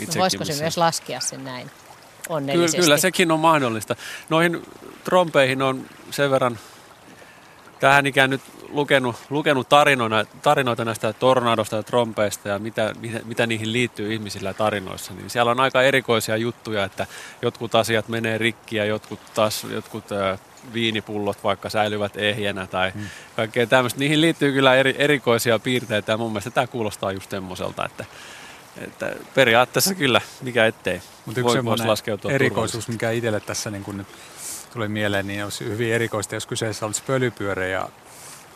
[0.00, 1.70] No voisiko se myös laskea sen näin
[2.28, 2.76] onnellisesti?
[2.76, 3.96] Kyllä, kyllä sekin on mahdollista.
[4.28, 4.62] Noihin
[5.04, 6.58] trompeihin on sen verran
[7.80, 13.46] tähän ikään nyt lukenut, lukenut tarinoina, tarinoita näistä tornadosta ja trompeista ja mitä, mitä, mitä
[13.46, 17.06] niihin liittyy ihmisillä tarinoissa, niin siellä on aika erikoisia juttuja, että
[17.42, 20.40] jotkut asiat menee rikki ja jotkut taas jotkut äh,
[20.72, 23.06] viinipullot vaikka säilyvät ehjänä tai hmm.
[23.36, 24.00] kaikkea tämmöistä.
[24.00, 28.04] Niihin liittyy kyllä eri, erikoisia piirteitä ja mun mielestä tämä kuulostaa just semmoiselta, että,
[28.80, 31.00] että periaatteessa kyllä, mikä ettei.
[31.26, 34.06] Mutta yksi voi, laskeutua erikoisuus, mikä itselle tässä niin kun nyt
[34.72, 37.88] tuli mieleen, niin olisi hyvin erikoista, jos kyseessä olisi pölypyörä ja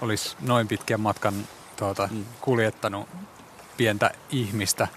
[0.01, 1.35] olisi noin pitkän matkan
[1.77, 2.25] tuota, mm.
[2.41, 3.09] kuljettanut
[3.77, 4.89] pientä ihmistä.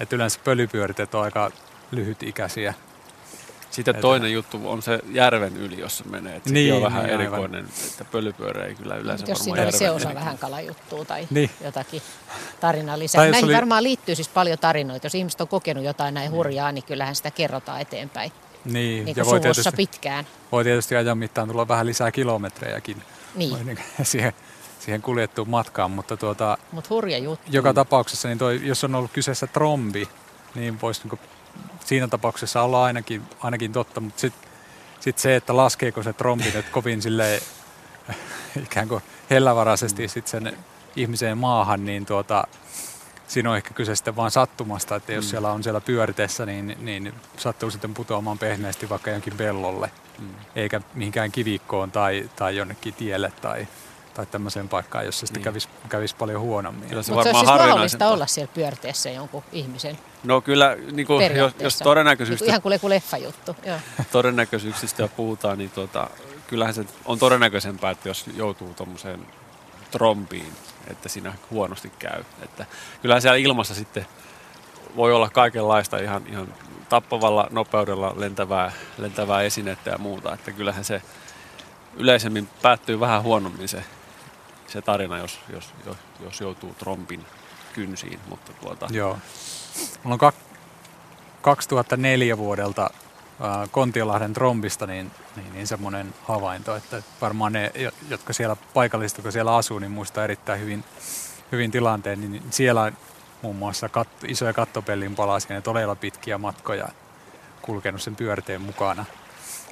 [0.00, 1.50] Että yleensä pölypyörit on aika
[1.90, 2.74] lyhytikäisiä.
[3.70, 4.02] Sitten että...
[4.02, 6.36] toinen juttu on se järven yli, jossa menee.
[6.36, 7.90] Että niin, on vähän niin, erikoinen, aivan.
[7.90, 11.50] että pölypyörä ei kyllä yleensä Jos siinä oli se osa vähän kalajuttua tai niin.
[11.64, 12.02] jotakin
[12.60, 13.18] tarinaa lisää.
[13.18, 13.54] Tai Näihin oli...
[13.54, 15.06] varmaan liittyy siis paljon tarinoita.
[15.06, 16.36] Jos ihmiset on kokenut jotain näin niin.
[16.36, 18.32] hurjaa, niin kyllähän sitä kerrotaan eteenpäin.
[18.72, 20.26] Niin, niin ja voi tietysti, pitkään.
[20.52, 23.02] Voi tietysti ajan mittaan tulla vähän lisää kilometrejäkin
[23.34, 23.66] niin.
[23.66, 24.32] niin siihen,
[24.78, 27.46] siihen kuljettuun matkaan, mutta tuota, Mut hurja juttu.
[27.50, 30.08] joka tapauksessa, niin toi, jos on ollut kyseessä trombi,
[30.54, 31.20] niin voisi niin
[31.84, 34.50] siinä tapauksessa olla ainakin, ainakin totta, mutta sitten
[35.00, 37.40] sit se, että laskeeko se trombi nyt kovin silleen,
[38.64, 40.08] ikään kuin hellävaraisesti mm.
[40.08, 40.56] sit sen
[40.96, 42.46] ihmiseen maahan, niin tuota,
[43.28, 45.28] siinä on ehkä kyse sitten vaan sattumasta, että jos mm.
[45.28, 50.34] siellä on siellä pyöritessä, niin, niin sattuu sitten putoamaan pehmeästi vaikka jonkin pellolle, mm.
[50.56, 53.66] eikä mihinkään kivikkoon tai, tai jonnekin tielle tai,
[54.14, 55.44] tai tämmöiseen paikkaan, jossa sitten niin.
[55.44, 56.88] kävisi, kävisi paljon huonommin.
[56.88, 61.06] Kyllä se Mutta se on siis mahdollista olla siellä pyörteessä jonkun ihmisen No kyllä, niin
[61.06, 62.44] kuin, jos, jos todennäköisyystä...
[62.44, 63.56] Niin ihan kuin joku leffajuttu.
[63.66, 63.78] Joo.
[64.12, 66.10] todennäköisyyksistä puhutaan, niin tuota,
[66.46, 69.26] kyllähän se on todennäköisempää, että jos joutuu tuommoiseen
[69.90, 70.52] trombiin,
[70.90, 72.22] että siinä huonosti käy.
[72.42, 72.66] Että
[73.02, 74.06] kyllähän siellä ilmassa sitten
[74.96, 76.54] voi olla kaikenlaista ihan, ihan
[76.88, 80.34] tappavalla nopeudella lentävää, lentävää esinettä ja muuta.
[80.34, 81.02] Että kyllähän se
[81.96, 83.84] yleisemmin päättyy vähän huonommin se,
[84.66, 87.24] se tarina, jos, jos, jos, jos joutuu trompin
[87.72, 88.20] kynsiin.
[88.28, 88.86] Mutta tuota...
[88.90, 89.18] Joo.
[90.02, 90.32] Mulla on
[91.42, 92.90] 2004 vuodelta
[93.70, 97.72] Kontiolahden trombista niin, niin, niin semmoinen havainto, että varmaan ne,
[98.10, 100.84] jotka siellä paikallista, kun siellä asuu, niin muistaa erittäin hyvin,
[101.52, 102.92] hyvin tilanteen, niin siellä
[103.42, 106.88] muun muassa kat, isoja kattopellin palasia ja todella pitkiä matkoja
[107.62, 109.04] kulkenut sen pyörteen mukana.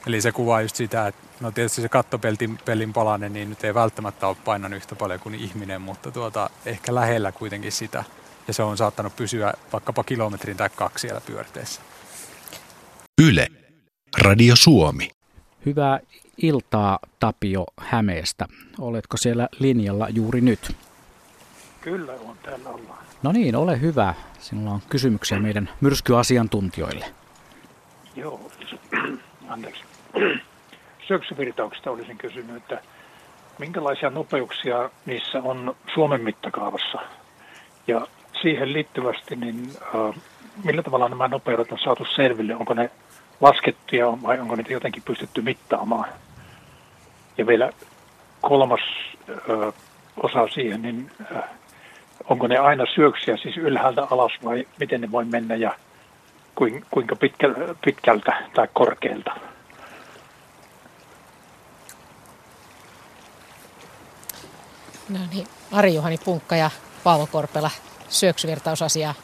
[0.07, 4.27] Eli se kuvaa just sitä, että no tietysti se kattopellin palanen niin nyt ei välttämättä
[4.27, 8.05] ole painanut yhtä paljon kuin ihminen, mutta tuota, ehkä lähellä kuitenkin sitä.
[8.49, 11.81] Ja se on saattanut pysyä vaikkapa kilometrin tai kaksi siellä pyörteessä.
[13.23, 13.47] Yle.
[14.19, 15.11] Radio Suomi.
[15.67, 16.01] Hyvää
[16.37, 18.47] iltaa Tapio Hämeestä.
[18.79, 20.77] Oletko siellä linjalla juuri nyt?
[21.81, 23.05] Kyllä on, täällä ollaan.
[23.23, 24.15] No niin, ole hyvä.
[24.39, 27.07] Sinulla on kysymyksiä meidän myrskyasiantuntijoille.
[28.17, 28.51] Joo,
[29.49, 29.85] anteeksi.
[31.09, 32.83] Syöksyvirtauksista olisin kysynyt, että
[33.59, 36.99] minkälaisia nopeuksia niissä on Suomen mittakaavassa?
[37.87, 38.07] Ja
[38.43, 40.23] siihen liittyvästi, niin äh,
[40.65, 42.57] millä tavalla nämä nopeudet on saatu selville?
[42.57, 42.91] Onko ne
[43.41, 46.09] laskettuja vai onko niitä jotenkin pystytty mittaamaan?
[47.39, 47.73] Ja vielä
[48.41, 48.81] kolmas
[49.29, 49.73] ö,
[50.23, 51.39] osa siihen, niin ö,
[52.29, 55.77] onko ne aina syöksiä siis ylhäältä alas vai miten ne voi mennä ja
[56.91, 57.17] kuinka
[57.85, 59.31] pitkältä tai korkealta?
[65.09, 66.71] No niin, Ari-Juhani Punkka ja
[67.05, 67.71] Paavo Korpela,
[68.09, 69.15] syöksyvirtausasiaa.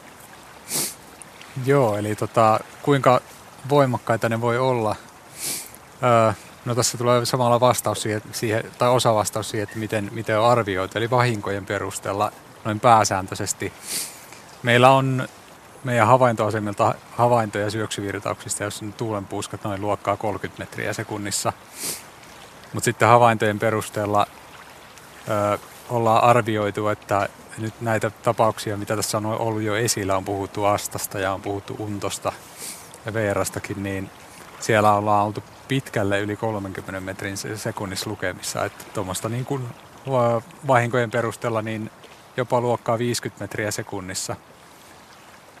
[1.65, 3.21] Joo, eli tota, kuinka
[3.69, 4.95] voimakkaita ne voi olla?
[6.03, 6.33] Öö,
[6.65, 10.49] no tässä tulee samalla vastaus siihen, siihen tai osa vastaus siihen, että miten, miten on
[10.49, 12.31] arvioitu, eli vahinkojen perusteella
[12.65, 13.73] noin pääsääntöisesti.
[14.63, 15.27] Meillä on
[15.83, 21.53] meidän havaintoasemilta havaintoja syöksyvirtauksista, jos on tuulenpuuskat noin luokkaa 30 metriä sekunnissa.
[22.73, 24.27] Mutta sitten havaintojen perusteella
[25.29, 25.57] ö,
[25.89, 31.19] ollaan arvioitu, että nyt näitä tapauksia, mitä tässä on ollut jo esillä, on puhuttu Astasta
[31.19, 32.31] ja on puhuttu Untosta
[33.05, 34.09] ja Veerastakin, niin
[34.59, 38.65] siellä ollaan oltu pitkälle yli 30 metrin sekunnissa lukemissa.
[38.65, 39.67] Että tuommoista niin kuin
[40.67, 41.91] vahinkojen perusteella niin
[42.37, 44.35] jopa luokkaa 50 metriä sekunnissa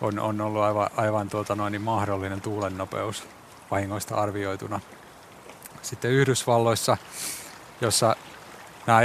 [0.01, 3.23] on, on ollut aivan, aivan tuota noin niin mahdollinen tuulen nopeus
[3.71, 4.79] vahingoista arvioituna.
[5.81, 6.97] Sitten Yhdysvalloissa,
[7.81, 8.15] jossa
[8.87, 9.01] nämä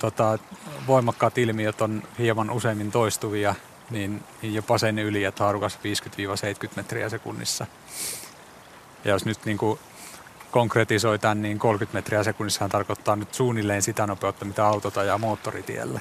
[0.00, 0.38] tota,
[0.86, 3.54] voimakkaat ilmiöt on hieman useimmin toistuvia,
[3.94, 5.78] niin, jopa sen yli, että haarukas
[6.68, 7.66] 50-70 metriä sekunnissa.
[9.04, 9.78] Ja jos nyt niin kuin
[10.50, 16.00] konkretisoi tämän, niin 30 metriä sekunnissa tarkoittaa nyt suunnilleen sitä nopeutta, mitä autot ajaa moottoritielle.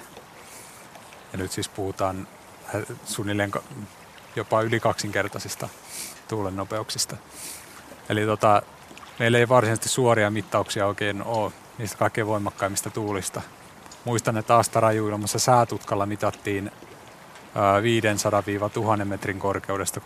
[1.32, 2.28] Ja nyt siis puhutaan
[2.76, 3.52] äh, suunnilleen
[4.36, 5.70] jopa yli kaksinkertaisista
[6.28, 7.18] tuulen nopeuksista.
[8.10, 8.62] Eli tota,
[9.20, 13.42] meillä ei varsinaisesti suoria mittauksia oikein ole niistä kaikkein voimakkaimmista tuulista.
[14.06, 16.72] Muistan, että Astarajuilmassa säätutkalla mitattiin
[19.02, 20.02] 500-1000 metrin korkeudesta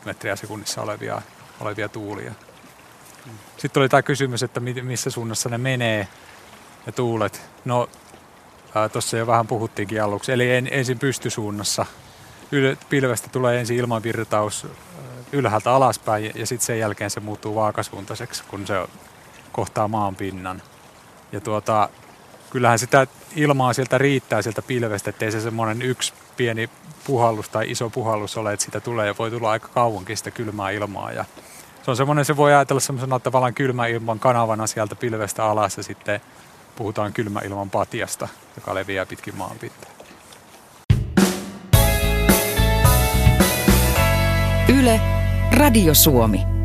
[0.00, 1.22] 30-40 metriä sekunnissa olevia,
[1.60, 2.32] olevia tuulia.
[3.56, 6.08] Sitten oli tämä kysymys, että missä suunnassa ne menee,
[6.86, 7.42] ne tuulet.
[7.64, 7.88] No,
[8.92, 10.32] tuossa jo vähän puhuttiinkin aluksi.
[10.32, 11.86] Eli en, ensin pystysuunnassa.
[12.52, 14.66] Yl, pilvestä tulee ensin ilmanvirtaus
[15.32, 18.88] ylhäältä alaspäin ja sitten sen jälkeen se muuttuu vaakasuuntaiseksi, kun se
[19.52, 20.62] kohtaa maan pinnan.
[21.32, 21.88] Ja tuota,
[22.50, 26.70] kyllähän sitä ilmaa sieltä riittää sieltä pilvestä, ettei se semmoinen yksi pieni
[27.06, 30.70] puhallus tai iso puhallus ole, että sitä tulee ja voi tulla aika kauankin sitä kylmää
[30.70, 31.12] ilmaa.
[31.12, 31.24] Ja
[31.82, 35.82] se on semmoinen, se voi ajatella semmoisena tavallaan kylmä ilman kanavana sieltä pilvestä alas ja
[35.82, 36.20] sitten
[36.76, 39.90] puhutaan kylmä ilman patiasta, joka leviää pitkin maanpintaa.
[44.68, 45.00] Yle,
[45.52, 46.57] Radio Suomi.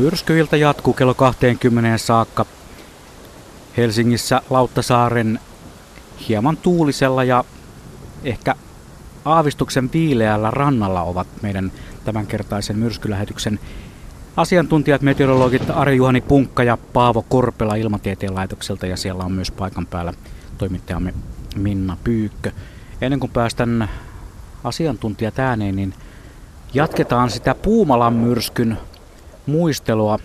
[0.00, 2.46] Myrskyilta jatkuu kello 20 saakka.
[3.76, 5.40] Helsingissä Lauttasaaren
[6.28, 7.44] hieman tuulisella ja
[8.24, 8.54] ehkä
[9.24, 11.72] aavistuksen viileällä rannalla ovat meidän
[12.04, 13.60] tämänkertaisen myrskylähetyksen
[14.36, 20.12] asiantuntijat, meteorologit Ari-Juhani Punkka ja Paavo Korpela Ilmatieteen laitokselta ja siellä on myös paikan päällä
[20.58, 21.14] toimittajamme
[21.56, 22.50] Minna Pyykkö.
[23.00, 23.90] Ennen kuin päästän
[24.64, 25.94] asiantuntijat ääneen, niin
[26.74, 28.78] jatketaan sitä Puumalan myrskyn
[29.50, 30.18] muistelua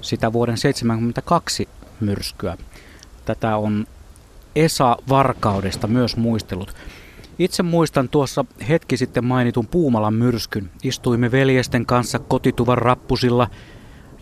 [0.00, 1.68] sitä vuoden 1972
[2.00, 2.56] myrskyä.
[3.24, 3.86] Tätä on
[4.56, 6.74] Esa Varkaudesta myös muistelut.
[7.38, 10.70] Itse muistan tuossa hetki sitten mainitun Puumalan myrskyn.
[10.82, 13.50] Istuimme veljesten kanssa kotituvan rappusilla.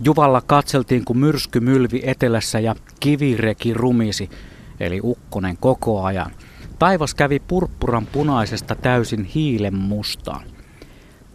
[0.01, 4.30] Juvalla katseltiin, kun myrsky mylvi etelässä ja kivireki rumisi,
[4.80, 6.30] eli ukkonen koko ajan.
[6.78, 10.54] Taivas kävi purppuran punaisesta täysin hiilen mustaan.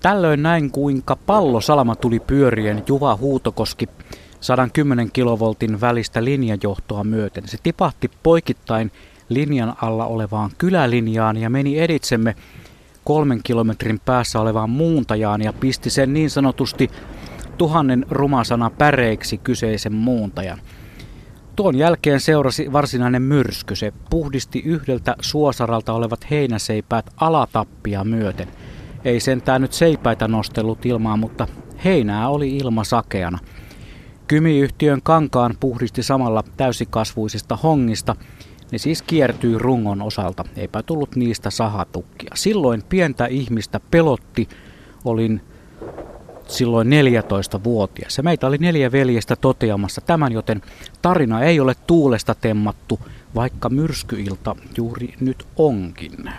[0.02, 3.90] Tällöin näin kuinka pallosalama tuli pyörien Juva Huutokoski
[4.40, 7.48] 110 kilovoltin välistä linjajohtoa myöten.
[7.48, 8.92] Se tipahti poikittain
[9.30, 12.36] linjan alla olevaan kylälinjaan ja meni editsemme
[13.04, 16.90] kolmen kilometrin päässä olevaan muuntajaan ja pisti sen niin sanotusti
[17.58, 20.62] tuhannen rumasana päreiksi kyseisen muuntajan.
[21.56, 23.76] Tuon jälkeen seurasi varsinainen myrsky.
[23.76, 28.48] Se puhdisti yhdeltä suosaralta olevat heinäseipäät alatappia myöten–
[29.06, 31.48] ei sentään nyt seipäitä nostellut ilmaan, mutta
[31.86, 33.40] heinää oli ilma sakeana.
[34.28, 38.16] Kymiyhtiön kankaan puhdisti samalla täysikasvuisista hongista.
[38.72, 42.32] Ne siis kiertyi rungon osalta, eipä tullut niistä sahatukkia.
[42.34, 44.50] Silloin pientä ihmistä pelotti,
[45.06, 45.42] olin
[46.48, 48.18] silloin 14-vuotias.
[48.18, 50.62] Ja meitä oli neljä veljestä toteamassa tämän, joten
[51.02, 53.00] tarina ei ole tuulesta temmattu,
[53.36, 56.32] vaikka myrskyilta juuri nyt onkin.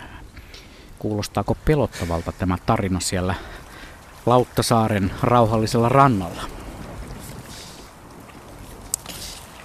[1.01, 3.35] Kuulostaako pelottavalta tämä tarina siellä
[4.27, 6.43] Lauttasaaren rauhallisella rannalla?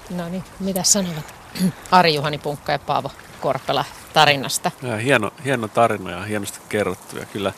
[0.09, 1.33] No niin, mitä sanovat
[1.91, 3.11] Ari-Juhani Punkka ja Paavo
[3.41, 4.71] Korpela tarinasta?
[4.81, 7.17] Ja hieno, hieno tarina ja hienosti kerrottu.
[7.17, 7.53] Ja kyllä,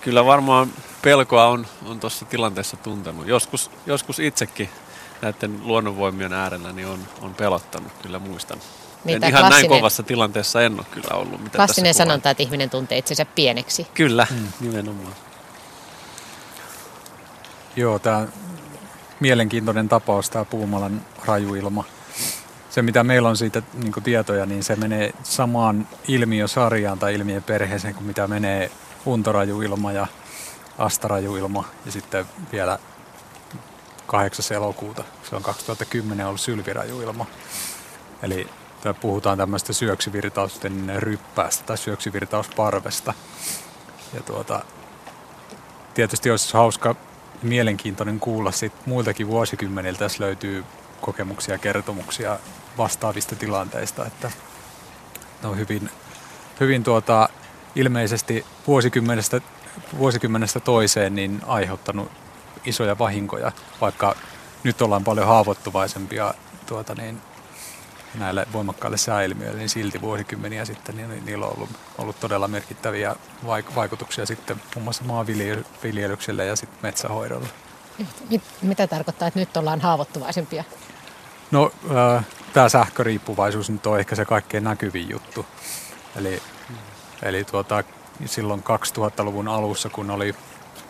[0.00, 0.72] kyllä varmaan
[1.02, 3.26] pelkoa on, on tuossa tilanteessa tuntenut.
[3.26, 4.68] Joskus, joskus itsekin
[5.22, 8.58] näiden luonnonvoimien äärellä niin on, on pelottanut, kyllä muistan.
[9.04, 11.42] Niin, en ihan näin kovassa tilanteessa en ole kyllä ollut.
[11.42, 13.86] Mitä klassinen sanonta, että ihminen tuntee itsensä pieneksi.
[13.94, 14.46] Kyllä, mm.
[14.60, 15.14] nimenomaan.
[17.76, 18.26] Joo, tämä
[19.20, 21.84] mielenkiintoinen tapaus, tämä Puumalan rajuilma.
[22.70, 27.94] Se, mitä meillä on siitä niin tietoja, niin se menee samaan ilmiösarjaan tai ilmiön perheeseen
[27.94, 28.70] kuin mitä menee
[29.06, 30.06] untorajuilma ja
[30.78, 32.78] astarajuilma ja sitten vielä
[34.06, 34.56] 8.
[34.56, 37.26] elokuuta, se on 2010 ollut sylvirajuilma.
[38.22, 38.46] Eli
[39.00, 43.14] puhutaan tämmöistä syöksyvirtausten ryppäästä tai syöksyvirtausparvesta.
[44.14, 44.64] Ja tuota,
[45.94, 46.96] tietysti olisi hauska
[47.42, 50.64] mielenkiintoinen kuulla sit muiltakin vuosikymmeniltä, jos löytyy
[51.00, 52.38] kokemuksia ja kertomuksia
[52.78, 54.30] vastaavista tilanteista, että
[55.42, 55.90] ne on hyvin,
[56.60, 57.28] hyvin tuota,
[57.74, 59.40] ilmeisesti vuosikymmenestä,
[59.98, 62.12] vuosikymmenestä toiseen niin aiheuttanut
[62.64, 64.16] isoja vahinkoja, vaikka
[64.64, 66.34] nyt ollaan paljon haavoittuvaisempia
[66.66, 67.22] tuota, niin,
[68.14, 73.16] näille voimakkaille sääilmiöille, niin silti vuosikymmeniä sitten niin niillä on ollut, ollut todella merkittäviä
[73.74, 77.48] vaikutuksia sitten muun muassa maanviljelykselle ja sitten metsähoidolle.
[78.30, 80.64] Mit, mitä tarkoittaa, että nyt ollaan haavoittuvaisempia?
[81.50, 81.72] No,
[82.16, 85.46] äh, tämä sähköriippuvaisuus nyt on ehkä se kaikkein näkyvin juttu.
[86.16, 86.42] Eli,
[87.22, 87.84] eli tuota,
[88.26, 90.34] silloin 2000-luvun alussa, kun oli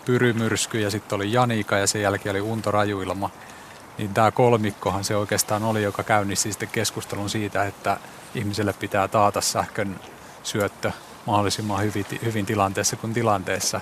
[0.05, 3.31] pyrymyrsky ja sitten oli Janika ja sen jälkeen oli untorajuilma,
[4.01, 7.97] niin tämä kolmikkohan se oikeastaan oli, joka käynnisti sitten keskustelun siitä, että
[8.35, 10.01] ihmiselle pitää taata sähkön
[10.43, 10.93] syöttö
[11.27, 13.81] mahdollisimman hyvin, hyvin tilanteessa kuin tilanteessa.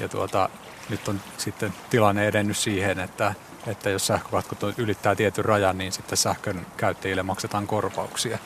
[0.00, 0.48] Ja tuota,
[0.88, 3.34] nyt on sitten tilanne edennyt siihen, että,
[3.66, 8.38] että jos sähkökatkot ylittää tietyn rajan, niin sitten sähkön käyttäjille maksetaan korvauksia.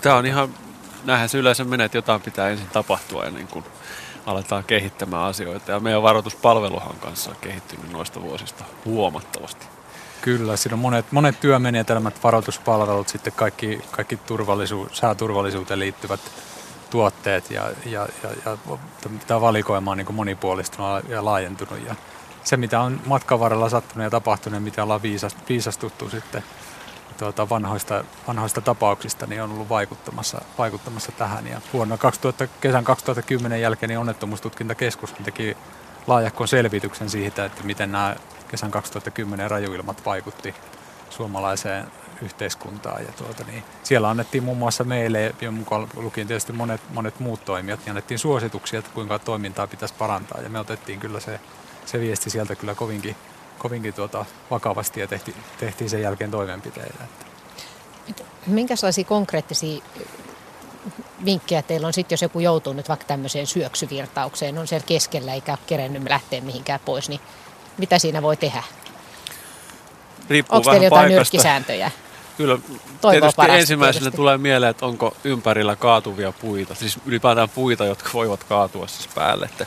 [0.00, 0.54] Tämä on ihan,
[1.04, 3.64] näinhän se yleensä menee, että jotain pitää ensin tapahtua ennen kuin
[4.26, 5.72] aletaan kehittämään asioita.
[5.72, 9.73] Ja meidän varoituspalveluhan kanssa on kehittynyt noista vuosista huomattavasti.
[10.24, 16.20] Kyllä, siinä on monet, monet työmenetelmät, varoituspalvelut, sitten kaikki, kaikki turvallisuus, sääturvallisuuteen liittyvät
[16.90, 18.58] tuotteet ja, ja, ja, ja
[19.26, 21.86] tämä valikoima on niin monipuolistunut ja laajentunut.
[21.86, 21.94] Ja
[22.44, 25.02] se, mitä on matkan varrella sattunut ja tapahtunut, mitä ollaan
[25.48, 26.44] viisastuttu sitten
[27.18, 31.46] tuota, vanhoista, vanhoista tapauksista, niin on ollut vaikuttamassa, vaikuttamassa tähän.
[31.46, 35.56] Ja vuonna 2000, kesän 2010 jälkeen niin onnettomuustutkintakeskus teki
[36.06, 38.16] laajakon selvityksen siitä, että miten nämä
[38.54, 40.54] kesän 2010 rajuilmat vaikutti
[41.10, 41.86] suomalaiseen
[42.22, 43.02] yhteiskuntaan.
[43.02, 47.44] Ja tuota, niin siellä annettiin muun muassa meille, ja mukaan lukien tietysti monet, monet muut
[47.44, 50.40] toimijat, niin annettiin suosituksia, että kuinka toimintaa pitäisi parantaa.
[50.40, 51.40] Ja me otettiin kyllä se,
[51.86, 53.16] se viesti sieltä kyllä kovinkin,
[53.58, 57.04] kovinkin tuota, vakavasti ja tehti, tehtiin sen jälkeen toimenpiteitä.
[58.46, 59.82] Minkälaisia konkreettisia
[61.24, 65.52] vinkkejä teillä on sitten, jos joku joutuu nyt vaikka tämmöiseen syöksyvirtaukseen, on siellä keskellä eikä
[65.52, 67.20] ole kerennyt lähteä mihinkään pois, niin
[67.78, 68.62] mitä siinä voi tehdä?
[70.30, 71.90] Riippuu Onko teillä jotain nyrkkisääntöjä?
[72.36, 72.58] Kyllä,
[73.10, 74.16] tietysti ensimmäisenä tietysti.
[74.16, 79.46] tulee mieleen, että onko ympärillä kaatuvia puita, siis ylipäätään puita, jotka voivat kaatua siis päälle.
[79.46, 79.66] Että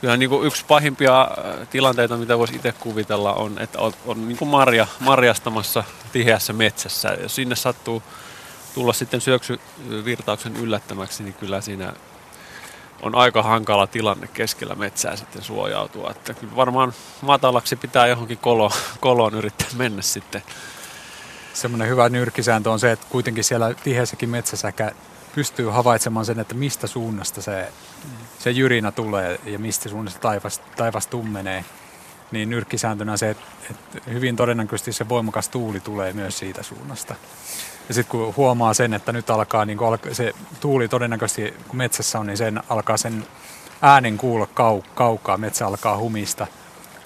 [0.00, 4.28] kyllä niin kuin yksi pahimpia äh, tilanteita, mitä voisi itse kuvitella, on, että on, on
[4.28, 7.16] niin kuin marja, marjastamassa tiheässä metsässä.
[7.22, 8.02] Jos sinne sattuu
[8.74, 11.92] tulla sitten syöksyvirtauksen yllättämäksi, niin kyllä siinä
[13.02, 16.10] on aika hankala tilanne keskellä metsää sitten suojautua.
[16.10, 16.92] Että kyllä varmaan
[17.22, 20.42] matalaksi pitää johonkin koloon, koloon yrittää mennä sitten.
[21.54, 24.72] Semmoinen hyvä nyrkkisääntö on se, että kuitenkin siellä tiheässäkin metsässä
[25.34, 27.72] pystyy havaitsemaan sen, että mistä suunnasta se,
[28.38, 31.64] se jyrinä tulee ja mistä suunnasta taivas, taivas tummenee.
[32.30, 33.42] Niin nyrkkisääntönä se, että
[34.12, 37.14] hyvin todennäköisesti se voimakas tuuli tulee myös siitä suunnasta.
[37.88, 39.78] Ja sitten kun huomaa sen, että nyt alkaa niin
[40.12, 43.26] se tuuli todennäköisesti, kun metsässä on, niin sen alkaa sen
[43.82, 46.46] äänen kuulla kau, kaukaa, metsä alkaa humista.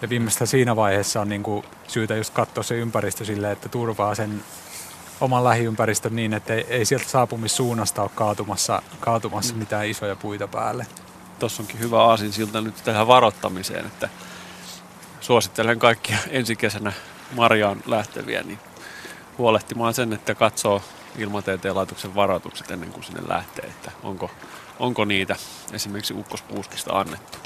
[0.02, 4.14] Ja viimeistä siinä vaiheessa on niin kuin syytä just katsoa se ympäristö silleen, että turvaa
[4.14, 4.42] sen
[5.20, 9.58] oman lähiympäristön niin, että ei, ei sieltä saapumissuunnasta ole kaatumassa, kaatumassa mm.
[9.58, 10.86] mitään isoja puita päälle.
[11.38, 14.08] Tuossa onkin hyvä aasin siltä nyt tähän varoittamiseen, että
[15.20, 16.92] suosittelen kaikkia ensi kesänä
[17.36, 18.58] marjaan lähteviä, niin
[19.38, 20.82] huolehtimaan sen, että katsoo
[21.18, 24.30] ilmatieteen laitoksen varoitukset ennen kuin sinne lähtee, että onko,
[24.78, 25.36] onko niitä
[25.72, 27.38] esimerkiksi ukkospuuskista annettu.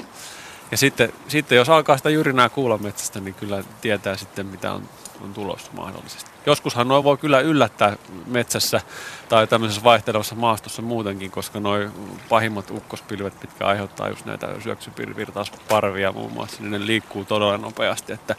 [0.71, 4.89] Ja sitten, sitten jos alkaa sitä jyrinää kuulla metsästä, niin kyllä tietää sitten mitä on,
[5.21, 6.31] on tulossa mahdollisesti.
[6.45, 8.81] Joskushan noin voi kyllä yllättää metsässä
[9.29, 11.91] tai tämmöisessä vaihtelevassa maastossa muutenkin, koska noin
[12.29, 18.35] pahimmat ukkospilvet, mitkä aiheuttaa just näitä syöksyvirtausparvia muun muassa, niin ne liikkuu todella nopeasti, että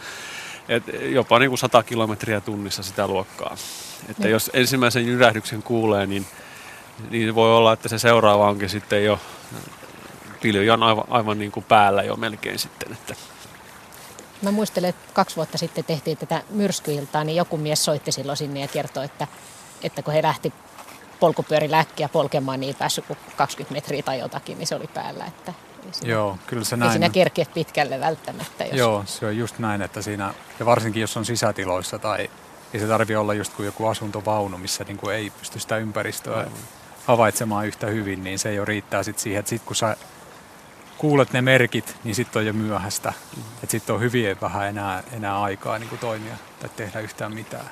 [0.69, 3.57] et jopa niin kuin 100 kilometriä tunnissa sitä luokkaa.
[4.09, 6.27] Että jos ensimmäisen jyrähdyksen kuulee, niin,
[7.11, 9.21] niin voi olla, että se seuraava onkin sitten jo
[10.43, 12.93] pilvi on aivan, aivan niin kuin päällä jo melkein sitten.
[12.93, 13.15] Että.
[14.43, 18.61] Mä muistelen, että kaksi vuotta sitten tehtiin tätä myrskyiltaa, niin joku mies soitti silloin sinne
[18.61, 19.27] ja kertoi, että,
[19.83, 20.53] että kun he lähti
[21.21, 25.25] polkupyörillä äkkiä polkemaan, niin ei päässyt kuin 20 metriä tai jotakin, niin se oli päällä.
[25.25, 25.53] Että
[25.87, 26.93] ei siinä, Joo, kyllä se ei näin.
[26.93, 28.65] siinä kerkeä pitkälle välttämättä.
[28.65, 28.77] Jos...
[28.77, 32.31] Joo, se on just näin, että siinä, ja varsinkin jos on sisätiloissa tai
[32.75, 36.47] ei se tarvitse olla just kuin joku asuntovaunu, missä niin kuin ei pysty sitä ympäristöä
[37.07, 39.97] havaitsemaan yhtä hyvin, niin se jo riittää sit siihen, että sit kun sä
[40.99, 43.13] kuulet ne merkit, niin sitten on jo myöhäistä.
[43.37, 43.43] Mm.
[43.63, 47.71] Että sitten on hyvin vähän enää, enää aikaa niin kuin toimia tai tehdä yhtään mitään.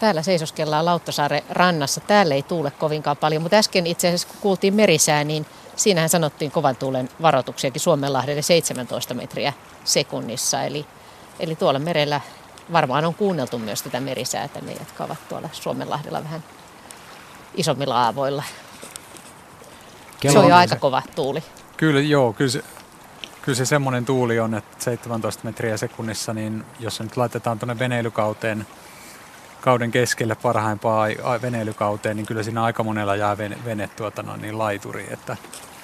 [0.00, 2.00] Täällä seisoskellaan Lauttasaaren rannassa.
[2.00, 5.46] Täällä ei tuule kovinkaan paljon, mutta äsken itse asiassa kun kuultiin merisää, niin
[5.76, 9.52] siinähän sanottiin kovan tuulen varoituksiakin Suomenlahdelle 17 metriä
[9.84, 10.62] sekunnissa.
[10.62, 10.86] Eli,
[11.40, 12.20] eli tuolla merellä
[12.72, 16.44] varmaan on kuunneltu myös tätä merisäätä, ne jotka ovat tuolla Suomenlahdella vähän
[17.54, 18.42] isommilla aavoilla.
[20.20, 20.80] Kello se on jo aika se.
[20.80, 21.42] kova tuuli.
[21.76, 22.64] Kyllä, joo, kyllä se,
[23.42, 27.78] kyllä se semmoinen tuuli on, että 17 metriä sekunnissa, niin jos se nyt laitetaan tuonne
[27.78, 28.66] veneilykauteen,
[29.66, 34.22] kauden keskelle parhaimpaan ai- ai- veneilykauteen, niin kyllä siinä aika monella jää vene, vene tuota,
[34.22, 35.06] no, niin laituri.
[35.10, 35.36] Että,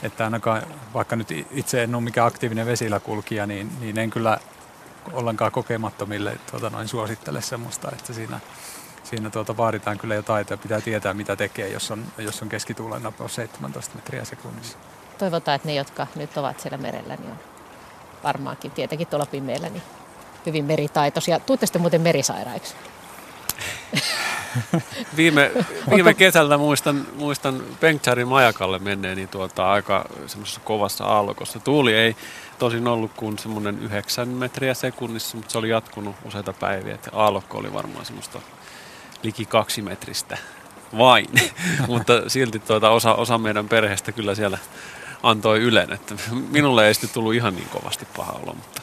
[0.02, 0.62] että ainakaan,
[0.94, 4.38] vaikka nyt itse en ole mikään aktiivinen vesiläkulkija, niin, niin en kyllä
[5.12, 8.40] ollenkaan kokemattomille tuota, noin suosittele semmoista, että siinä,
[9.04, 10.56] siinä tuota, vaaditaan kyllä jo taitoa.
[10.56, 14.78] Pitää tietää, mitä tekee, jos on, jos on keskituulen nopeus 17 metriä sekunnissa.
[15.18, 17.38] Toivotaan, että ne, jotka nyt ovat siellä merellä, niin on
[18.24, 19.82] varmaankin tietenkin tuolla pimeällä niin
[20.46, 21.40] hyvin meritaitoisia.
[21.40, 22.74] Tuutte sitten muuten merisairaiksi.
[25.16, 25.50] Viime,
[25.90, 31.60] viime kesältä muistan, muistan Pengcharin majakalle menneeni niin tuota aika semmoisessa kovassa aallokossa.
[31.60, 32.16] Tuuli ei
[32.58, 36.94] tosin ollut kuin semmoinen 9 metriä sekunnissa, mutta se oli jatkunut useita päiviä.
[36.94, 38.40] Että aallokko oli varmaan semmoista
[39.22, 40.38] liki kaksi metristä
[40.98, 41.26] vain.
[41.88, 44.58] mutta silti tuota osa, osa meidän perheestä kyllä siellä
[45.22, 45.92] antoi ylen.
[45.92, 46.14] Että
[46.50, 48.82] minulle ei sitten tullut ihan niin kovasti paha olo, mutta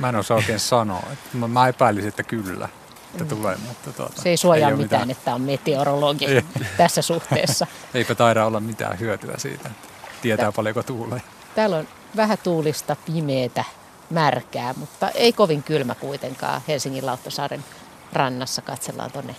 [0.00, 1.02] Mä en osaa oikein sanoa.
[1.48, 2.68] Mä epäilisin, että kyllä,
[3.12, 6.42] että tulee, mutta tuota, Se ei suojaa ole mitään, että on meteorologi Ei.
[6.76, 7.66] tässä suhteessa.
[7.94, 9.88] Eipä taida olla mitään hyötyä siitä, että
[10.22, 11.22] tietää paljonko tuulee.
[11.54, 13.64] Täällä on vähän tuulista, pimeätä,
[14.10, 16.60] märkää, mutta ei kovin kylmä kuitenkaan.
[16.68, 17.64] Helsingin Lauttasaaren
[18.12, 19.36] rannassa katsellaan tuonne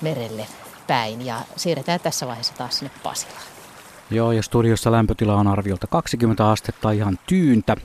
[0.00, 0.46] merelle
[0.86, 3.42] päin ja siirretään tässä vaiheessa taas sinne Pasilaan.
[4.10, 7.76] Joo, ja studiossa lämpötila on arviolta 20 astetta ihan tyyntä,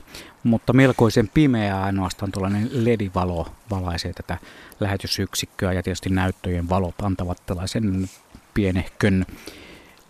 [0.44, 4.38] mutta melkoisen pimeää ainoastaan tuollainen ledivalo valaisee tätä
[4.80, 8.08] lähetysyksikköä ja tietysti näyttöjen valot antavat tällaisen
[8.54, 9.26] pienehkön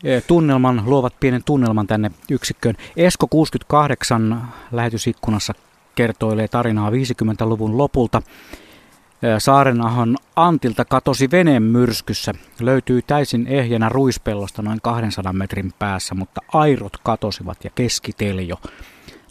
[0.04, 2.74] eh, tunnelman, luovat pienen tunnelman tänne yksikköön.
[2.96, 5.54] Esko 68 lähetysikkunassa
[5.94, 8.22] kertoilee tarinaa 50-luvun lopulta.
[9.22, 12.32] Eh, Saarenahon Antilta katosi veneen myrskyssä.
[12.60, 18.56] Löytyy täysin ehjänä ruispellosta noin 200 metrin päässä, mutta airot katosivat ja keskiteljo.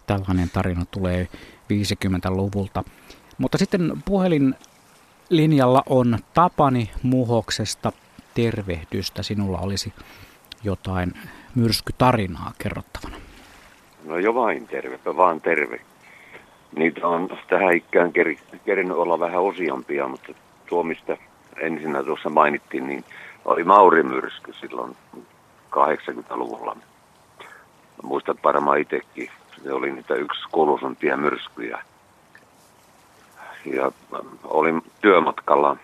[0.09, 1.27] Tällainen tarina tulee
[1.73, 2.83] 50-luvulta.
[3.37, 7.91] Mutta sitten puhelinlinjalla on Tapani Muhoksesta
[8.35, 9.23] tervehdystä.
[9.23, 9.93] Sinulla olisi
[10.63, 11.13] jotain
[11.55, 13.15] myrskytarinaa kerrottavana.
[14.05, 15.81] No jo vain tervepä vaan terve.
[16.75, 20.33] Niitä on tähän ikään keri- kerinyt olla vähän useampia, mutta
[20.65, 21.17] tuo mistä
[21.57, 23.03] ensinnä tuossa mainittiin, niin
[23.45, 24.95] oli Maurimyrsky silloin
[25.71, 26.75] 80-luvulla.
[26.75, 29.29] Mä muistan varmaan itsekin.
[29.63, 31.81] Se oli niitä yksi kuuluisimpia myrskyjä.
[33.65, 33.91] Ja
[34.43, 35.77] olin työmatkalla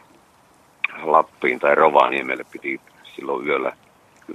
[1.04, 2.82] Lappiin tai Rovaniemelle piti
[3.16, 3.74] silloin yöllä,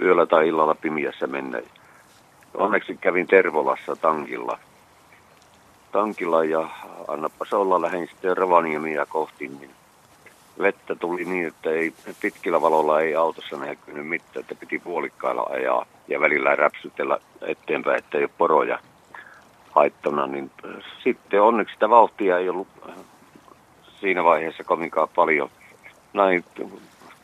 [0.01, 1.61] yöllä tai illalla pimiässä mennä.
[2.55, 4.59] Onneksi kävin Tervolassa tankilla.
[5.93, 6.68] Tankilla ja
[7.09, 9.70] annapas olla lähdin sitten Rovaniemia kohti, niin
[10.61, 15.86] vettä tuli niin, että ei, pitkillä valolla ei autossa näkynyt mitään, että piti puolikkailla ajaa
[16.09, 18.78] ja välillä räpsytellä eteenpäin, että ei ole poroja
[19.71, 20.27] haittona.
[20.27, 20.51] Niin
[21.05, 22.68] sitten onneksi sitä vauhtia ei ollut
[24.01, 25.51] siinä vaiheessa kovinkaan paljon.
[26.12, 26.45] Näin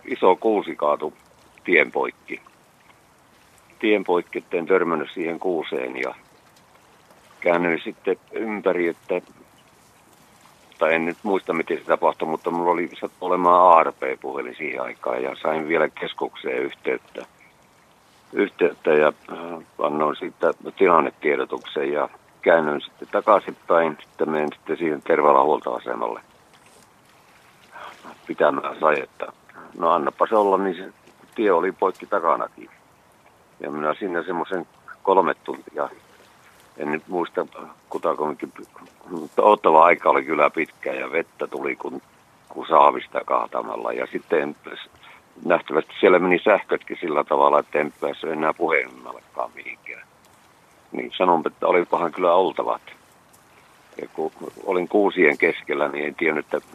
[0.05, 1.13] iso kuusi kaatu
[1.65, 2.41] tien poikki.
[3.79, 6.15] Tien poikki, etten törmännyt siihen kuuseen ja
[7.41, 9.21] käännyin sitten ympäri, että
[10.79, 12.91] tai en nyt muista miten se tapahtui, mutta mulla oli
[13.21, 17.27] olemaan ARP-puhelin siihen aikaan ja sain vielä keskukseen yhteyttä,
[18.33, 19.39] yhteyttä ja äh,
[19.79, 22.09] annoin siitä tilannetiedotuksen ja
[22.47, 26.21] käännyin sitten takaisinpäin, sitten menen sitten siihen Tervala huoltoasemalle
[28.27, 29.33] pitämään sajetta.
[29.79, 30.93] No annapas olla, niin se
[31.35, 32.71] tie oli poikki takanakin.
[33.61, 34.67] Ja minä siinä semmoisen
[35.03, 35.89] kolme tuntia,
[36.77, 37.47] en nyt muista
[37.91, 38.53] kutakuinkin,
[39.11, 42.03] mutta ottava aika oli kyllä pitkä ja vettä tuli kun,
[42.49, 43.93] kun saavista kaatamalla.
[43.93, 44.57] Ja sitten
[45.45, 50.06] nähtävästi siellä meni sähkötkin sillä tavalla, että en päässyt enää puhelimmellakaan mihinkään.
[50.93, 52.83] Niin sanon, että olipahan kyllä oltavat.
[54.03, 54.33] Ja kun
[54.65, 56.69] olin kuusien keskellä, niin en tiennyt, että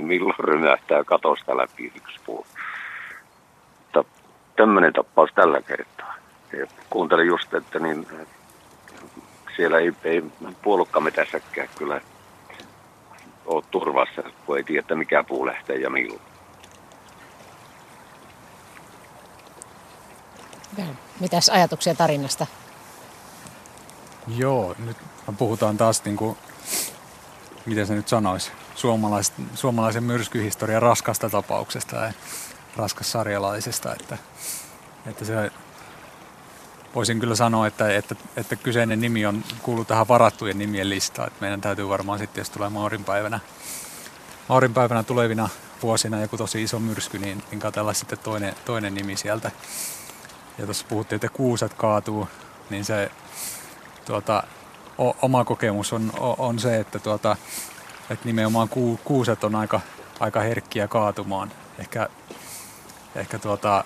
[0.00, 2.46] milloin rymähtää katosta läpi yksi puu.
[3.78, 4.04] Mutta
[4.56, 6.14] tämmöinen tappaus tällä kertaa.
[6.58, 8.06] Ja kuuntelin just, että niin,
[9.56, 10.24] siellä ei, ei
[10.62, 12.00] puolukkametässäkään kyllä
[13.46, 16.20] ole turvassa, kun ei tiedä, mikä puu lähtee ja milloin.
[21.20, 22.46] Mitäs ajatuksia tarinasta?
[24.28, 24.96] Joo, nyt
[25.38, 26.36] puhutaan taas niin kuin,
[27.66, 32.12] miten se nyt sanoisi, suomalais, suomalaisen myrskyhistorian raskasta tapauksesta ja
[32.76, 34.18] raskassarjalaisesta, että,
[35.06, 35.50] että se
[36.94, 41.28] voisin kyllä sanoa, että, että, että kyseinen nimi on kuuluu tähän varattujen nimien listaan.
[41.28, 43.40] Että meidän täytyy varmaan sitten, jos tulee Maurinpäivänä,
[44.48, 45.48] Maurinpäivänä tulevina
[45.82, 49.50] vuosina joku tosi iso myrsky, niin, niin katsella sitten toinen, toinen nimi sieltä.
[50.58, 52.28] Ja tuossa puhuttiin, että kuuset kaatuu,
[52.70, 53.10] niin se
[54.06, 54.42] tuota,
[54.98, 57.36] o, oma kokemus on, o, on se, että, tuota,
[58.10, 59.80] että nimenomaan ku, kuuset on aika,
[60.20, 61.52] aika herkkiä kaatumaan.
[61.78, 62.08] Ehkä,
[63.14, 63.84] ehkä tuota,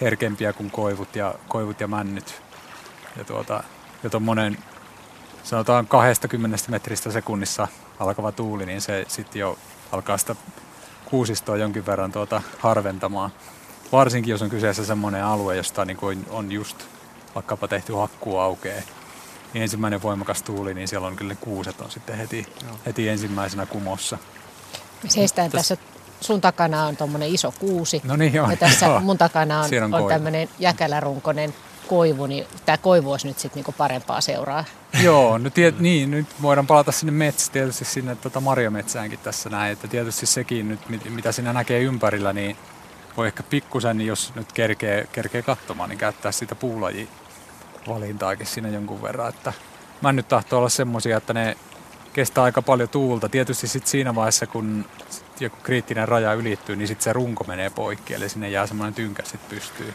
[0.00, 2.42] herkempiä kuin koivut ja, koivut ja männyt.
[3.16, 3.64] Ja, tuota,
[4.02, 4.58] ja tuommoinen
[5.44, 7.68] sanotaan 20 metristä sekunnissa
[7.98, 9.58] alkava tuuli, niin se sitten jo
[9.92, 10.36] alkaa sitä
[11.04, 13.30] kuusistoa jonkin verran tuota harventamaan.
[13.92, 16.76] Varsinkin jos on kyseessä semmoinen alue, josta niin kuin on just
[17.34, 18.99] vaikkapa tehty hakkuu niin
[19.54, 22.46] ensimmäinen voimakas tuuli, niin siellä on kyllä kuuset on sitten heti,
[22.86, 24.18] heti ensimmäisenä kumossa.
[25.02, 25.76] Me seistään tässä
[26.20, 28.00] sun takana on tuommoinen iso kuusi.
[28.04, 28.50] No niin joo.
[28.50, 29.00] Ja tässä joo.
[29.00, 31.54] mun takana on, on, on, on tämmöinen jäkälärunkoinen
[31.88, 34.64] koivu, niin tämä koivu olisi nyt sitten niinku parempaa seuraa.
[35.02, 39.72] Joo, no tiet, niin, nyt voidaan palata sinne metsään, tietysti sinne tota Marjametsäänkin tässä näin,
[39.72, 40.80] että tietysti sekin nyt,
[41.10, 42.56] mitä siinä näkee ympärillä, niin
[43.16, 47.06] voi ehkä pikkusen, niin jos nyt kerkee, kerkee katsomaan, niin käyttää sitä puulajia
[47.88, 49.52] valintaakin siinä jonkun verran, että
[50.00, 51.56] mä nyt tahtoo olla semmosia, että ne
[52.12, 53.28] kestää aika paljon tuulta.
[53.28, 54.84] Tietysti sit siinä vaiheessa, kun
[55.40, 59.22] joku kriittinen raja ylittyy, niin sitten se runko menee poikki, eli sinne jää semmoinen tynkä
[59.22, 59.94] sitten pystyy.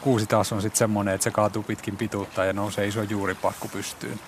[0.00, 4.20] Kuusi taas on sitten semmoinen, että se kaatuu pitkin pituutta ja nousee iso juuripakku pystyyn.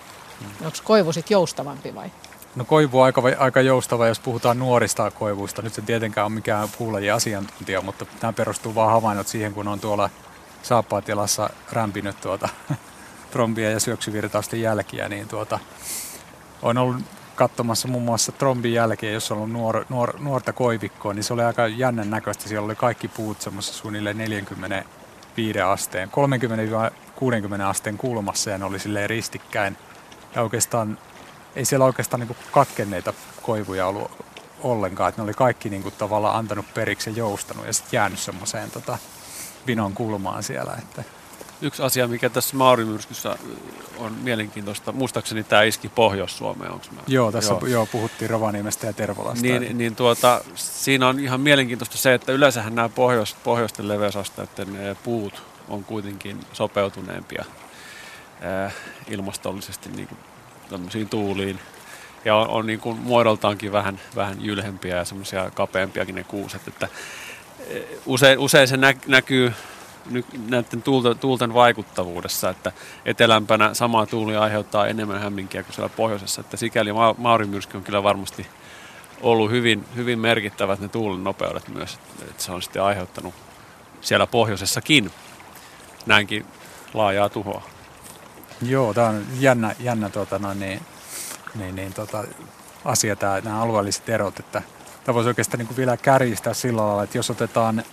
[0.61, 2.11] Onko koivu sitten joustavampi vai?
[2.55, 5.61] No koivu on aika, aika joustava, jos puhutaan nuorista koivuista.
[5.61, 9.79] Nyt se tietenkään on mikään puulajien asiantuntija, mutta tämä perustuu vaan havainnot siihen, kun on
[9.79, 10.09] tuolla
[10.63, 12.49] saappaatialassa rämpinyt tuota
[13.31, 15.59] trombia ja syöksyvirtausten jälkiä, niin tuota,
[16.61, 17.01] on ollut
[17.39, 21.43] katsomassa muun muassa trombin jälkeen, jos on ollut nuor, nuor, nuorta koivikkoa, niin se oli
[21.43, 22.49] aika jännän näköistä.
[22.49, 29.09] Siellä oli kaikki puut semmoisessa suunnilleen 45 asteen, 30-60 asteen kulmassa ja ne oli silleen
[29.09, 29.77] ristikkäin.
[30.35, 30.97] Ja oikeastaan,
[31.55, 34.11] ei siellä oikeastaan niin katkenneita koivuja ollut
[34.63, 38.19] ollenkaan, että ne oli kaikki niin kuin tavallaan antanut periksi ja joustanut ja sitten jäänyt
[38.19, 38.97] semmoiseen tota,
[39.69, 40.73] vinon kulmaan siellä.
[40.79, 41.03] Että.
[41.61, 43.35] Yksi asia, mikä tässä Maurimyrskyssä
[43.97, 46.71] on mielenkiintoista, muistaakseni tämä iski Pohjois-Suomeen.
[46.71, 47.01] Onko mä?
[47.07, 47.65] Joo, tässä joo.
[47.65, 47.85] joo.
[47.85, 49.41] puhuttiin Rovaniemestä ja Tervolasta.
[49.41, 55.43] Niin, niin tuota, siinä on ihan mielenkiintoista se, että yleensähän nämä pohjois, pohjoisten leveysasteiden puut
[55.67, 57.45] on kuitenkin sopeutuneempia
[58.65, 58.73] äh,
[59.09, 61.59] ilmastollisesti niin kuin tuuliin.
[62.25, 66.67] Ja on, on niin kuin muodoltaankin vähän, vähän jylhempiä ja semmoisia kapeampiakin ne kuuset.
[66.67, 66.87] Että
[68.05, 69.53] usein, usein se nä, näkyy
[70.49, 72.71] näiden tuulten, tuulten vaikuttavuudessa, että
[73.05, 76.41] etelämpänä sama tuuli aiheuttaa enemmän hämminkiä kuin siellä pohjoisessa.
[76.41, 78.47] Että sikäli Ma- Maurimyrsky on kyllä varmasti
[79.21, 83.33] ollut hyvin, hyvin merkittävät ne tuulen nopeudet myös, että se on sitten aiheuttanut
[84.01, 85.11] siellä pohjoisessakin
[86.05, 86.45] näinkin
[86.93, 87.63] laajaa tuhoa.
[88.61, 90.81] Joo, tämä on jännä, jännä tuota, no, niin,
[91.55, 92.23] niin, niin, tota,
[92.85, 94.61] asia, tämä, nämä alueelliset erot, että
[95.03, 97.83] tämä voisi oikeastaan niin kuin vielä kärjistää sillä lailla, että jos otetaan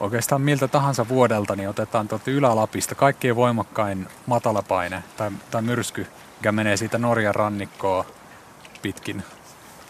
[0.00, 6.06] oikeastaan miltä tahansa vuodelta, niin otetaan tuolta Ylä-Lapista kaikkein voimakkain matalapaine tai, tai myrsky,
[6.38, 8.04] mikä menee siitä Norjan rannikkoa
[8.82, 9.22] pitkin.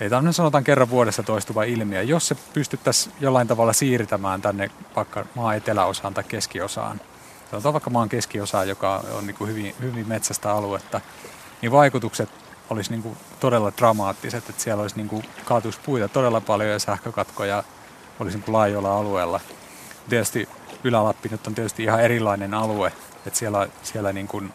[0.01, 2.03] Ei tämä on sanotaan kerran vuodessa toistuva ilmiö.
[2.03, 7.01] Jos se pystyttäisiin jollain tavalla siirtämään tänne vaikka maan eteläosaan tai keskiosaan,
[7.51, 11.01] sanotaan vaikka maan keskiosaan, joka on niin kuin hyvin, hyvin metsästä aluetta,
[11.63, 16.41] niin vaikutukset olisi niin kuin todella dramaattiset, että siellä olisi niin kuin kaatuisi puita todella
[16.41, 17.65] paljon ja sähkökatkoja
[18.21, 19.41] olisi niin kuin laajoilla alueella
[20.09, 20.49] tietysti
[20.85, 22.93] Ylä-Lappi nyt on tietysti ihan erilainen alue,
[23.27, 24.55] että siellä, siellä niin kuin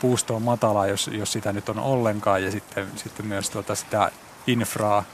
[0.00, 4.10] puusto on matala, jos, jos sitä nyt on ollenkaan, ja sitten, sitten myös tuota sitä
[4.46, 5.04] infraa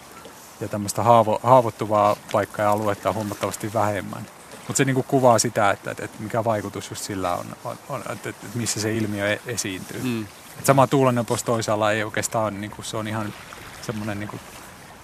[0.60, 4.26] ja tämmöistä haavo, haavoittuvaa paikkaa ja aluetta on huomattavasti vähemmän.
[4.52, 8.02] Mutta se niinku kuvaa sitä, että, että, että mikä vaikutus just sillä on, on, on
[8.12, 10.00] että, että missä se ilmiö e- esiintyy.
[10.02, 10.26] Mm.
[10.58, 13.34] Et sama tuulennopeus toisaalla ei oikeastaan ole, niinku, se on ihan
[13.82, 14.40] semmoinen niinku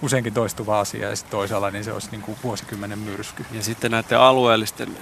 [0.01, 3.45] useinkin toistuva asia ja sitten toisaalla niin se olisi niin kuin vuosikymmenen myrsky.
[3.51, 4.97] Ja sitten näiden alueellisten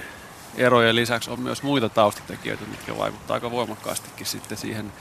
[0.56, 4.92] erojen lisäksi on myös muita taustatekijöitä, mitkä vaikuttavat aika voimakkaastikin sitten siihen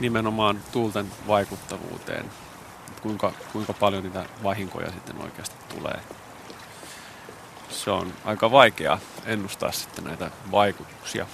[0.00, 2.24] nimenomaan tuulten vaikuttavuuteen.
[3.02, 6.00] Kuinka, kuinka paljon niitä vahinkoja sitten oikeasti tulee.
[7.70, 11.26] Se on aika vaikea ennustaa sitten näitä vaikutuksia.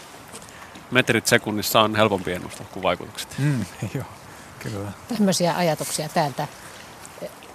[0.91, 3.35] Metrit sekunnissa on helpompi ennustaa kuin vaikutukset.
[3.39, 3.65] Mm,
[3.95, 4.05] joo,
[4.59, 4.93] kyllä.
[5.09, 6.49] Tämmöisiä ajatuksia täältä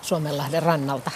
[0.01, 1.11] Suomenlahden rannalta.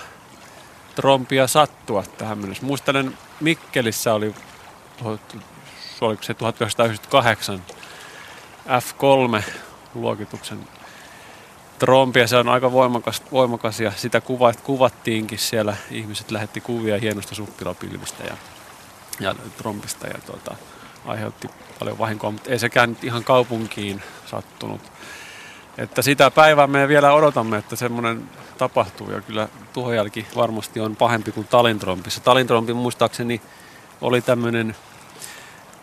[0.94, 2.66] trompia sattua tähän mennessä.
[2.66, 4.34] Muistelen Mikkelissä oli,
[6.00, 7.62] oliko se 1998
[11.80, 12.26] F3-luokituksen trompia.
[12.26, 15.76] Se on aika voimakas, voimakas ja sitä kuva, kuvattiinkin siellä.
[15.90, 18.36] Ihmiset lähetti kuvia hienosta suppilapilvistä ja,
[19.20, 20.56] ja trompista ja tuota,
[21.06, 24.80] aiheutti paljon vahinkoa, mutta ei sekään nyt ihan kaupunkiin sattunut.
[25.78, 31.32] Että sitä päivää me vielä odotamme, että semmoinen tapahtuu ja kyllä tuhojälki varmasti on pahempi
[31.32, 32.20] kuin talintrompissa.
[32.20, 33.40] Talintrompi muistaakseni
[34.00, 34.76] oli tämmöinen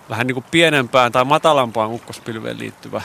[0.10, 3.02] vähän niin kuin pienempään tai matalampaan ukkospilveen liittyvä,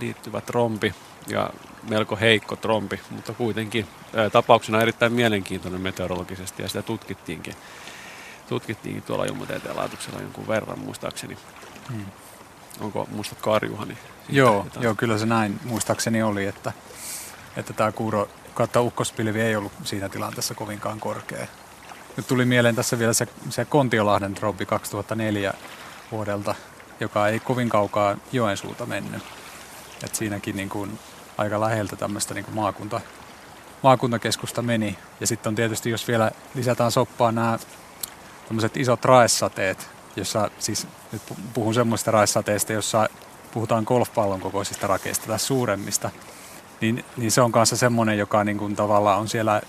[0.00, 0.94] liittyvä trompi
[1.28, 1.50] ja
[1.88, 7.54] melko heikko trompi, mutta kuitenkin ää, tapauksena erittäin mielenkiintoinen meteorologisesti ja sitä tutkittiinkin,
[8.48, 11.36] tutkittiinkin tuolla ilmatieteen laitoksella jonkun verran muistaakseni.
[11.90, 12.06] Hmm.
[12.80, 13.98] Onko, muistatko Arjuhani?
[14.28, 16.72] Joo, joo, kyllä se näin muistaakseni oli, että,
[17.56, 21.46] että tämä kuuro kautta ukkospilvi ei ollut siinä tilanteessa kovinkaan korkea.
[22.16, 25.54] Nyt tuli mieleen tässä vielä se, se Kontiolahden trompi 2004
[26.12, 26.54] vuodelta,
[27.00, 29.22] joka ei kovin kaukaa Joensuuta mennyt.
[30.04, 30.98] Et siinäkin niin kuin
[31.38, 33.00] aika läheltä tämmöistä niin maakunta,
[33.82, 34.98] maakuntakeskusta meni.
[35.20, 37.58] Ja sitten on tietysti, jos vielä lisätään soppaan nämä
[38.48, 41.22] tämmöiset isot raessateet, jossa siis nyt
[41.54, 43.08] puhun semmoista raessateista, jossa
[43.52, 46.10] puhutaan golfpallon kokoisista rakeista tai suuremmista,
[46.80, 49.62] niin, niin se on kanssa semmoinen, joka niin kuin tavallaan on siellä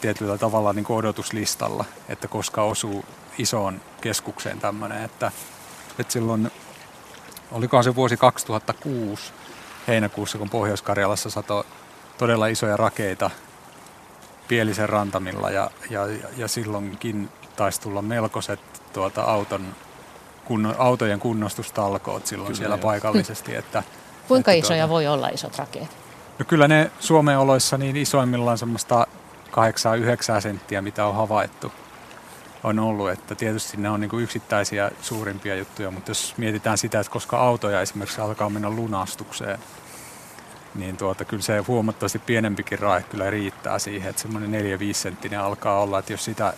[0.00, 3.04] tietyllä tavalla niin kuin odotuslistalla, että koska osuu
[3.38, 5.32] isoon keskukseen tämmöinen, että,
[5.98, 6.50] että silloin,
[7.52, 9.32] olikohan se vuosi 2006
[9.88, 11.66] heinäkuussa, kun Pohjois-Karjalassa sato
[12.18, 13.30] todella isoja rakeita
[14.48, 16.00] Pielisen rantamilla ja, ja,
[16.36, 18.60] ja silloinkin taisi tulla melkoiset
[18.92, 19.66] tuota auton,
[20.44, 22.82] kunno, autojen kunnostustalkoot silloin kyllä siellä jo.
[22.82, 23.54] paikallisesti.
[23.54, 23.82] Että,
[24.28, 25.88] Kuinka että isoja tuota, voi olla isot rakeet?
[26.38, 29.06] No kyllä ne Suomen oloissa niin isoimmillaan semmoista
[30.38, 31.72] 8-9 senttiä, mitä on havaittu,
[32.64, 33.10] on ollut.
[33.10, 37.38] Että tietysti ne on niin kuin yksittäisiä suurimpia juttuja, mutta jos mietitään sitä, että koska
[37.38, 39.58] autoja esimerkiksi alkaa mennä lunastukseen,
[40.74, 45.80] niin tuota, kyllä se huomattavasti pienempikin rae kyllä riittää siihen, että semmoinen 4-5 senttinen alkaa
[45.80, 46.54] olla, että jos sitä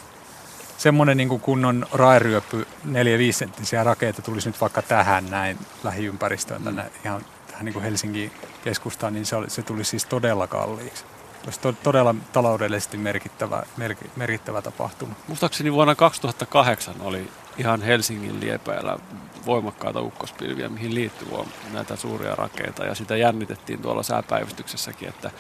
[0.78, 2.88] semmoinen niin kunnon raeryöppy 4-5
[3.30, 6.88] senttisiä rakeita tulisi nyt vaikka tähän näin lähiympäristöön tänne mm.
[7.04, 8.32] ihan tähän niin kuin Helsingin
[8.64, 11.04] keskustaan, niin se, oli, se tuli siis todella kalliiksi.
[11.46, 15.14] Olisi to, todella taloudellisesti merkittävä, mer, merkittävä tapahtuma.
[15.28, 18.98] Muistaakseni vuonna 2008 oli ihan Helsingin liepeillä
[19.46, 21.28] voimakkaita ukkospilviä, mihin liittyy
[21.72, 22.84] näitä suuria rakeita.
[22.84, 25.30] Ja sitä jännitettiin tuolla sääpäivystyksessäkin, että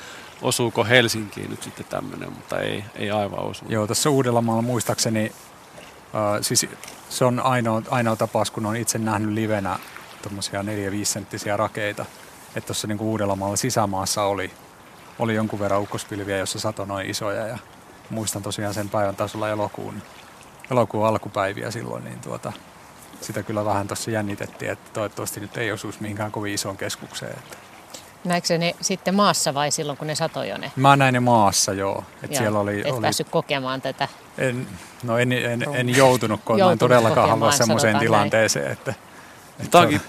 [0.42, 3.64] osuuko Helsinkiin nyt sitten tämmöinen, mutta ei, ei aivan osu.
[3.68, 5.32] Joo, tässä Uudellamaalla muistaakseni,
[6.14, 6.66] äh, siis
[7.08, 9.78] se on ainoa, ainoa tapaus, kun on itse nähnyt livenä
[10.22, 10.64] tuommoisia 4-5
[11.04, 12.06] senttisiä rakeita.
[12.56, 14.50] että tuossa niin Uudellamaalla sisämaassa oli,
[15.18, 17.58] oli jonkun verran ukkospilviä, jossa sato noin isoja ja
[18.10, 20.02] muistan tosiaan sen päivän tasolla elokuun,
[20.70, 22.52] elokuun alkupäiviä silloin, niin tuota,
[23.20, 27.32] sitä kyllä vähän tuossa jännitettiin, että toivottavasti nyt ei osuisi mihinkään kovin isoon keskukseen.
[27.32, 27.56] Että.
[28.24, 30.72] Näetkö ne sitten maassa vai silloin, kun ne satoi jo ne?
[30.76, 32.04] Mä näin ne maassa, joo.
[32.22, 33.00] Et joo siellä oli, et oli...
[33.00, 34.08] päässyt kokemaan tätä?
[34.38, 34.66] En,
[35.02, 38.72] no en, en, en joutunut, kun en todellakaan halua semmoiseen tilanteeseen.
[38.72, 38.94] Että,
[39.58, 40.00] että Tämä onkin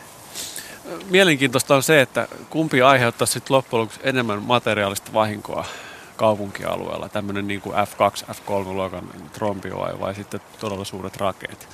[1.09, 5.65] mielenkiintoista on se, että kumpi aiheuttaa sitten loppujen lopuksi enemmän materiaalista vahinkoa
[6.15, 11.67] kaupunkialueella, tämmöinen niin kuin F2, F3-luokan trombi vai, vai sitten todella suuret rakeet.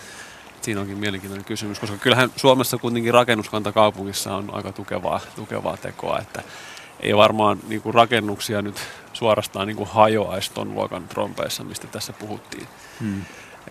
[0.62, 6.20] Siinä onkin mielenkiintoinen kysymys, koska kyllähän Suomessa kuitenkin rakennuskanta kaupungissa on aika tukevaa, tukevaa tekoa,
[6.20, 6.44] että
[7.00, 8.76] ei varmaan niin kuin rakennuksia nyt
[9.14, 12.68] suorastaan niin kuin hajoaisi ton luokan trompeissa, mistä tässä puhuttiin.
[13.00, 13.22] Hmm.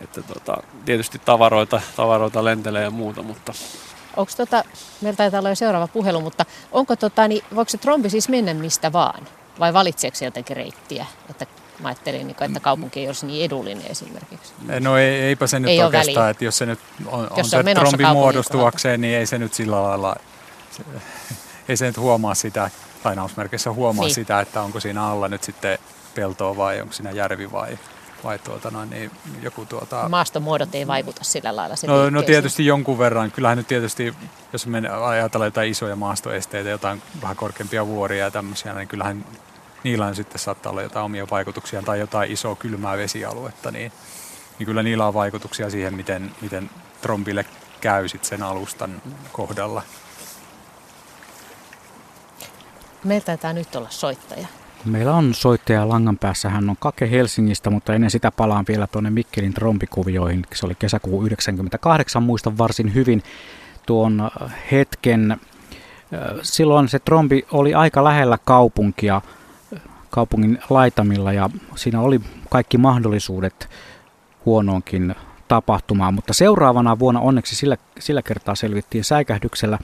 [0.01, 3.53] Että tota, tietysti tavaroita, tavaroita lentelee ja muuta, mutta...
[4.17, 4.65] Onko tota,
[5.01, 8.55] meillä taitaa olla jo seuraava puhelu, mutta onko tota, niin, voiko se trombi siis mennä
[8.55, 9.29] mistä vaan?
[9.59, 11.07] Vai valitseeko se jotenkin reittiä?
[11.31, 11.47] Että
[11.83, 14.53] mä ajattelin, niin että kaupunki ei olisi niin edullinen esimerkiksi.
[14.81, 17.75] No ei, eipä se nyt ei oikeastaan, että jos se nyt on, on, se, se
[17.75, 20.17] trombi muodostuakseen, niin ei se nyt sillä lailla,
[20.71, 20.83] se,
[21.69, 22.71] ei se nyt huomaa sitä,
[23.05, 24.15] lainausmerkissä huomaa niin.
[24.15, 25.79] sitä, että onko siinä alla nyt sitten
[26.15, 27.79] peltoa vai onko siinä järvi vai,
[28.25, 29.11] vai tuota, no, niin
[29.43, 30.09] joku tuota...
[30.09, 33.31] Maastomuodot ei vaikuta sillä lailla no, no tietysti jonkun verran.
[33.31, 34.15] Kyllähän nyt tietysti,
[34.53, 39.25] jos me ajatellaan jotain isoja maastoesteitä, jotain vähän korkeampia vuoria ja tämmöisiä, niin kyllähän
[39.85, 43.93] niillä on sitten saattaa olla jotain omia vaikutuksia tai jotain isoa kylmää vesialuetta, niin,
[44.59, 46.71] niin kyllä niillä on vaikutuksia siihen, miten, miten
[47.01, 47.47] trompille
[47.81, 49.83] käy sit sen alustan kohdalla.
[53.05, 54.47] Meillä taitaa nyt olla soittaja.
[54.85, 56.51] Meillä on soittaja langan päässä.
[56.51, 60.47] Hän on Kake Helsingistä, mutta ennen sitä palaan vielä tuonne Mikkelin trompikuvioihin.
[60.55, 63.23] Se oli kesäkuu 98, muistan varsin hyvin
[63.87, 64.31] tuon
[64.73, 65.37] hetken.
[66.43, 69.21] Silloin se trombi oli aika lähellä kaupunkia
[70.11, 73.69] kaupungin laitamilla ja siinä oli kaikki mahdollisuudet
[74.45, 75.15] huonoonkin
[75.49, 79.79] tapahtumaan, mutta seuraavana vuonna onneksi sillä, sillä kertaa selvittiin säikähdyksellä,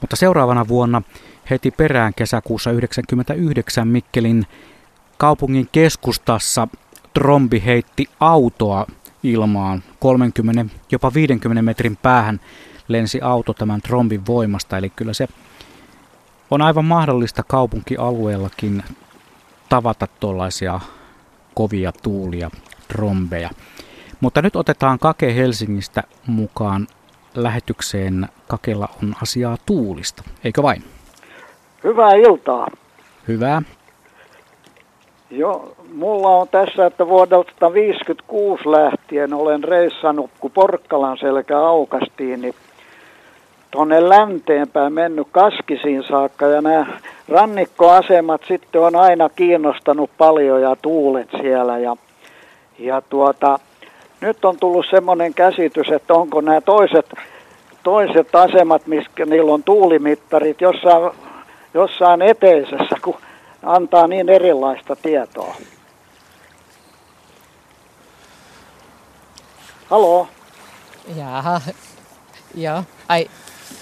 [0.00, 1.02] mutta seuraavana vuonna
[1.50, 4.46] heti perään kesäkuussa 1999 Mikkelin
[5.18, 6.68] kaupungin keskustassa
[7.14, 8.86] trombi heitti autoa
[9.22, 12.40] ilmaan 30, jopa 50 metrin päähän
[12.88, 15.28] lensi auto tämän trombin voimasta, eli kyllä se
[16.50, 18.82] on aivan mahdollista kaupunkialueellakin
[19.68, 20.80] tavata tuollaisia
[21.54, 22.50] kovia tuulia,
[22.88, 23.50] trombeja.
[24.20, 26.86] Mutta nyt otetaan Kake Helsingistä mukaan
[27.34, 28.28] lähetykseen.
[28.48, 30.97] Kakella on asiaa tuulista, eikö vain?
[31.84, 32.66] Hyvää iltaa.
[33.28, 33.62] Hyvää.
[35.30, 42.54] Joo, mulla on tässä, että vuodelta 1956 lähtien olen reissannut, kun Porkkalan selkä aukastiin, niin
[43.70, 46.86] tuonne länteenpäin mennyt Kaskisiin saakka ja nämä
[47.28, 51.96] rannikkoasemat sitten on aina kiinnostanut paljon ja tuulet siellä ja,
[52.78, 53.58] ja tuota,
[54.20, 57.06] nyt on tullut semmoinen käsitys, että onko nämä toiset,
[57.82, 61.10] toiset asemat, missä niillä on tuulimittarit jossain,
[61.74, 63.16] jossain eteisessä, kun
[63.62, 65.56] antaa niin erilaista tietoa.
[69.90, 70.28] Haloo?
[71.16, 71.60] Jaha,
[72.54, 72.82] joo.
[73.08, 73.30] Ai,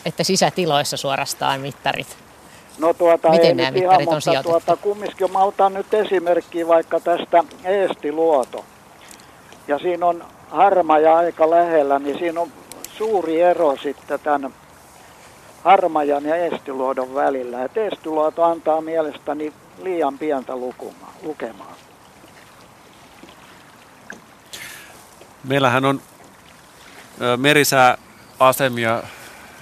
[0.05, 2.17] että sisätiloissa suorastaan mittarit.
[2.79, 6.69] No tuota, Miten ei nämä mittarit ihan, on mutta tuota, kumminkin mä otan nyt esimerkkiä
[6.69, 8.65] vaikka tästä Eestiluoto.
[9.69, 12.53] Ja siinä on harmaja aika lähellä, niin siinä on
[12.97, 14.55] suuri ero sitten tämän
[15.67, 17.65] harmajan ja Eestiluodon välillä.
[17.65, 19.53] Et Eestiluoto antaa mielestäni
[19.83, 21.75] liian pientä lukuma, lukemaa.
[25.45, 26.01] Meillähän on
[27.37, 29.03] merisääasemia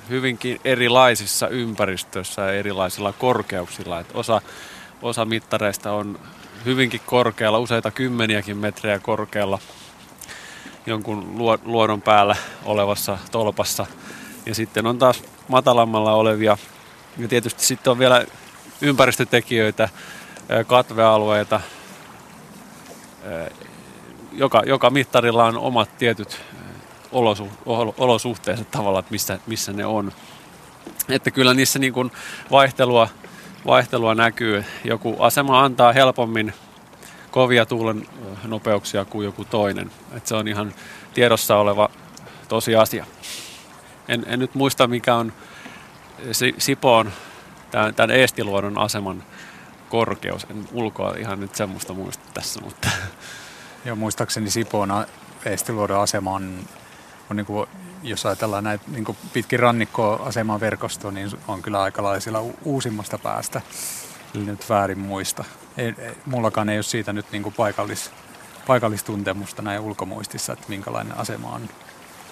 [0.08, 4.00] hyvinkin erilaisissa ympäristöissä ja erilaisilla korkeuksilla.
[4.00, 4.40] Et osa,
[5.02, 6.18] osa mittareista on
[6.64, 9.58] hyvinkin korkealla, useita kymmeniäkin metriä korkealla
[10.86, 13.86] jonkun luodon päällä olevassa tolpassa.
[14.46, 16.58] Ja sitten on taas matalammalla olevia.
[17.18, 18.24] Ja tietysti sitten on vielä
[18.80, 19.88] ympäristötekijöitä,
[20.66, 21.60] katvealueita.
[24.32, 26.40] Joka, joka mittarilla on omat tietyt
[27.12, 27.48] olosu,
[27.98, 30.12] olosuhteensa tavalla, että missä, missä ne on.
[31.08, 32.12] Että kyllä niissä niin kuin
[32.50, 33.08] vaihtelua,
[33.66, 34.64] vaihtelua näkyy.
[34.84, 36.54] Joku asema antaa helpommin
[37.30, 38.06] kovia tuulen
[38.44, 39.90] nopeuksia kuin joku toinen.
[40.16, 40.74] Että se on ihan
[41.14, 41.88] tiedossa oleva
[42.48, 43.06] tosiasia.
[44.08, 45.32] En, en nyt muista mikä on
[46.58, 47.12] Sipoon,
[47.70, 49.22] tämän, tämän Eestiluodon aseman
[49.88, 50.46] korkeus.
[50.50, 52.88] En ulkoa ihan nyt semmoista muista tässä, mutta...
[53.84, 55.06] Joo, muistaakseni Sipoon
[55.44, 56.58] Eestiluodon asema on
[57.30, 57.68] on niin kuin
[58.02, 63.18] jos ajatellaan näitä niin pitkin rannikkoa aseman verkostoa, niin on kyllä aika lailla siellä uusimmasta
[63.18, 63.60] päästä.
[64.34, 65.44] Eli nyt väärin muista.
[65.76, 68.10] Ei, ei, mullakaan ei ole siitä nyt niin kuin paikallis,
[68.66, 71.68] paikallistuntemusta näin ulkomuistissa, että minkälainen asema on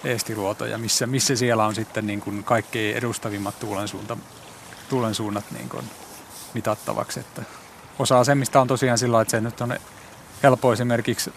[0.05, 4.17] Eestiluoto ja missä, missä siellä on sitten niin kuin kaikkein edustavimmat tuulen, suunta,
[4.89, 5.85] tuulen suunnat niin kuin
[6.55, 7.21] mitattavaksi.
[7.21, 7.43] Että
[7.99, 9.77] osa asemista on tosiaan sillä että se nyt on
[10.43, 11.33] helppo esimerkiksi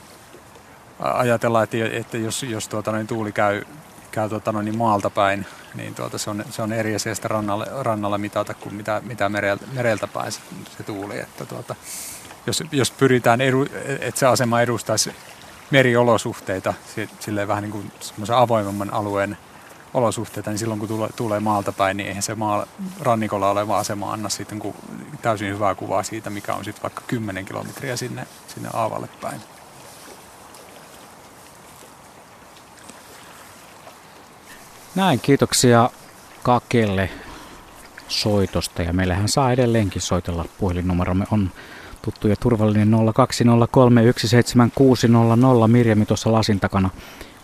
[1.00, 3.64] ajatella, että, että jos, jos tuota, niin tuuli käy,
[4.12, 7.66] käy tuota, niin maalta päin, niin tuota, se, on, se on eri asia sitä rannalle,
[7.82, 10.40] rannalla mitata kuin mitä, mitä mereltä, mereltä päin se,
[10.78, 11.20] se tuuli.
[11.20, 11.76] Että tuota,
[12.48, 13.66] jos, jos pyritään, edu,
[14.00, 15.12] että se asema edustaisi
[15.72, 16.74] meriolosuhteita,
[17.20, 17.92] silleen vähän niin kuin
[18.36, 19.38] avoimemman alueen
[19.94, 22.66] olosuhteita, niin silloin kun tulee, tulee maalta päin, niin eihän se maa,
[23.02, 24.76] rannikolla oleva asema anna sitten ku,
[25.22, 29.42] täysin hyvää kuvaa siitä, mikä on sitten vaikka 10 kilometriä sinne, sinne aavalle päin.
[34.96, 35.90] Näin, kiitoksia
[36.44, 37.10] Kakelle
[38.08, 40.46] soitosta ja meillähän saa edelleenkin soitella.
[40.58, 41.52] Puhelinnumeromme on
[42.06, 42.98] tuttu ja turvallinen 020317600.
[45.68, 46.90] Mirjami tuossa lasin takana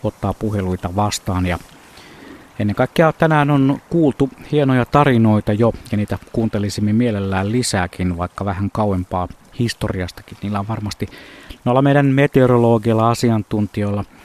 [0.04, 1.60] ottaa puheluita vastaan ja
[2.60, 8.72] ennen kaikkea tänään on kuultu hienoja tarinoita jo ja niitä kuuntelisimme mielellään lisääkin, vaikka vähän
[8.72, 9.28] kauempaa
[9.60, 10.38] historiastakin.
[10.44, 11.08] Niillä on varmasti
[11.66, 14.06] noilla meidän meteorologilla asiantuntijoilla–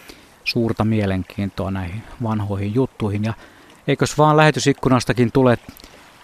[0.46, 3.24] suurta mielenkiintoa näihin vanhoihin juttuihin.
[3.24, 3.34] Ja
[3.88, 5.58] eikös vaan lähetysikkunastakin tule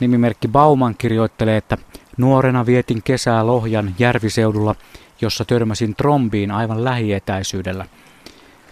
[0.00, 1.78] nimimerkki Bauman kirjoittelee, että
[2.16, 4.74] nuorena vietin kesää Lohjan järviseudulla,
[5.20, 7.86] jossa törmäsin trombiin aivan lähietäisyydellä.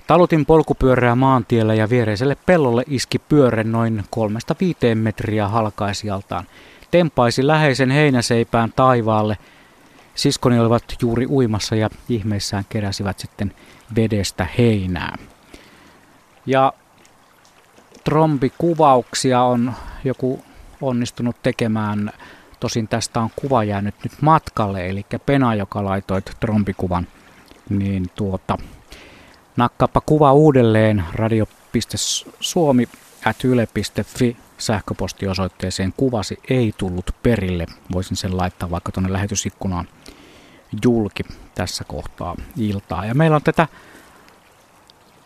[0.07, 6.45] Talutin polkupyörää maantiellä ja viereiselle pellolle iski pyörre noin kolmesta viiteen metriä halkaisijaltaan.
[6.91, 9.39] Tempaisi läheisen heinäseipään taivaalle.
[10.15, 13.55] Siskoni olivat juuri uimassa ja ihmeissään keräsivät sitten
[13.97, 15.17] vedestä heinää.
[16.47, 16.73] Ja
[18.05, 19.73] trombikuvauksia on
[20.05, 20.45] joku
[20.81, 22.13] onnistunut tekemään.
[22.61, 27.07] Tosin tästä on kuva jäänyt nyt matkalle, eli Pena, joka laitoi trombikuvan,
[27.69, 28.59] niin tuota,
[29.57, 32.89] nakkaappa kuva uudelleen radio.suomi
[33.25, 37.67] at yle.fi sähköpostiosoitteeseen kuvasi ei tullut perille.
[37.93, 39.89] Voisin sen laittaa vaikka tuonne lähetysikkunaan
[40.85, 41.23] julki
[41.55, 43.05] tässä kohtaa iltaa.
[43.05, 43.69] Ja meillä on tätä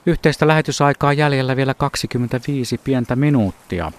[0.06, 3.92] Yhteistä lähetysaikaa jäljellä vielä 25 pientä minuuttia.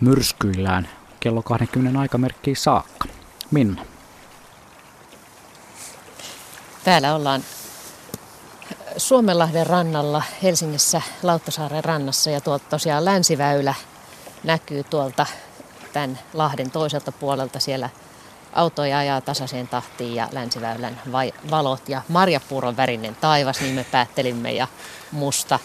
[0.00, 0.88] Myrskyillään
[1.24, 3.08] kello 20 aikamerkkiin saakka.
[3.50, 3.84] Minna.
[6.84, 7.44] Täällä ollaan
[8.96, 13.74] Suomenlahden rannalla Helsingissä Lauttasaaren rannassa ja tuolta tosiaan länsiväylä
[14.42, 15.26] näkyy tuolta
[15.92, 17.90] tämän Lahden toiselta puolelta siellä
[18.52, 21.00] autoja ajaa tasaiseen tahtiin ja länsiväylän
[21.50, 24.68] valot ja marjapuuron värinen taivas, niin me päättelimme ja
[25.12, 25.58] musta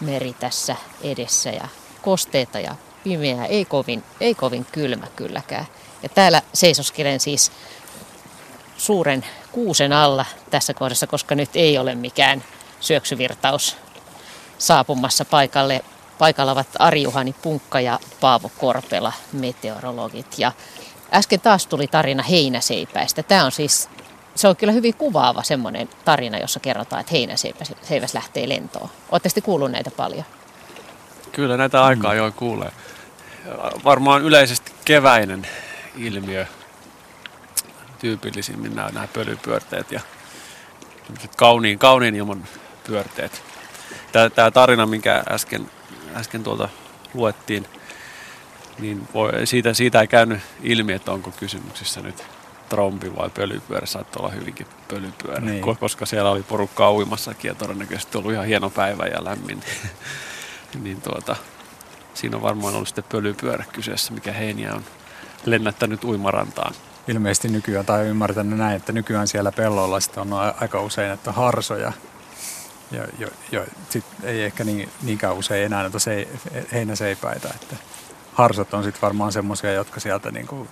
[0.00, 1.68] meri tässä edessä ja
[2.02, 5.66] kosteita ja pimeää, ei kovin, ei kovin kylmä kylläkään.
[6.02, 7.52] Ja täällä seisoskelen siis
[8.76, 12.44] suuren kuusen alla tässä kohdassa, koska nyt ei ole mikään
[12.80, 13.76] syöksyvirtaus
[14.58, 15.84] saapumassa paikalle.
[16.18, 20.38] Paikalla ovat Arjuhani Punkka ja Paavo Korpela, meteorologit.
[20.38, 20.52] Ja
[21.14, 23.22] Äsken taas tuli tarina heinäseipäistä.
[23.22, 23.88] Tämä on siis,
[24.34, 28.88] se on kyllä hyvin kuvaava semmoinen tarina, jossa kerrotaan, että heinäseipäs lähtee lentoon.
[29.12, 30.24] Oletteko kuullut näitä paljon?
[31.32, 32.18] Kyllä näitä aikaa mm.
[32.18, 32.72] jo kuulee.
[33.84, 35.46] Varmaan yleisesti keväinen
[35.96, 36.46] ilmiö.
[37.98, 40.00] Tyypillisimmin nämä, nämä pölypyörteet ja
[41.36, 42.44] kauniin, kauniin ilman
[42.86, 43.42] pyörteet.
[44.12, 45.70] Tämä, tämä tarina, minkä äsken,
[46.14, 46.68] äsken tuolta
[47.14, 47.66] luettiin,
[48.78, 52.24] niin voi, siitä, siitä ei käynyt ilmi, että onko kysymyksessä nyt
[52.68, 53.86] trombi vai pölypyörä.
[53.86, 55.62] Saattaa olla hyvinkin pölypyörä, niin.
[55.80, 59.62] koska siellä oli porukkaa uimassakin ja todennäköisesti ollut ihan hieno päivä ja lämmin.
[60.82, 61.36] niin tuota,
[62.14, 64.84] siinä on varmaan ollut sitten pölypyörä kyseessä, mikä heiniä on
[65.44, 66.74] lennättänyt uimarantaan.
[67.08, 71.92] Ilmeisesti nykyään, tai ymmärtänyt näin, että nykyään siellä pellolla sitten on aika usein, että harsoja
[72.90, 76.28] ja jo, jo, sit ei ehkä niin, niinkään usein enää näitä se,
[76.72, 77.48] heinäseipäitä.
[77.54, 77.76] Että
[78.32, 80.68] harsot on sitten varmaan semmoisia, jotka sieltä niin kuin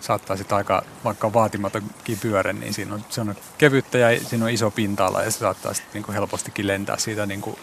[0.00, 4.50] saattaa sitten aika, vaikka vaatimatonkin pyörä, niin siinä on, se on kevyttä ja siinä on
[4.50, 7.56] iso pinta-ala ja se saattaa sitten niin helpostikin lentää siitä niin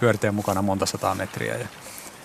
[0.00, 1.56] pyörteen mukana monta sataa metriä.
[1.56, 1.66] Ja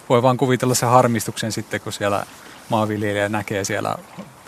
[0.10, 2.26] voi vaan kuvitella se harmistuksen sitten, kun siellä
[2.70, 3.98] maanviljelijä näkee siellä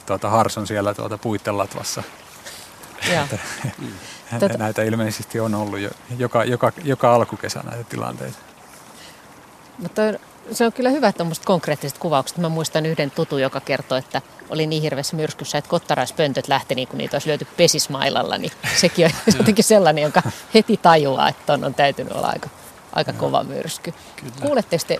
[0.05, 2.03] tuota, harson siellä tuota, puitten latvassa.
[4.57, 8.37] näitä ilmeisesti on ollut jo joka, joka, joka alkukesä näitä tilanteita.
[9.77, 10.01] Mutta
[10.51, 12.37] se on kyllä hyvä tuommoiset konkreettiset kuvaukset.
[12.37, 16.87] Mä muistan yhden tutu, joka kertoi, että oli niin hirveässä myrskyssä, että kottaraispöntöt lähti niin
[16.87, 18.37] kuin niitä olisi löyty pesismailalla.
[18.37, 18.51] Niin
[18.81, 20.21] sekin on jotenkin sellainen, jonka
[20.53, 22.49] heti tajuaa, että on, on täytynyt olla aika,
[22.93, 23.93] aika kova myrsky.
[24.41, 24.99] Kuuletteko te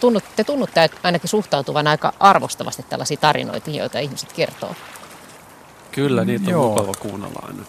[0.00, 4.74] tunnut, te tunnutte ainakin suhtautuvan aika arvostavasti tällaisiin tarinoihin, joita ihmiset kertoo.
[5.92, 6.68] Kyllä, niitä on Joo.
[6.68, 7.62] mukava kuunnella aina.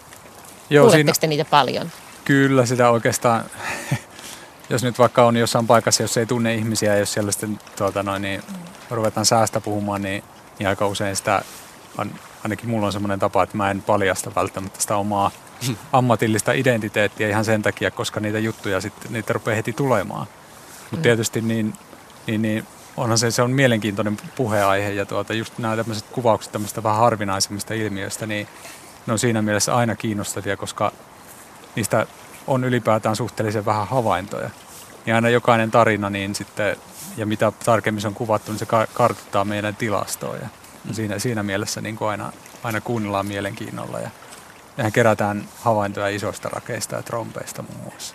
[0.70, 1.90] Joo, Kuuletteko siinä, te niitä paljon?
[2.24, 3.44] kyllä sitä oikeastaan,
[4.70, 8.22] jos nyt vaikka on jossain paikassa, jos ei tunne ihmisiä jos siellä sitten tuota, noin,
[8.22, 8.42] niin
[8.90, 10.24] ruvetaan säästä puhumaan, niin,
[10.58, 11.42] niin aika usein sitä,
[11.98, 12.10] on,
[12.44, 15.30] ainakin mulla on semmoinen tapa, että mä en paljasta välttämättä sitä omaa
[15.92, 20.26] ammatillista identiteettiä ihan sen takia, koska niitä juttuja sitten, niitä rupeaa heti tulemaan.
[20.80, 21.02] Mutta Mm.
[21.02, 21.72] tietysti niin,
[22.26, 22.66] niin, niin
[22.96, 27.74] onhan se, se on mielenkiintoinen puheaihe ja tuota, just nämä tämmöiset kuvaukset tämmöistä vähän harvinaisemmista
[27.74, 28.48] ilmiöistä, niin
[29.06, 30.92] ne on siinä mielessä aina kiinnostavia, koska
[31.76, 32.06] niistä
[32.46, 34.50] on ylipäätään suhteellisen vähän havaintoja.
[35.06, 36.76] Ja aina jokainen tarina, niin sitten,
[37.16, 40.36] ja mitä tarkemmin se on kuvattu, niin se ka- kartoittaa meidän tilastoa.
[40.36, 40.48] Ja
[40.92, 42.32] siinä, siinä mielessä niin kuin aina,
[42.62, 44.00] aina kuunnellaan mielenkiinnolla.
[44.00, 44.10] Ja,
[44.76, 48.14] ja kerätään havaintoja isoista rakeista ja trompeista muun muassa.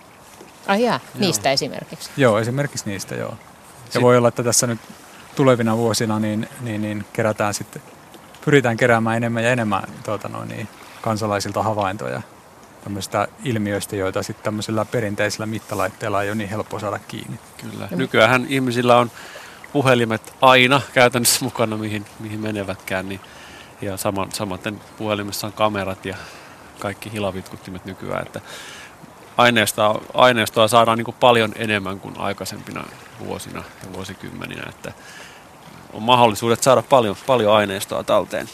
[0.67, 2.09] Ai jaa, niistä esimerkiksi.
[2.17, 3.37] Joo, esimerkiksi niistä joo.
[3.93, 4.79] Ja voi olla, että tässä nyt
[5.35, 7.81] tulevina vuosina niin, niin, niin kerätään sitten,
[8.45, 10.67] pyritään keräämään enemmän ja enemmän tuota noin, niin,
[11.01, 12.21] kansalaisilta havaintoja
[12.83, 17.39] tämmöistä ilmiöistä, joita sitten tämmöisellä perinteisellä mittalaitteella ei ole niin helppo saada kiinni.
[17.57, 17.87] Kyllä.
[17.91, 19.11] Nykyään ihmisillä on
[19.73, 23.09] puhelimet aina käytännössä mukana, mihin, mihin menevätkään.
[23.09, 23.21] Niin,
[23.81, 26.15] ja sama, samaten puhelimessa on kamerat ja
[26.79, 28.25] kaikki hilavitkuttimet nykyään.
[28.25, 28.41] Että
[29.41, 32.83] aineistoa, aineistoa saadaan niin kuin paljon enemmän kuin aikaisempina
[33.25, 34.63] vuosina ja vuosikymmeninä.
[34.69, 34.93] Että
[35.93, 38.49] on mahdollisuudet saada paljon, paljon aineistoa talteen.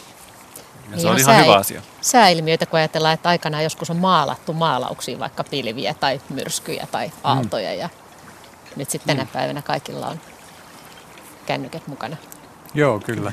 [0.90, 1.82] Ja se on ihan sää- hyvä asia.
[2.00, 7.74] Sääilmiöitä, kun ajatellaan, että aikanaan joskus on maalattu maalauksiin vaikka pilviä tai myrskyjä tai aaltoja.
[7.74, 7.88] Ja
[8.76, 10.20] nyt sitten tänä päivänä kaikilla on
[11.46, 12.16] kännykät mukana.
[12.74, 13.32] Joo, kyllä.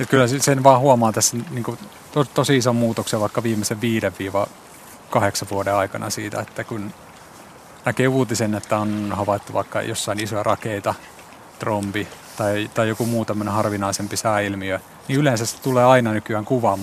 [0.00, 1.78] Et kyllä se- sen vaan huomaa tässä niin kuin,
[2.12, 3.80] to, tosi ison muutoksen vaikka viimeisen
[5.14, 6.94] 5-8 vuoden aikana siitä, että kun
[7.84, 10.94] näkee uutisen, että on havaittu vaikka jossain isoja rakeita,
[11.58, 16.80] trombi tai, tai joku muu tämmöinen harvinaisempi sääilmiö, niin yleensä se tulee aina nykyään kuvan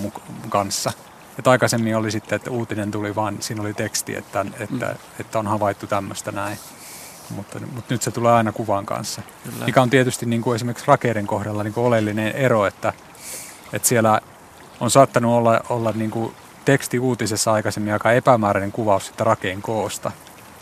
[0.50, 0.92] kanssa.
[1.40, 4.96] Et aikaisemmin oli sitten, että uutinen tuli vaan, siinä oli teksti, että, että, mm.
[5.20, 6.58] että on havaittu tämmöistä näin.
[7.30, 9.22] Mutta, mutta nyt se tulee aina kuvan kanssa.
[9.44, 9.66] Kyllä.
[9.66, 12.94] Mikä on tietysti niin kuin esimerkiksi rakeiden kohdalla niin kuin oleellinen ero, että,
[13.74, 14.22] että siellä
[14.80, 16.36] on saattanut olla, olla niin kuin
[16.66, 20.12] teksti uutisessa aikaisemmin aika epämääräinen kuvaus sitä rakeen koosta.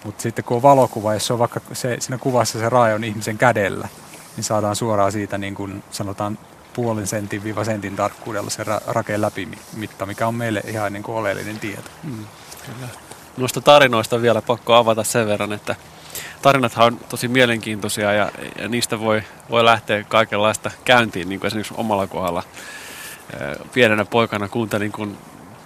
[0.03, 3.03] Mutta sitten kun on valokuva, jos se on vaikka se, siinä kuvassa se raja on
[3.03, 3.87] ihmisen kädellä,
[4.35, 6.37] niin saadaan suoraan siitä niin kuin sanotaan
[6.73, 11.15] puolen sentin viiva sentin tarkkuudella se ra- rakeen läpimitta, mikä on meille ihan niin kuin
[11.17, 11.89] oleellinen tieto.
[12.03, 12.25] Mm,
[12.65, 12.89] kyllä.
[13.37, 15.75] Noista tarinoista vielä pakko avata sen verran, että
[16.41, 21.73] tarinathan on tosi mielenkiintoisia ja, ja niistä voi, voi lähteä kaikenlaista käyntiin, niin kuin esimerkiksi
[21.77, 22.43] omalla kohdalla.
[23.73, 25.17] Pienenä poikana kuuntelin, kun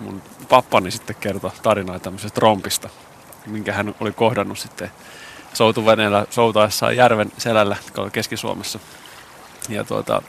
[0.03, 2.89] mun pappani sitten kertoi tarinaa tämmöisestä rompista,
[3.45, 4.91] minkä hän oli kohdannut sitten
[5.53, 8.79] soutuveneellä soutaessaan järven selällä tuolla Keski-Suomessa.
[9.69, 10.21] Ja tuota,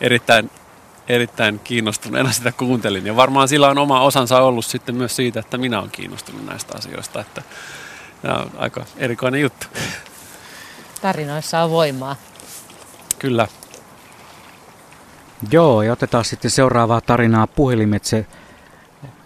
[0.00, 0.50] erittäin,
[1.08, 3.06] erittäin kiinnostuneena sitä kuuntelin.
[3.06, 6.78] Ja varmaan sillä on oma osansa ollut sitten myös siitä, että minä olen kiinnostunut näistä
[6.78, 7.20] asioista.
[7.20, 7.42] Että
[8.22, 9.66] tämä on aika erikoinen juttu.
[11.02, 12.16] Tarinoissa on voimaa.
[13.18, 13.48] Kyllä.
[15.50, 18.26] Joo, ja otetaan sitten seuraavaa tarinaa puhelimitse.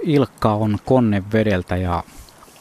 [0.03, 2.03] Ilkka on Konnevedeltä ja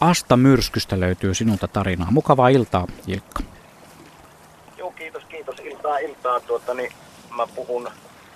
[0.01, 2.11] Asta Myrskystä löytyy sinulta tarinaa.
[2.11, 3.39] Mukavaa iltaa, Ilkka.
[4.77, 5.55] Joo, kiitos, kiitos.
[5.59, 6.39] Iltaa, iltaa.
[6.39, 6.91] Tuota, niin
[7.35, 7.89] mä puhun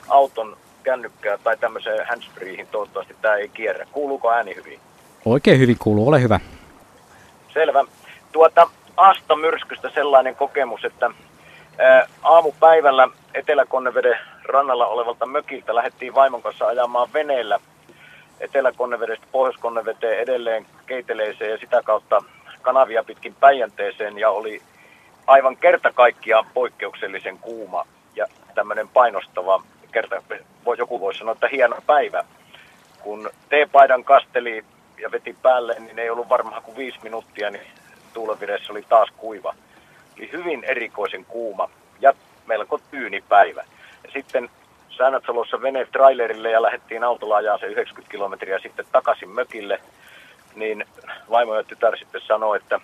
[0.08, 2.68] auton kännykkää tai tämmöiseen handsfreeihin.
[2.68, 3.86] Toivottavasti tämä ei kierrä.
[3.92, 4.80] Kuuluuko ääni hyvin?
[5.26, 6.40] Oikein hyvin kuuluu, ole hyvä.
[7.54, 7.86] Selvä.
[8.32, 11.12] Tuota, Asta myrskystä sellainen kokemus, että
[11.78, 17.60] ää, aamupäivällä Etelä-Konneveden rannalla olevalta mökiltä lähdettiin vaimon kanssa ajamaan veneellä
[18.40, 22.24] Etelä-Konnevedestä Pohjois-Konneveteen edelleen keiteleeseen ja sitä kautta
[22.62, 24.62] kanavia pitkin Päijänteeseen ja oli
[25.28, 27.86] aivan kerta kaikkiaan poikkeuksellisen kuuma
[28.16, 28.26] ja
[28.56, 30.16] tämmöinen painostava, kerta,
[30.78, 32.24] joku voisi sanoa, että hieno päivä.
[33.00, 34.66] Kun teepaidan kasteli
[35.02, 37.68] ja veti päälle, niin ei ollut varmaan kuin viisi minuuttia, niin
[38.14, 39.56] tuulenvireessä oli taas kuiva.
[40.18, 42.14] Eli hyvin erikoisen kuuma ja
[42.46, 43.64] melko tyyni päivä.
[44.04, 44.50] Ja sitten
[45.00, 49.80] Säännötsalossa vene trailerille ja lähdettiin autolla ajaa se 90 kilometriä sitten takaisin mökille,
[50.56, 50.86] niin
[51.30, 52.80] vaimo ja tytär sitten sanoi, että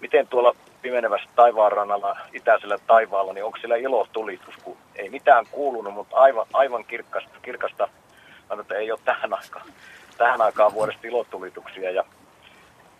[0.00, 6.16] miten tuolla pimenevässä taivaanrannalla, itäisellä taivaalla, niin onko siellä ilotulitus, kun ei mitään kuulunut, mutta
[6.16, 7.88] aivan, aivan kirkasta, kirkasta
[8.60, 9.66] että ei ole tähän aikaan,
[10.18, 11.90] tähän aikaan vuodesta ilotulituksia.
[11.90, 12.04] Ja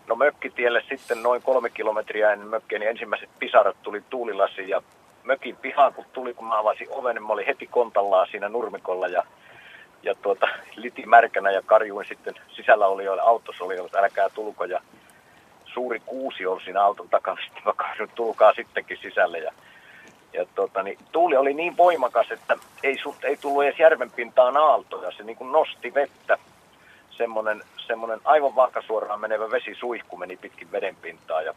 [0.07, 4.83] no mökkitielle sitten noin kolme kilometriä ennen mökkiä, niin ensimmäiset pisarat tuli tuulilasiin ja
[5.25, 9.09] mökin pihaan kun tuli, kun mä avasin oven, niin mä olin heti kontallaan siinä nurmikolla
[9.09, 9.23] ja,
[10.03, 14.81] ja tuota, liti märkänä ja karjuin sitten sisällä olijoille, autossa oli että älkää tulko ja
[15.65, 19.53] suuri kuusi oli siinä auton takana, sitten mä karjuin, tulkaa sittenkin sisälle ja
[20.35, 25.11] ja tota, niin, tuuli oli niin voimakas, että ei, ei tullut edes järven pintaan aaltoja.
[25.11, 26.39] Se niin kuin nosti vettä.
[27.11, 31.43] Semmoinen, semmoinen aivan vaakasuoraan menevä vesisuihku meni pitkin veden pintaa.
[31.43, 31.55] Ja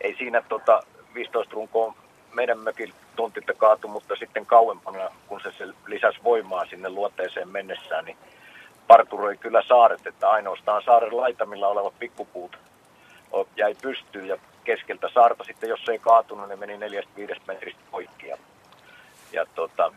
[0.00, 0.82] ei siinä tota,
[1.14, 1.94] 15 runkoa
[2.32, 8.04] meidän mökin tontilta kaatu, mutta sitten kauempana, kun se, se lisäsi voimaa sinne luoteeseen mennessään,
[8.04, 8.16] niin
[8.86, 12.58] parturoi kyllä saaret, että ainoastaan saaren laitamilla olevat pikkupuut
[13.56, 17.80] jäi pystyyn ja keskeltä saarta sitten, jos se ei kaatunut, ne meni neljästä viidestä metristä
[17.90, 18.28] poikki.
[18.28, 18.38] Ja,
[19.32, 19.92] ja, tota,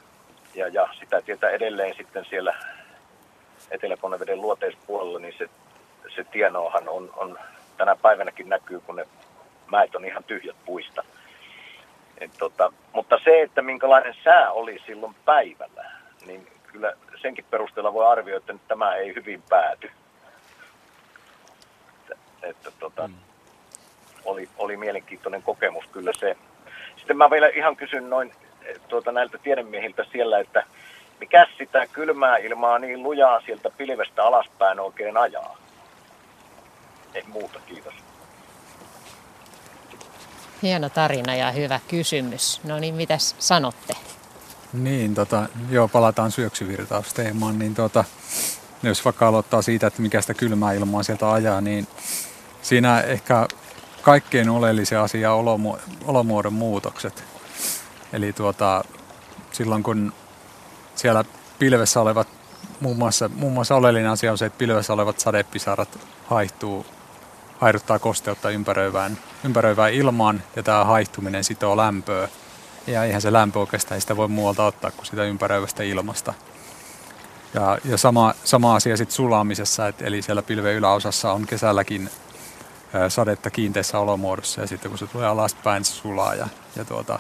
[0.56, 2.56] ja, ja sitä tietää edelleen sitten siellä
[3.72, 5.50] Etelä-Konneveden luoteispuolella, niin se,
[6.16, 7.40] se tienoahan on, on,
[7.78, 9.06] tänä päivänäkin näkyy, kun ne
[9.72, 11.04] mäet on ihan tyhjät puista.
[12.18, 15.92] Et tota, mutta se, että minkälainen sää oli silloin päivällä,
[16.26, 19.92] niin kyllä senkin perusteella voi arvioida, että tämä ei hyvin pääty.
[22.00, 23.16] Että, että tota, mm
[24.26, 26.38] oli, oli mielenkiintoinen kokemus kyllä se.
[26.98, 28.34] Sitten mä vielä ihan kysyn noin
[28.88, 30.64] tuota, näiltä tiedemiehiltä siellä, että
[31.20, 35.58] mikä sitä kylmää ilmaa niin lujaa sieltä pilvestä alaspäin oikein ajaa?
[37.14, 37.94] Ei muuta, kiitos.
[40.62, 42.62] Hieno tarina ja hyvä kysymys.
[42.64, 43.96] No niin, mitäs sanotte?
[44.74, 48.04] Niin, tota, joo, palataan syöksyvirtausteemaan, niin tota,
[48.84, 51.88] jos vaikka aloittaa siitä, että mikä sitä kylmää ilmaa sieltä ajaa, niin
[52.62, 53.48] siinä ehkä
[54.02, 55.46] kaikkein oleellisia asia on
[56.06, 57.24] olomuodon muutokset.
[58.14, 58.84] Eli tuota,
[59.52, 60.14] silloin kun
[60.96, 61.24] siellä
[61.60, 62.28] pilvessä olevat,
[62.80, 66.86] muun muassa, muun muassa oleellinen asia on se, että pilvessä olevat sadepisarat haihtuu,
[67.58, 72.28] haiduttaa kosteutta ympäröivään, ympäröivään ilmaan ja tämä haihtuminen sitoo lämpöä.
[72.88, 76.34] Ja eihän se lämpö oikeastaan sitä voi muualta ottaa kuin sitä ympäröivästä ilmasta.
[77.54, 82.10] Ja, ja sama, sama asia sitten sulaamisessa, että eli siellä pilven yläosassa on kesälläkin
[83.10, 86.36] sadetta kiinteässä olomuodossa ja sitten kun se tulee alaspäin, se sulaa.
[86.36, 87.20] Ja, ja tuota,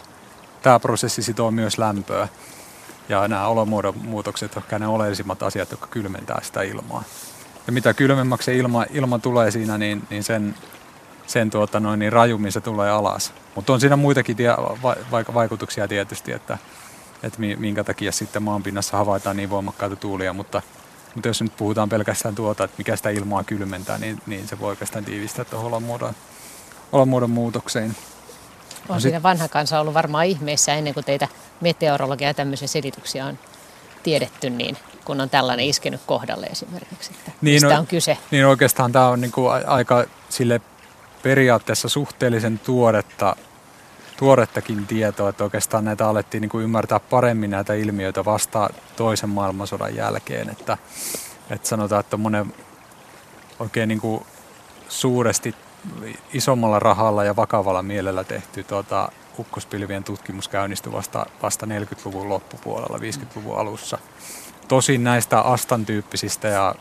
[0.61, 2.27] tämä prosessi sitoo myös lämpöä.
[3.09, 7.03] Ja nämä olomuodon muutokset ovat ne oleellisimmat asiat, jotka kylmentää sitä ilmaa.
[7.67, 10.55] Ja mitä kylmemmäksi se ilma, ilma tulee siinä, niin, niin sen,
[11.27, 13.33] sen tuota noin, niin rajummin se tulee alas.
[13.55, 14.49] Mutta on siinä muitakin tie,
[14.83, 14.95] va,
[15.33, 16.57] vaikutuksia tietysti, että,
[17.23, 20.61] että minkä takia sitten maanpinnassa havaitaan niin voimakkaita tuulia, mutta
[21.15, 24.69] mutta jos nyt puhutaan pelkästään tuota, että mikä sitä ilmaa kylmentää, niin, niin se voi
[24.69, 26.13] oikeastaan tiivistää tuohon olomuodon,
[26.91, 27.95] olomuodon muutokseen.
[28.89, 31.27] On no siinä vanha kansa ollut varmaan ihmeessä ennen kuin teitä
[31.61, 33.39] meteorologia ja tämmöisiä selityksiä on
[34.03, 38.17] tiedetty, niin kun on tällainen iskenyt kohdalle esimerkiksi, että niin, mistä no, on kyse.
[38.31, 40.61] Niin oikeastaan tämä on niinku aika sille
[41.23, 43.35] periaatteessa suhteellisen tuoretta
[44.17, 49.95] tuorettakin tietoa, että oikeastaan näitä alettiin niin kuin ymmärtää paremmin näitä ilmiöitä vasta toisen maailmansodan
[49.95, 50.49] jälkeen.
[50.49, 50.77] Että,
[51.49, 52.53] että sanotaan, että monen
[53.59, 54.25] oikein niin kuin
[54.89, 55.55] suuresti
[56.33, 63.57] isommalla rahalla ja vakavalla mielellä tehty tuota, ukkospilvien tutkimus käynnistyi vasta, vasta 40-luvun loppupuolella, 50-luvun
[63.57, 63.97] alussa.
[64.67, 66.75] Tosin näistä Astan tyyppisistä ja,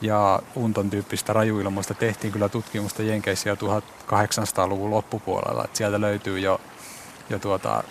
[0.00, 5.64] ja Unton tyyppisistä rajuilmoista tehtiin kyllä tutkimusta Jenkeissä jo 1800-luvun loppupuolella.
[5.64, 6.60] Että sieltä löytyy jo
[7.30, 7.84] ja tuota,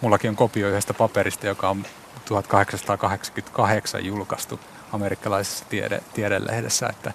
[0.00, 1.86] mullakin on kopio yhdestä paperista, joka on
[2.24, 4.60] 1888 julkaistu
[4.92, 7.12] amerikkalaisessa tiede, tiedelehdessä, että,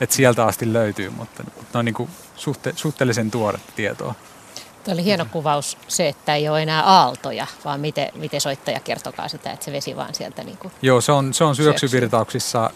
[0.00, 4.14] että sieltä asti löytyy, mutta ne on niin kuin suhte, suhteellisen tuoretta tietoa.
[4.84, 9.28] Tuo oli hieno kuvaus se, että ei ole enää aaltoja, vaan miten, miten soittaja kertokaa
[9.28, 12.70] sitä, että se vesi vaan sieltä niin kuin Joo, se on, se on syöksyvirtauksissa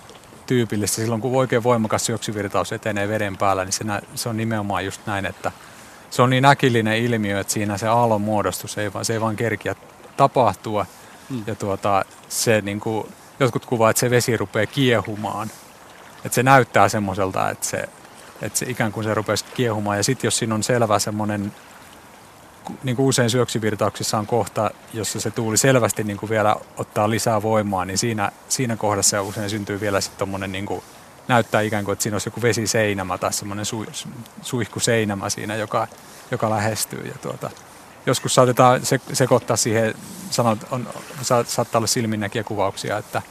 [0.46, 0.96] tyypillistä.
[0.96, 5.00] Silloin kun oikein voimakas syöksyvirtaus etenee veden päällä, niin se, nä, se on nimenomaan just
[5.06, 5.52] näin, että
[6.10, 9.36] se on niin äkillinen ilmiö, että siinä se aallon muodostus ei vaan, se ei vaan
[9.36, 9.74] kerkiä
[10.16, 10.86] tapahtua.
[11.30, 11.42] Mm.
[11.46, 13.06] Ja tuota, se niin kuin,
[13.40, 15.50] jotkut kuvaa, että se vesi rupeaa kiehumaan.
[16.24, 17.88] Että se näyttää semmoiselta, että se,
[18.42, 19.96] että se ikään kuin se rupeaa kiehumaan.
[19.96, 21.52] Ja sitten jos siinä on selvä semmoinen,
[22.82, 27.42] niin kuin usein syöksyvirtauksissa on kohta, jossa se tuuli selvästi niin kuin vielä ottaa lisää
[27.42, 30.82] voimaa, niin siinä, siinä kohdassa usein syntyy vielä sitten tommonen niin kuin
[31.28, 33.86] näyttää ikään kuin, että siinä olisi joku vesiseinämä tai semmoinen su,
[34.42, 35.88] suihkuseinämä siinä, joka,
[36.30, 37.06] joka lähestyy.
[37.06, 37.50] Ja tuota,
[38.06, 39.94] joskus saatetaan se, sekoittaa siihen,
[40.30, 40.88] sanot, on,
[41.46, 43.22] saattaa olla silminnäkiä kuvauksia, että,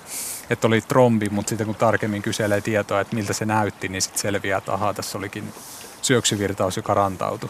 [0.49, 4.21] että oli trombi, mutta sitten kun tarkemmin kyselee tietoa, että miltä se näytti, niin sitten
[4.21, 5.53] selviää, että ahaa, tässä olikin
[6.01, 7.49] syöksyvirtaus, joka rantautui.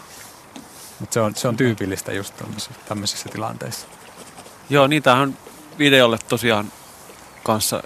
[1.00, 2.34] Mutta se on, se on tyypillistä just
[2.86, 3.88] tämmöisissä tilanteissa.
[4.70, 5.38] Joo, niitä on
[5.78, 6.72] videolle tosiaan
[7.44, 7.84] kanssa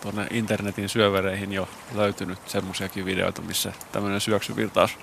[0.00, 4.98] tuonne internetin syövereihin jo löytynyt semmoisiakin videoita, missä tämmöinen syöksyvirtaus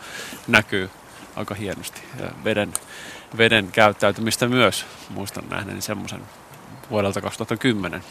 [0.47, 0.89] näkyy
[1.35, 2.01] aika hienosti.
[2.19, 2.73] Ja veden,
[3.37, 6.21] veden käyttäytymistä myös muistan nähneeni semmoisen
[6.89, 8.03] vuodelta 2010.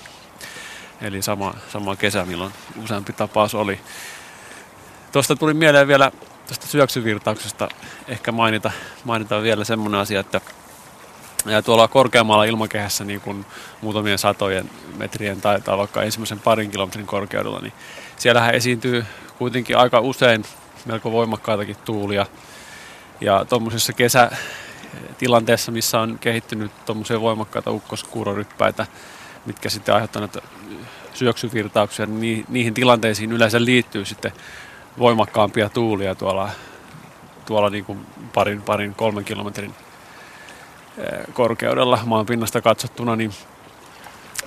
[1.00, 2.52] Eli sama, sama kesä, milloin
[2.84, 3.80] useampi tapaus oli.
[5.12, 6.12] Tuosta tuli mieleen vielä
[6.46, 7.68] tuosta syöksyvirtauksesta
[8.08, 8.70] ehkä mainita,
[9.04, 10.40] mainita vielä semmoinen asia, että
[11.46, 13.46] ja tuolla korkeammalla ilmakehässä niin kuin
[13.80, 17.72] muutamien satojen metrien tai, tai vaikka ensimmäisen parin kilometrin korkeudella, niin
[18.16, 19.04] siellähän esiintyy
[19.38, 20.44] kuitenkin aika usein
[20.86, 22.26] melko voimakkaitakin tuulia.
[23.20, 28.86] Ja tuommoisessa kesätilanteessa, missä on kehittynyt tuommoisia voimakkaita ukkoskuuroryppäitä,
[29.46, 30.38] mitkä sitten aiheuttavat
[31.14, 34.32] syöksyvirtauksia, niin niihin tilanteisiin yleensä liittyy sitten
[34.98, 36.50] voimakkaampia tuulia tuolla,
[37.46, 39.74] tuolla niin kuin parin, parin kolmen kilometrin
[41.32, 43.32] korkeudella maan pinnasta katsottuna, niin,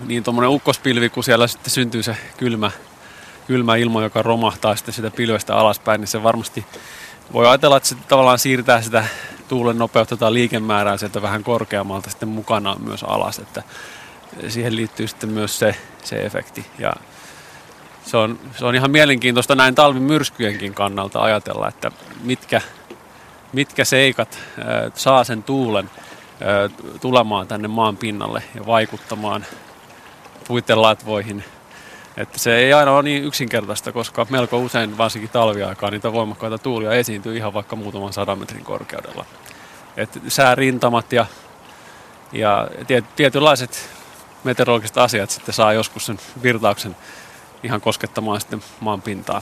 [0.06, 2.72] niin tuommoinen ukkospilvi, kun siellä sitten syntyy se kylmä,
[3.48, 6.66] kylmä ilma, joka romahtaa sitten sitä pilvestä alaspäin, niin se varmasti
[7.34, 9.06] voi ajatella, että se tavallaan siirtää sitä
[9.48, 13.64] tuulen nopeutta tai liikemäärää sieltä vähän korkeammalta sitten mukanaan myös alas, että
[14.48, 16.66] siihen liittyy sitten myös se, se efekti.
[16.80, 16.94] Ja
[18.06, 21.92] se on, se on ihan mielenkiintoista näin talvimyrskyjenkin kannalta ajatella, että
[22.24, 22.62] mitkä,
[23.54, 25.90] mitkä seikat äh, saa sen tuulen
[27.02, 29.46] tulemaan tänne maan pinnalle ja vaikuttamaan
[30.48, 31.44] puitelatvoihin.
[32.18, 36.92] Että se ei aina ole niin yksinkertaista, koska melko usein, varsinkin talviaikaan, niitä voimakkaita tuulia
[36.92, 39.26] esiintyy ihan vaikka muutaman sadan metrin korkeudella.
[39.98, 41.26] Et säärintamat ja,
[42.32, 43.90] ja tiet, tietynlaiset
[44.44, 46.96] meteorologiset asiat sitten saa joskus sen virtauksen
[47.64, 49.42] ihan koskettamaan sitten maan pintaa.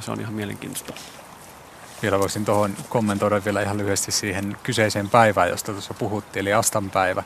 [0.00, 0.92] Se on ihan mielenkiintoista.
[2.02, 6.90] Vielä voisin tuohon kommentoida vielä ihan lyhyesti siihen kyseiseen päivään, josta tuossa puhuttiin, eli Astan
[6.90, 7.22] päivä.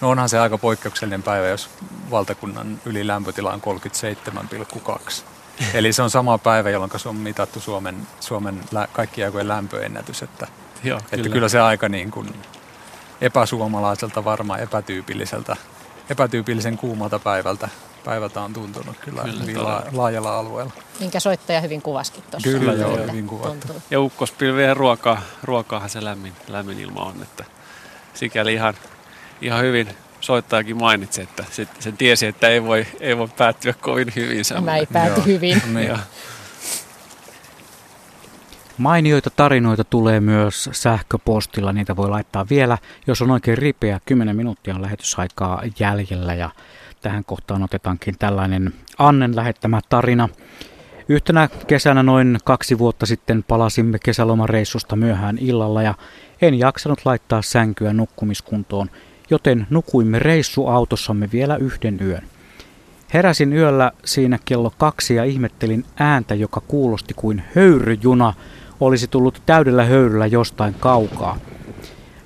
[0.00, 1.70] No onhan se aika poikkeuksellinen päivä, jos
[2.10, 3.62] valtakunnan ylilämpötila on
[4.98, 5.22] 37,2.
[5.74, 10.22] Eli se on sama päivä, jolloin se on mitattu Suomen, Suomen lä- kaikkien aikojen lämpöennätys.
[10.22, 10.46] Että,
[10.84, 11.32] Joo, että kyllä.
[11.32, 12.34] kyllä se aika niin kuin
[13.20, 15.56] epäsuomalaiselta varmaan epätyypilliseltä,
[16.10, 17.68] epätyypillisen kuumalta päivältä
[18.04, 20.72] päivältä on tuntunut kyllä, kyllä hyvin la- laajalla alueella.
[21.00, 22.48] Minkä soittaja hyvin kuvaskin tuossa.
[22.48, 23.82] Kyllä, joo, hyvin kuvattu.
[23.90, 27.44] Ja ukkospilvien ruokaa, ruokaahan se lämmin, lämmin ilma on, että
[28.14, 28.74] sikäli ihan,
[29.40, 29.88] ihan hyvin
[30.20, 34.44] soittajakin mainitsi, että sit, sen tiesi, että ei voi, ei voi päättyä kovin hyvin.
[34.54, 35.62] Tämä ei pääty hyvin.
[35.74, 35.98] Niin.
[38.78, 41.72] Mainioita tarinoita tulee myös sähköpostilla.
[41.72, 44.00] Niitä voi laittaa vielä, jos on oikein ripeä.
[44.06, 46.50] 10 minuuttia on lähetysaikaa jäljellä ja
[47.00, 50.28] tähän kohtaan otetaankin tällainen Annen lähettämä tarina.
[51.08, 55.94] Yhtenä kesänä noin kaksi vuotta sitten palasimme kesälomareissusta myöhään illalla ja
[56.42, 58.90] en jaksanut laittaa sänkyä nukkumiskuntoon,
[59.30, 62.22] joten nukuimme reissuautossamme vielä yhden yön.
[63.14, 68.34] Heräsin yöllä siinä kello kaksi ja ihmettelin ääntä, joka kuulosti kuin höyryjuna
[68.80, 71.38] olisi tullut täydellä höyryllä jostain kaukaa.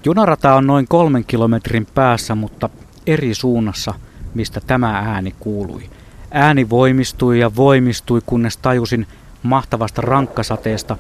[0.05, 2.71] Junarata on noin kolmen kilometrin päässä, mutta
[3.07, 3.95] eri suunnassa,
[4.35, 5.91] mistä tämä ääni kuului.
[6.31, 9.07] Ääni voimistui ja voimistui, kunnes tajusin
[9.43, 10.97] mahtavasta rankkasateesta,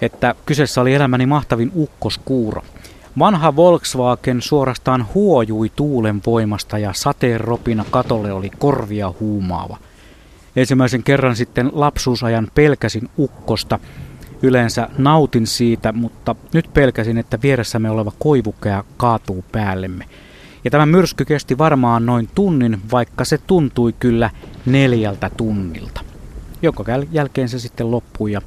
[0.00, 2.62] että kyseessä oli elämäni mahtavin ukkoskuuro.
[3.18, 9.78] Vanha Volkswagen suorastaan huojui tuulen voimasta ja sateen ropina katolle oli korvia huumaava.
[10.56, 13.78] Ensimmäisen kerran sitten lapsuusajan pelkäsin ukkosta.
[14.42, 20.04] Yleensä nautin siitä, mutta nyt pelkäsin, että vieressämme oleva koivukea kaatuu päällemme.
[20.66, 24.30] Ja tämä myrsky kesti varmaan noin tunnin, vaikka se tuntui kyllä
[24.66, 26.00] neljältä tunnilta.
[26.62, 28.42] Jonka jälkeen se sitten loppui ja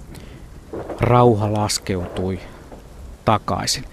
[1.00, 2.40] rauha laskeutui
[3.26, 3.84] takaisin.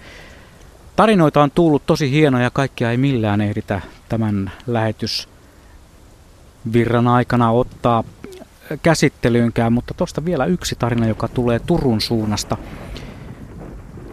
[0.95, 8.03] Tarinoita on tullut tosi hienoja, kaikkia ei millään ehditä tämän lähetysvirran aikana ottaa
[8.83, 12.57] käsittelyynkään, mutta tuosta vielä yksi tarina, joka tulee Turun suunnasta.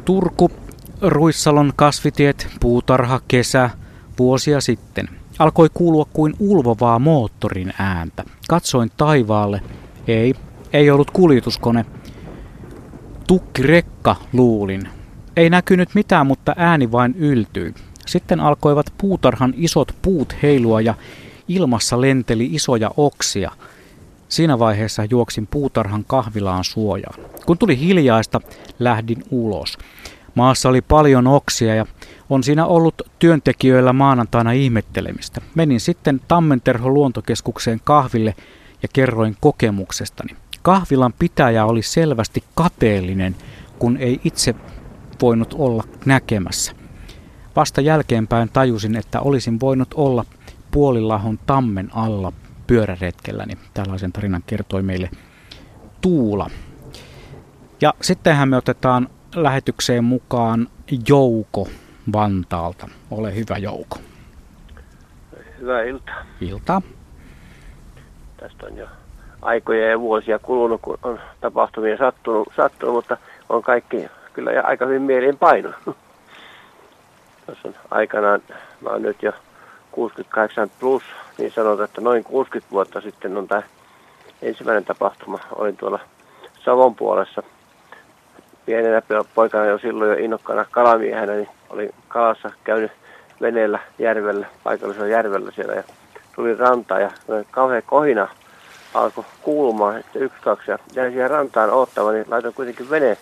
[0.05, 0.51] Turku,
[1.01, 3.70] Ruissalon kasvitiet, puutarha, kesä,
[4.19, 5.09] vuosia sitten.
[5.39, 8.24] Alkoi kuulua kuin ulvovaa moottorin ääntä.
[8.49, 9.62] Katsoin taivaalle.
[10.09, 10.35] Ei,
[10.73, 11.85] ei ollut kuljetuskone.
[13.27, 14.89] Tukkirekka luulin.
[15.36, 17.74] Ei näkynyt mitään, mutta ääni vain yltyi.
[18.07, 20.95] Sitten alkoivat puutarhan isot puut heilua ja
[21.49, 23.51] ilmassa lenteli isoja oksia.
[24.28, 27.20] Siinä vaiheessa juoksin puutarhan kahvilaan suojaan.
[27.47, 28.41] Kun tuli hiljaista,
[28.78, 29.78] lähdin ulos.
[30.35, 31.86] Maassa oli paljon oksia ja
[32.30, 35.40] on siinä ollut työntekijöillä maanantaina ihmettelemistä.
[35.55, 38.34] Menin sitten Tammenterho luontokeskukseen kahville
[38.82, 40.36] ja kerroin kokemuksestani.
[40.62, 43.36] Kahvilan pitäjä oli selvästi kateellinen,
[43.78, 44.55] kun ei itse
[45.22, 46.72] voinut olla näkemässä.
[47.56, 50.24] Vasta jälkeenpäin tajusin, että olisin voinut olla
[50.70, 52.32] puolilahon tammen alla
[52.66, 53.59] pyöräretkelläni.
[53.74, 55.10] Tällaisen tarinan kertoi meille
[56.01, 56.51] Tuula.
[57.80, 60.68] Ja sittenhän me otetaan lähetykseen mukaan
[61.09, 61.68] Jouko
[62.12, 62.89] Vantaalta.
[63.10, 63.98] Ole hyvä Jouko.
[65.60, 66.24] Hyvää iltaa.
[66.40, 66.82] Iltaa.
[68.36, 68.86] Tästä on jo
[69.43, 73.16] aikoja ja vuosia kulunut, kun on tapahtumia sattunut, sattunut mutta
[73.48, 75.72] on kaikki kyllä ja aika hyvin mieleen paino.
[77.64, 78.40] On aikanaan,
[78.81, 79.32] mä oon nyt jo
[79.90, 81.02] 68 plus,
[81.39, 83.62] niin sanotaan, että noin 60 vuotta sitten on tämä
[84.43, 85.39] ensimmäinen tapahtuma.
[85.52, 86.01] Olin tuolla
[86.64, 87.43] Savon puolessa
[88.66, 89.02] pienenä
[89.35, 92.92] poikana jo silloin jo innokkaana kalamiehenä, niin olin kalassa käynyt
[93.40, 95.82] veneellä järvellä, paikallisella järvellä siellä ja
[96.34, 97.10] tuli rantaan ja
[97.51, 98.28] kauhean kohina
[98.94, 103.16] alkoi kuulumaan, että yksi, kaksi ja jäin siihen rantaan ottamaan, niin laitoin kuitenkin vene,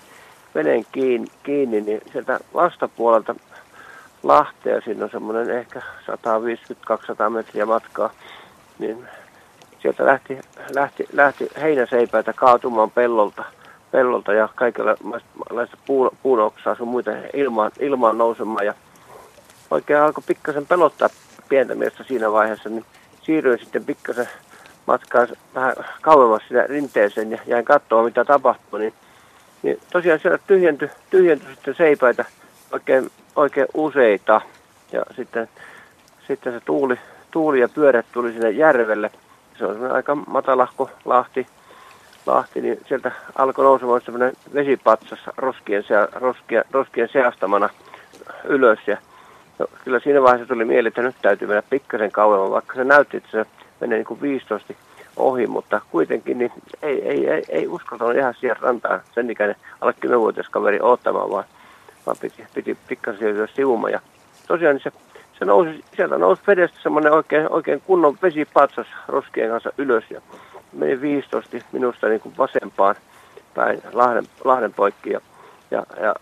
[0.54, 3.34] veneen kiinni, kiinni, niin sieltä vastapuolelta
[4.22, 5.82] Lahtea, siinä on semmoinen ehkä
[7.26, 8.10] 150-200 metriä matkaa,
[8.78, 9.08] niin
[9.82, 10.38] sieltä lähti,
[10.74, 13.44] lähti, lähti heinäseipäitä kaatumaan pellolta,
[13.92, 18.66] pellolta ja kaikenlaista puun, puunoksaa sun muita ilmaan, ilmaan nousemaan.
[18.66, 18.74] Ja
[19.70, 21.08] oikein alkoi pikkasen pelottaa
[21.48, 22.84] pientä miestä siinä vaiheessa, niin
[23.22, 24.28] siirryin sitten pikkasen
[24.86, 28.94] matkaa vähän kauemmas sinne rinteeseen ja jäin katsoa mitä tapahtui, niin,
[29.62, 32.24] niin tosiaan siellä tyhjentyi, tyhjentyi sitten seipäitä
[32.72, 34.40] oikein, oikein useita
[34.92, 35.48] ja sitten,
[36.26, 36.96] sitten se tuuli,
[37.30, 39.10] tuuli ja pyörät tuli sinne järvelle.
[39.58, 41.46] Se on aika matalahko lahti,
[42.26, 47.68] lahti, niin sieltä alkoi nousemaan semmoinen vesipatsas roskien, sea, roskien, roskien seastamana
[48.44, 48.78] ylös.
[48.86, 48.96] Ja
[49.58, 53.16] no, kyllä siinä vaiheessa tuli mieli, että nyt täytyy mennä pikkasen kauemmin, vaikka se näytti,
[53.16, 53.46] että se
[53.80, 54.74] menee niin kuin 15
[55.16, 59.00] ohi, mutta kuitenkin niin ei, ei, ei, ei uskaltanut jäädä siihen rantaan.
[59.14, 61.44] Sen ikäinen alle 10-vuotias kaveri ottamaan, vaan,
[62.06, 63.92] vaan piti, piti pikkasen siirtyä sivumaan.
[63.92, 64.00] Ja
[64.48, 64.92] tosiaan niin se,
[65.38, 70.04] se nousi, sieltä nousi vedestä semmoinen oikein, oikein kunnon vesipatsas roskien kanssa ylös.
[70.10, 70.20] Ja
[70.72, 72.94] meni 15 minusta niin kuin vasempaan
[73.54, 75.10] päin Lahden, Lahden poikki.
[75.10, 75.20] Ja,
[75.70, 76.14] ja, ja,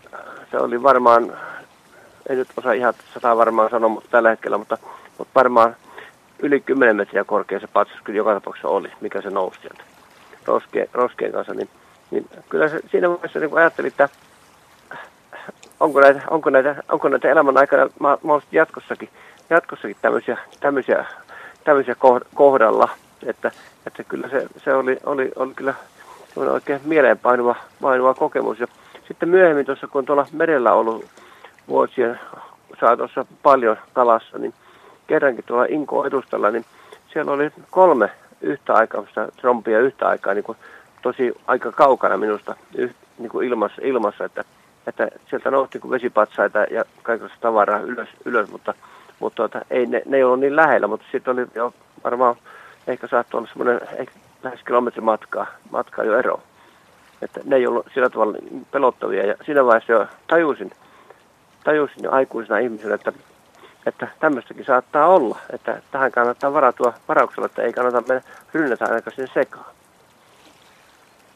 [0.51, 1.37] se oli varmaan,
[2.29, 4.77] en nyt osaa ihan sata varmaan sanoa mutta tällä hetkellä, mutta,
[5.17, 5.75] mutta varmaan
[6.39, 9.83] yli 10 metriä korkea se patsas kyllä joka tapauksessa oli, mikä se nousi sieltä
[10.45, 11.53] roskien, roskien kanssa.
[11.53, 11.69] Niin,
[12.11, 14.09] niin kyllä se, siinä vaiheessa niin ajattelin, että
[15.79, 19.09] onko näitä, onko näitä, onko näitä elämän aikana mahdollisesti jatkossakin,
[19.49, 21.05] jatkossakin tämmöisiä, tämmöisiä,
[21.63, 21.95] tämmöisiä
[22.35, 22.89] kohdalla,
[23.23, 23.51] että,
[23.87, 25.73] että kyllä se, se oli, oli, oli kyllä
[26.35, 28.59] oikein mieleenpainuva painuva kokemus.
[28.59, 28.67] Ja
[29.07, 31.05] sitten myöhemmin tuossa, kun tuolla merellä ollut
[31.67, 32.19] vuosien
[32.79, 34.53] saatossa paljon kalassa, niin
[35.07, 36.65] kerrankin tuolla Inko edustalla, niin
[37.13, 38.09] siellä oli kolme
[38.41, 39.03] yhtä aikaa,
[39.41, 40.57] trompia yhtä aikaa, niin kuin
[41.01, 42.55] tosi aika kaukana minusta
[43.17, 44.43] niin kuin ilmassa, ilmassa että,
[44.87, 48.73] että sieltä nousi niin vesipatsaita ja kaikenlaista tavaraa ylös, ylös mutta,
[49.19, 51.73] mutta tuota, ei, ne, ne ei ollut niin lähellä, mutta sitten oli jo
[52.03, 52.35] varmaan,
[52.87, 53.81] ehkä saattoi olla semmoinen
[54.43, 56.41] lähes kilometrin matkaa, matkaa jo ero.
[57.21, 58.37] Että ne ei ollut sillä tavalla
[58.71, 60.71] pelottavia ja siinä vaiheessa jo tajusin,
[61.63, 63.13] tajusin jo aikuisena ihmisenä, että
[63.85, 68.21] että tämmöistäkin saattaa olla, että tähän kannattaa varautua varauksella, että ei kannata mennä
[68.53, 69.65] rynnätä ainakaan sinne sekaan.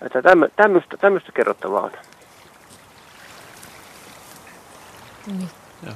[0.02, 0.22] Että
[0.56, 1.92] tämmöistä, tämmöistä kerrottavaa on.
[5.28, 5.50] Niin.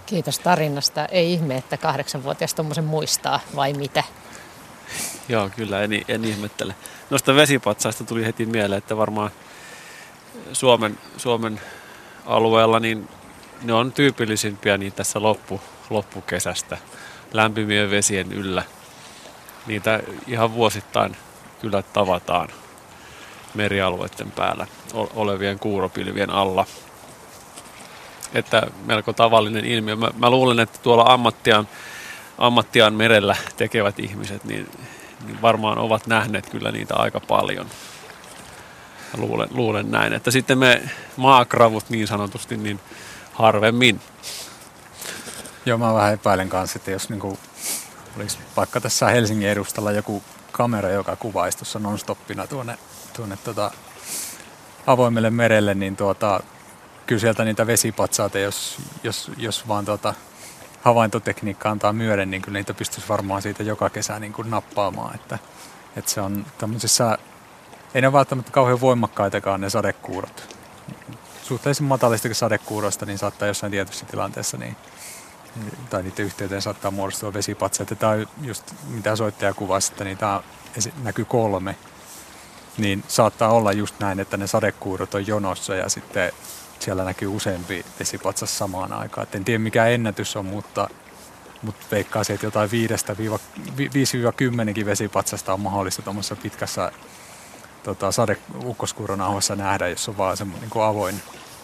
[0.06, 1.06] Kiitos tarinasta.
[1.06, 4.04] Ei ihme, että kahdeksanvuotias tuommoisen muistaa, vai mitä?
[5.30, 6.76] Joo, kyllä, en, en ihmettele.
[7.10, 9.32] Noista vesipatsaista tuli heti mieleen, että varmaan
[10.54, 11.62] Suomen, Suomen
[12.26, 13.10] alueella niin
[13.64, 16.78] ne on tyypillisimpiä niin tässä loppu, loppukesästä
[17.34, 18.64] lämpimien vesien yllä.
[19.68, 21.16] Niitä ihan vuosittain
[21.62, 22.50] kyllä tavataan
[23.54, 26.66] merialueiden päällä olevien kuuropilvien alla.
[28.34, 29.96] Että melko tavallinen ilmiö.
[29.96, 31.68] Mä, mä luulen, että tuolla ammattiaan,
[32.40, 34.72] ammattiaan merellä tekevät ihmiset, niin,
[35.26, 37.68] niin varmaan ovat nähneet kyllä niitä aika paljon.
[39.18, 40.14] luulen, luulen näin.
[40.14, 40.82] Että sitten me
[41.18, 42.80] maakravut niin sanotusti, niin
[43.34, 44.02] harvemmin.
[45.66, 47.40] Joo, mä vähän epäilen kanssa, että jos niin kuin
[48.18, 52.78] olisi vaikka tässä Helsingin edustalla joku kamera, joka kuvaisi tuossa nonstoppina tuonne,
[53.16, 53.72] tuonne tuota
[54.88, 56.40] avoimelle merelle, niin tuota,
[57.06, 60.14] kyllä sieltä niitä vesipatsaita, jos, jos, jos vaan tuota,
[60.82, 65.16] havaintotekniikka antaa myöden, niin kyllä niitä pystyisi varmaan siitä joka kesä niin kuin nappaamaan.
[65.16, 65.40] Että,
[65.96, 67.18] että se on tämmöisissä,
[67.94, 70.56] ei ne välttämättä kauhean voimakkaitakaan ne sadekuurot.
[71.44, 74.76] Suhteellisen matalistakin sadekuurosta, niin saattaa jossain tietyssä tilanteessa niin
[75.90, 77.96] tai niiden yhteyteen saattaa muodostua vesipatsaita.
[77.96, 80.44] Tämä on just mitä soittaja kuvasi, että niitä
[81.04, 81.76] näkyy kolme.
[82.78, 86.32] Niin saattaa olla just näin, että ne sadekuurot on jonossa ja sitten
[86.82, 89.28] siellä näkyy useampi vesipatsas samaan aikaan.
[89.28, 90.90] Et en tiedä mikä ennätys on, mutta,
[91.62, 92.70] mutta veikkaa se, että jotain
[94.82, 96.92] 5-10 vesipatsasta on mahdollista tuommoisessa pitkässä
[97.84, 98.38] tota, sade
[99.56, 101.22] nähdä, jos on vaan semmoinen niin avoin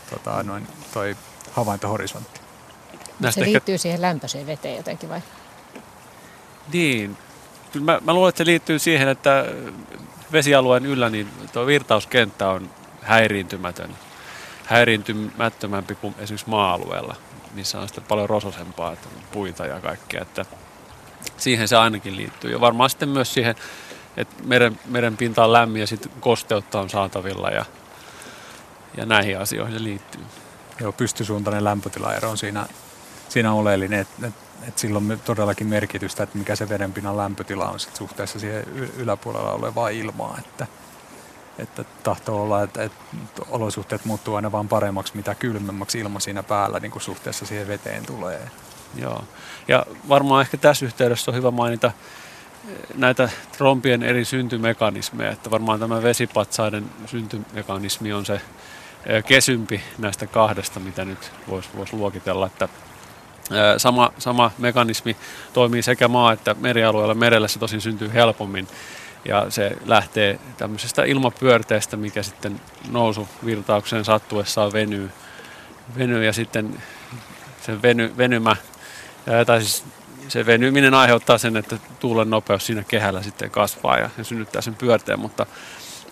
[0.10, 1.16] tota, noin, toi
[1.52, 2.40] havaintohorisontti.
[3.20, 3.82] Näistä se liittyy ehkä...
[3.82, 5.22] siihen lämpöiseen veteen jotenkin vai?
[6.74, 7.18] Niin.
[7.72, 9.46] Kyllä mä, mä luulen, että se liittyy siihen, että
[10.32, 12.70] vesialueen yllä niin tuo virtauskenttä on
[13.02, 13.96] häiriintymätön,
[14.66, 17.16] häiriintymättömämpi kuin esimerkiksi maa-alueella.
[17.54, 20.22] missä on sitten paljon rososempaa, että puita ja kaikkea.
[20.22, 20.46] Että
[21.38, 22.52] siihen se ainakin liittyy.
[22.52, 23.56] Ja varmaan sitten myös siihen,
[24.18, 27.66] että meren, meren pinta on lämmin ja sitten kosteutta on saatavilla ja,
[28.98, 30.22] ja näihin asioihin se liittyy.
[30.82, 32.66] Joo, pystysuuntainen lämpötilaero on siinä,
[33.30, 34.34] siinä oleellinen, että et,
[34.68, 38.64] et sillä on todellakin merkitystä, että mikä se vedenpinnan lämpötila on sit suhteessa siihen
[38.98, 40.40] yläpuolella olevaan ilmaan.
[40.40, 40.68] Että,
[41.60, 43.02] että tahtoo olla, että, että
[43.50, 48.06] olosuhteet muuttuu aina vaan paremmaksi, mitä kylmemmäksi ilma siinä päällä niin kuin suhteessa siihen veteen
[48.06, 48.42] tulee.
[48.96, 49.24] Joo.
[49.68, 55.80] Ja varmaan ehkä tässä yhteydessä on hyvä mainita eh, näitä trompien eri syntymekanismeja, että varmaan
[55.80, 58.42] tämä vesipatsaiden syntymekanismi on se
[59.06, 65.18] eh, kesympi näistä kahdesta, mitä nyt voisi vois luokitella, että eh, Sama, sama mekanismi
[65.54, 67.14] toimii sekä maa- että merialueella.
[67.14, 68.68] Merellä se tosin syntyy helpommin
[69.26, 75.12] ja se lähtee tämmöisestä ilmapyörteestä, mikä sitten nousuvirtaukseen sattuessaan venyy,
[75.98, 76.84] venyy ja sitten
[77.62, 78.56] se veny, venymä
[79.46, 79.86] tai siis
[80.28, 84.76] se venyminen aiheuttaa sen, että tuulen nopeus siinä kehällä sitten kasvaa ja, ja synnyttää sen
[84.76, 85.46] pyörteen, mutta,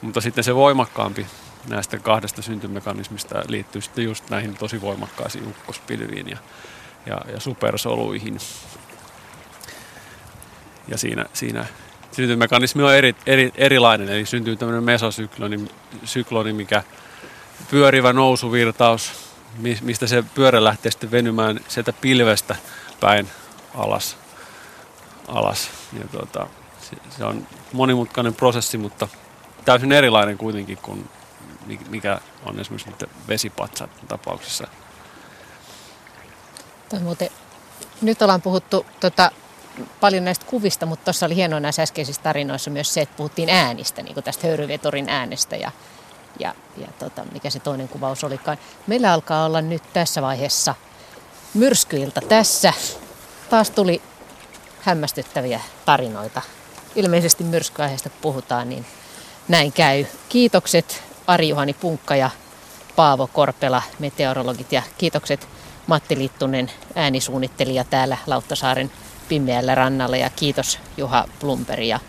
[0.02, 1.28] mutta sitten se voimakkaampi
[1.70, 6.38] näistä kahdesta syntymekanismista liittyy sitten just näihin tosi voimakkaisiin ukkospilviin ja,
[7.06, 8.38] ja, ja supersoluihin.
[10.88, 11.66] Ja siinä, siinä
[12.16, 15.66] syntymekanismi on eri, eri, erilainen, eli syntyy tämmöinen mesosykloni,
[16.04, 16.84] sykloni, mikä
[17.70, 19.12] pyörivä nousuvirtaus,
[19.82, 22.56] mistä se pyörä lähtee sitten venymään sieltä pilvestä
[23.00, 23.30] päin
[23.76, 24.18] alas.
[25.28, 25.70] alas.
[26.00, 26.48] Ja tuota,
[27.18, 29.08] se, on monimutkainen prosessi, mutta
[29.66, 31.10] täysin erilainen kuitenkin kuin
[31.90, 34.68] mikä on esimerkiksi nyt vesipatsat tapauksessa.
[37.02, 37.30] Muuten,
[38.02, 39.32] nyt ollaan puhuttu tota,
[40.00, 44.02] paljon näistä kuvista, mutta tuossa oli hienoa näissä äskeisissä tarinoissa myös se, että puhuttiin äänistä,
[44.02, 45.72] niin kuin tästä höyryvetorin äänestä ja,
[46.40, 48.58] ja, ja tota, mikä se toinen kuvaus olikaan.
[48.88, 50.76] Meillä alkaa olla nyt tässä vaiheessa
[51.54, 52.74] myrskyiltä tässä.
[53.50, 54.02] Taas tuli
[54.82, 56.42] hämmästyttäviä tarinoita.
[56.96, 58.86] Ilmeisesti myrskyaiheesta puhutaan, niin
[59.48, 60.06] näin käy.
[60.30, 62.30] Kiitokset Ari-Juhani Punkka ja
[62.96, 65.48] Paavo Korpela, meteorologit, ja kiitokset
[65.88, 68.92] Matti Littunen, äänisuunnittelija täällä Lauttasaaren
[69.30, 71.88] pimeällä rannalla, ja kiitos Juha Plumperi.
[71.88, 72.00] Ja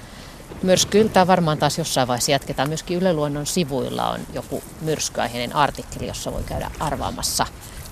[0.63, 2.69] myrskyiltä varmaan taas jossain vaiheessa jatketaan.
[2.69, 7.47] Myöskin Yle Luonnon sivuilla on joku myrskyaiheinen artikkeli, jossa voi käydä arvaamassa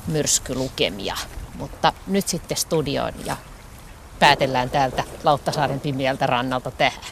[0.06, 1.16] myrskylukemia.
[1.54, 3.36] Mutta nyt sitten studioon ja
[4.18, 7.04] päätellään täältä Lauttasaaren pimeältä rannalta tähän.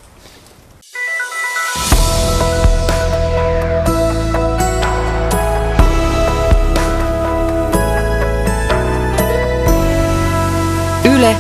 [11.05, 11.37] Yle,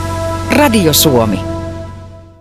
[0.51, 1.60] Radio Suomi.